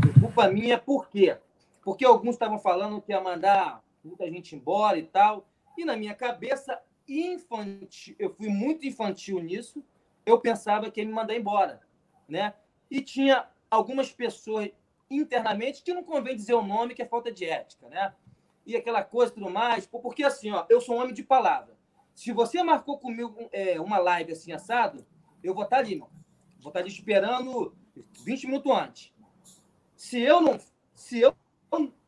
[0.00, 1.38] Foi culpa minha por quê?
[1.84, 5.46] porque alguns estavam falando que ia mandar muita gente embora e tal.
[5.76, 9.84] E na minha cabeça, infantil, eu fui muito infantil nisso,
[10.24, 11.80] eu pensava que ia me mandar embora,
[12.26, 12.54] né?
[12.90, 14.70] E tinha algumas pessoas
[15.10, 18.14] internamente que não convém dizer o nome, que é falta de ética, né?
[18.66, 21.76] E aquela coisa e tudo mais, porque assim, ó, eu sou um homem de palavra.
[22.14, 25.06] Se você marcou comigo é, uma live assim assado,
[25.42, 26.12] eu vou estar ali, mano.
[26.60, 27.76] Vou estar ali esperando
[28.24, 29.12] 20 minutos antes.
[29.96, 30.58] Se eu não,
[30.94, 31.36] se eu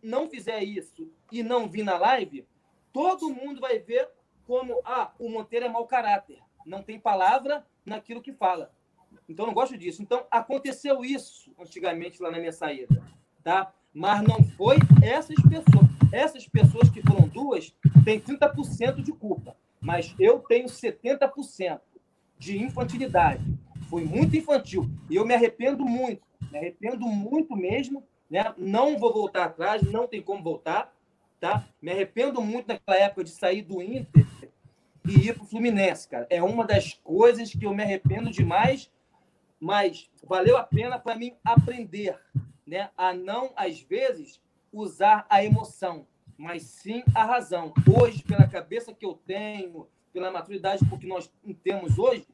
[0.02, 2.46] não fizer isso e não vir na live,
[2.92, 4.08] todo mundo vai ver
[4.46, 8.72] como ah, o Monteiro é mau caráter, não tem palavra naquilo que fala.
[9.28, 10.02] Então eu não gosto disso.
[10.02, 13.02] Então aconteceu isso antigamente lá na minha saída,
[13.42, 13.72] tá?
[13.92, 15.86] Mas não foi essas pessoas.
[16.12, 17.74] Essas pessoas que foram duas
[18.04, 21.80] têm 30% de culpa, mas eu tenho 70%
[22.38, 23.44] de infantilidade.
[23.90, 28.52] Fui muito infantil e eu me arrependo muito, me arrependo muito mesmo né?
[28.56, 30.92] Não vou voltar atrás, não tem como voltar,
[31.40, 31.66] tá?
[31.80, 34.26] Me arrependo muito naquela época de sair do Inter
[35.04, 36.26] e ir para o Fluminense, cara.
[36.28, 38.90] É uma das coisas que eu me arrependo demais,
[39.60, 42.18] mas valeu a pena para mim aprender,
[42.66, 42.90] né?
[42.96, 44.40] A não, às vezes,
[44.72, 46.06] usar a emoção,
[46.36, 47.72] mas sim a razão.
[47.98, 51.30] Hoje, pela cabeça que eu tenho, pela maturidade porque nós
[51.62, 52.26] temos hoje,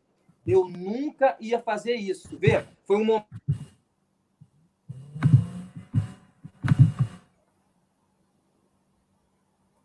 [0.47, 2.37] eu nunca ia fazer isso.
[2.37, 3.27] Vê, foi um momento.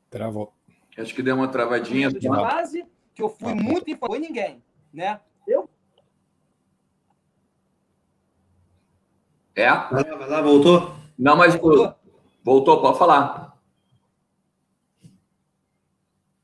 [0.09, 0.53] Travou.
[0.97, 2.09] Acho que deu uma travadinha.
[2.09, 5.21] De base, que eu fui muito e foi ninguém, né?
[5.47, 5.69] Eu
[9.57, 9.69] É?
[9.69, 10.95] Vai lá, vai lá, voltou?
[11.17, 11.95] Não, mas voltou.
[12.43, 13.57] voltou, pode falar.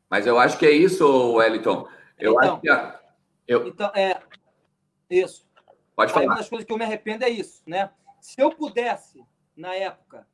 [0.09, 1.87] Mas eu acho que é isso, Wellington.
[2.17, 2.99] Eu então, acho que é...
[3.47, 3.67] eu...
[3.67, 4.19] então é
[5.07, 5.47] isso.
[5.95, 6.23] Pode falar.
[6.23, 7.91] Aí uma das coisas que eu me arrependo é isso, né?
[8.19, 9.23] Se eu pudesse,
[9.55, 10.25] na época,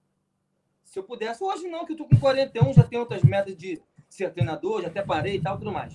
[0.86, 3.82] se eu pudesse, hoje não, que eu tô com 41, já tenho outras metas de
[4.08, 5.94] ser treinador, já até parei e tal, tudo mais.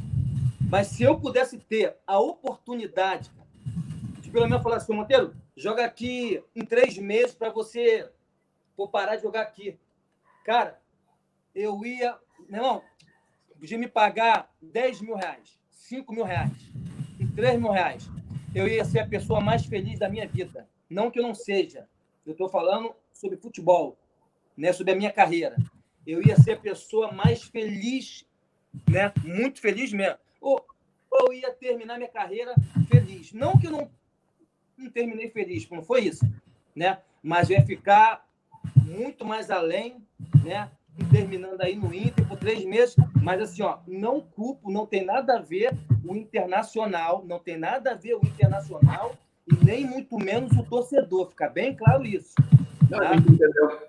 [0.69, 3.31] Mas se eu pudesse ter a oportunidade
[4.21, 8.11] de pelo menos falar assim, Monteiro, joga aqui em três meses para você
[8.77, 9.79] for parar de jogar aqui.
[10.45, 10.81] Cara,
[11.55, 12.19] eu ia.
[12.49, 12.83] Não,
[13.59, 16.53] podia me pagar 10 mil reais, 5 mil reais,
[17.35, 18.09] 3 mil reais.
[18.55, 20.69] Eu ia ser a pessoa mais feliz da minha vida.
[20.89, 21.89] Não que eu não seja.
[22.25, 23.99] Eu estou falando sobre futebol,
[24.57, 24.73] né?
[24.73, 25.57] sobre a minha carreira.
[26.07, 28.25] Eu ia ser a pessoa mais feliz,
[28.89, 29.13] né?
[29.25, 30.19] muito feliz mesmo.
[30.41, 30.65] Ou,
[31.11, 32.55] ou eu ia terminar minha carreira
[32.89, 33.33] feliz.
[33.33, 33.91] Não que eu não
[34.77, 36.25] não terminei feliz, não foi isso,
[36.75, 36.99] né?
[37.23, 38.27] Mas vai ficar
[38.85, 39.97] muito mais além,
[40.45, 40.71] né?
[41.11, 45.39] terminando aí no Inter por três meses, mas assim, ó, não culpo, não tem nada
[45.39, 45.73] a ver
[46.05, 51.31] o internacional, não tem nada a ver o internacional e nem muito menos o torcedor,
[51.31, 52.35] fica bem claro isso.
[52.89, 53.17] Não, tá?
[53.17, 53.89] entendeu.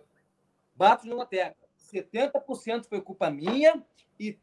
[0.76, 1.66] Bato numa tecla.
[1.94, 3.82] 70% foi culpa minha
[4.20, 4.38] e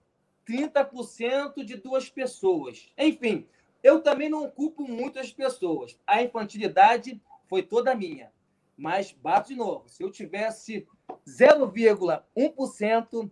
[0.48, 2.88] 30% de duas pessoas.
[2.96, 3.46] Enfim,
[3.82, 5.98] eu também não culpo muitas pessoas.
[6.06, 8.30] A infantilidade foi toda minha.
[8.76, 9.88] Mas bato de novo.
[9.88, 10.86] Se eu tivesse
[11.26, 13.30] 0,1%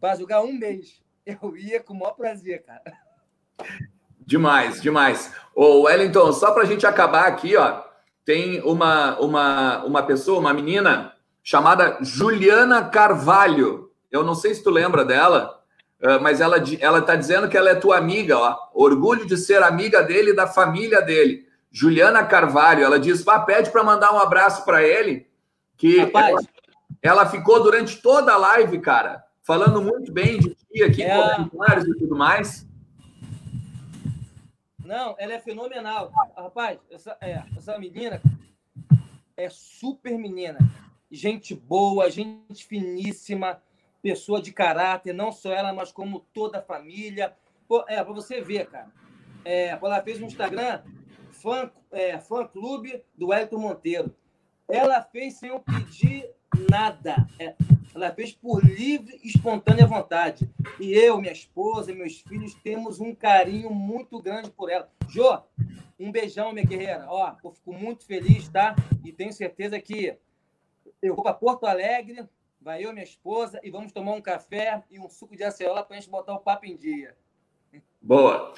[0.00, 2.92] para jogar um mês, eu ia com o maior prazer, cara.
[4.18, 5.32] Demais, demais.
[5.54, 7.82] Ô, Wellington, só para a gente acabar aqui, ó,
[8.24, 13.90] tem uma, uma, uma pessoa, uma menina chamada Juliana Carvalho.
[14.10, 15.59] Eu não sei se tu lembra dela.
[16.02, 18.56] Ah, mas ela ela está dizendo que ela é tua amiga, ó.
[18.72, 21.46] Orgulho de ser amiga dele e da família dele.
[21.70, 25.28] Juliana Carvalho, ela diz: "Vá, pede para mandar um abraço para ele,
[25.76, 26.40] que ela,
[27.02, 31.34] ela, ficou durante toda a live, cara, falando muito bem de ti aqui, é...
[31.36, 32.66] comentários e tudo mais.
[34.84, 36.10] Não, ela é fenomenal.
[36.36, 38.20] Rapaz, essa, é, essa menina
[39.36, 40.58] é super menina.
[41.08, 43.62] Gente boa, gente finíssima
[44.02, 47.34] pessoa de caráter, não só ela, mas como toda a família.
[47.68, 48.90] Pô, é, para você ver, cara.
[49.44, 50.82] É, ela fez no Instagram
[51.30, 54.14] fã, é, fã clube do Wellington Monteiro.
[54.68, 56.28] Ela fez sem eu pedir
[56.70, 57.26] nada.
[57.38, 57.54] É,
[57.94, 60.48] ela fez por livre e espontânea vontade.
[60.78, 64.88] E eu, minha esposa, meus filhos, temos um carinho muito grande por ela.
[65.08, 65.40] Jô,
[65.98, 67.06] um beijão, minha guerreira.
[67.08, 68.76] Ó, eu fico muito feliz, tá?
[69.04, 70.16] E tenho certeza que
[71.02, 72.28] eu vou para Porto Alegre
[72.62, 75.96] Vai eu, minha esposa, e vamos tomar um café e um suco de acerola para
[75.96, 77.14] a gente botar o papo em dia.
[78.02, 78.52] Boa.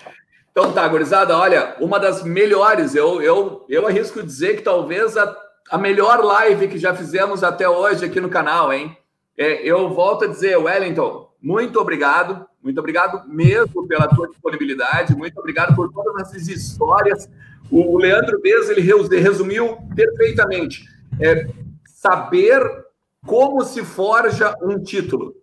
[0.51, 5.37] Então tá, gurizada, olha, uma das melhores, eu, eu, eu arrisco dizer que talvez a,
[5.71, 8.97] a melhor live que já fizemos até hoje aqui no canal, hein?
[9.39, 15.39] É, eu volto a dizer, Wellington, muito obrigado, muito obrigado mesmo pela tua disponibilidade, muito
[15.39, 17.31] obrigado por todas essas histórias.
[17.71, 20.85] O Leandro Bez, ele resumiu perfeitamente.
[21.21, 21.47] É,
[21.87, 22.61] saber
[23.27, 25.35] como se forja um título,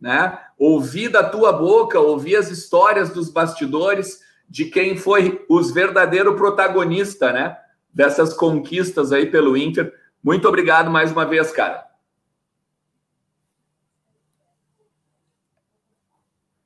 [0.00, 0.38] né?
[0.58, 7.32] Ouvir da tua boca, ouvir as histórias dos bastidores de quem foi os verdadeiro protagonista,
[7.32, 7.58] né?
[7.92, 9.92] Dessas conquistas aí pelo Inter.
[10.22, 11.86] Muito obrigado mais uma vez, cara.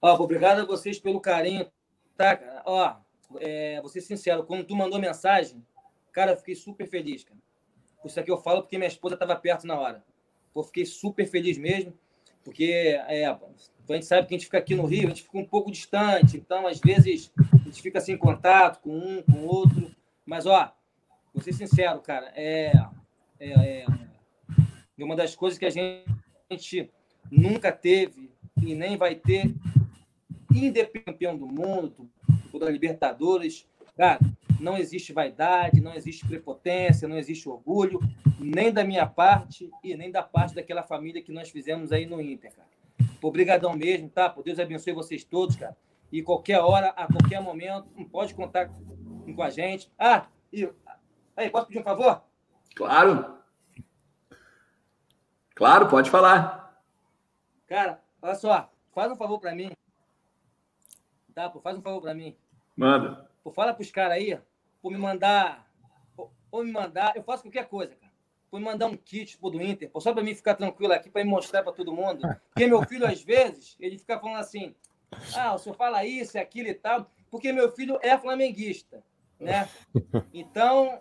[0.03, 1.71] Ó, obrigado a vocês pelo carinho,
[2.17, 2.41] tá?
[2.65, 2.97] Ó,
[3.39, 5.65] é, vou ser sincero, quando tu mandou mensagem,
[6.11, 7.39] cara, eu fiquei super feliz, cara.
[8.03, 10.03] Isso aqui eu falo porque minha esposa estava perto na hora.
[10.53, 11.93] Pô, fiquei super feliz mesmo,
[12.45, 13.39] porque é, a
[13.95, 16.37] gente sabe que a gente fica aqui no Rio, a gente fica um pouco distante,
[16.37, 19.95] então às vezes a gente fica sem contato com um, com outro.
[20.27, 20.73] Mas, ó,
[21.33, 22.73] vou ser sincero, cara, é,
[23.39, 23.85] é,
[24.99, 26.91] é uma das coisas que a gente
[27.31, 28.31] nunca teve
[28.63, 29.55] e nem vai ter,
[30.55, 32.11] independente do mundo,
[32.59, 33.67] da Libertadores,
[33.97, 34.19] cara,
[34.61, 37.99] não existe vaidade, não existe prepotência, não existe orgulho,
[38.39, 42.21] nem da minha parte e nem da parte daquela família que nós fizemos aí no
[42.21, 42.69] Inter, cara.
[43.23, 44.29] Obrigadão mesmo, tá?
[44.31, 45.77] Por Deus abençoe vocês todos, cara.
[46.13, 49.91] E qualquer hora, a qualquer momento, pode contar com a gente.
[49.99, 50.69] Ah, e
[51.37, 52.23] aí, posso pedir um favor?
[52.75, 53.39] Claro.
[55.55, 56.83] Claro, pode falar.
[57.67, 59.71] Cara, olha só, faz um favor para mim.
[61.35, 61.49] tá?
[61.49, 62.37] Pô, faz um favor para mim.
[62.77, 63.31] Manda.
[63.45, 64.39] Pô, fala pros caras aí,
[64.83, 65.67] por me mandar.
[66.51, 67.17] Ou me mandar.
[67.17, 68.13] Eu faço qualquer coisa, cara.
[68.51, 71.09] Por me mandar um kit pô, do Inter, pô, só para mim ficar tranquilo aqui,
[71.09, 72.21] para mostrar para todo mundo.
[72.53, 74.75] Porque meu filho, às vezes, ele fica falando assim:
[75.37, 79.05] ah, o senhor fala isso, é aquilo e tal, porque meu filho é flamenguista,
[79.39, 79.69] né?
[80.35, 80.99] Então,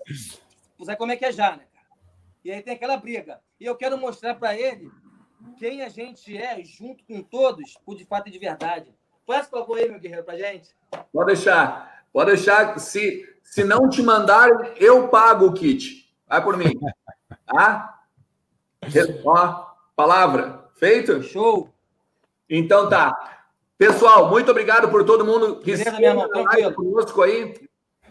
[0.83, 1.87] sabe como é que é já, né, cara?
[2.43, 3.41] E aí tem aquela briga.
[3.59, 4.91] E eu quero mostrar para ele
[5.57, 8.93] quem a gente é, junto com todos, por de fato e de verdade.
[9.25, 10.69] Posso colocar aí, meu guerreiro, pra gente?
[11.11, 11.98] Pode deixar.
[12.11, 12.77] Pode deixar.
[12.79, 16.09] Se, se não te mandarem, eu pago o kit.
[16.27, 16.71] Vai por mim.
[17.45, 17.99] Tá?
[19.25, 19.65] Ó,
[19.95, 20.65] palavra.
[20.75, 21.21] Feito?
[21.23, 21.73] Show.
[22.49, 23.13] Então tá.
[23.77, 27.55] Pessoal, muito obrigado por todo mundo que esteve conosco aí.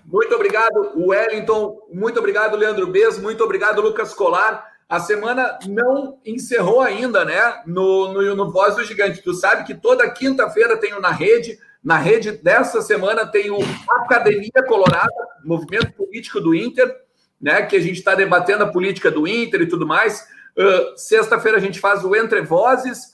[0.04, 1.86] Muito obrigado, Wellington.
[1.92, 3.18] Muito obrigado, Leandro Bez.
[3.18, 4.66] Muito obrigado, Lucas Colar.
[4.88, 7.62] A semana não encerrou ainda, né?
[7.66, 9.20] No, no, no Voz do Gigante.
[9.20, 11.58] Tu sabe que toda quinta-feira tem o Na Rede.
[11.82, 13.58] Na rede dessa semana tem o
[13.90, 15.14] Academia Colorada,
[15.44, 16.94] movimento político do Inter,
[17.40, 17.62] né?
[17.62, 20.26] Que a gente está debatendo a política do Inter e tudo mais.
[20.56, 23.12] Uh, Sexta-feira a gente faz o Entre Vozes.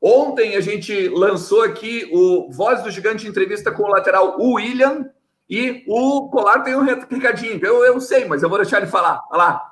[0.00, 5.10] Ontem a gente lançou aqui o Voz do Gigante entrevista com o lateral William.
[5.48, 7.60] E o Colar tem um recadinho.
[7.62, 9.22] Eu, eu sei, mas eu vou deixar ele falar.
[9.30, 9.62] Olha lá.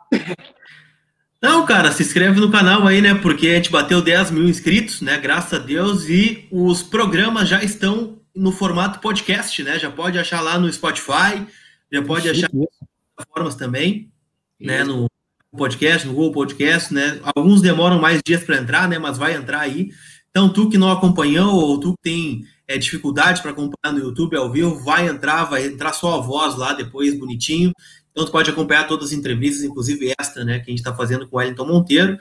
[1.42, 3.14] Não, cara, se inscreve no canal aí, né?
[3.14, 5.18] Porque a gente bateu 10 mil inscritos, né?
[5.18, 6.08] Graças a Deus.
[6.08, 9.78] E os programas já estão no formato podcast, né?
[9.78, 11.46] Já pode achar lá no Spotify,
[11.92, 12.68] já pode achar nas
[13.16, 14.12] plataformas também,
[14.60, 14.82] né?
[14.82, 15.08] No
[15.56, 17.20] podcast, no Google Podcast, né?
[17.34, 18.98] Alguns demoram mais dias para entrar, né?
[18.98, 19.90] Mas vai entrar aí.
[20.30, 24.36] Então, tu que não acompanhou ou tu que tem é, dificuldade para acompanhar no YouTube
[24.36, 27.72] ao vivo, vai entrar, vai entrar só a voz lá depois, bonitinho.
[28.10, 31.28] Então, tu pode acompanhar todas as entrevistas, inclusive esta, né, que a gente está fazendo
[31.28, 32.18] com o Wellington Monteiro.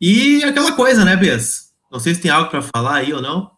[0.00, 1.70] E aquela coisa, né, Bess?
[1.92, 3.50] Não sei se tem algo para falar aí ou não.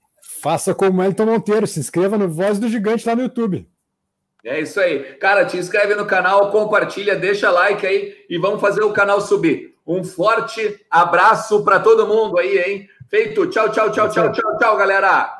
[0.43, 3.64] Faça como Wellington Monteiro, se inscreva no Voz do Gigante lá no YouTube.
[4.44, 5.14] É isso aí.
[5.20, 9.77] Cara, te inscreve no canal, compartilha, deixa like aí e vamos fazer o canal subir.
[9.86, 12.89] Um forte abraço para todo mundo aí, hein?
[13.09, 13.47] Feito.
[13.47, 15.32] Tchau, tchau, tchau, tchau, tchau, tchau, galera.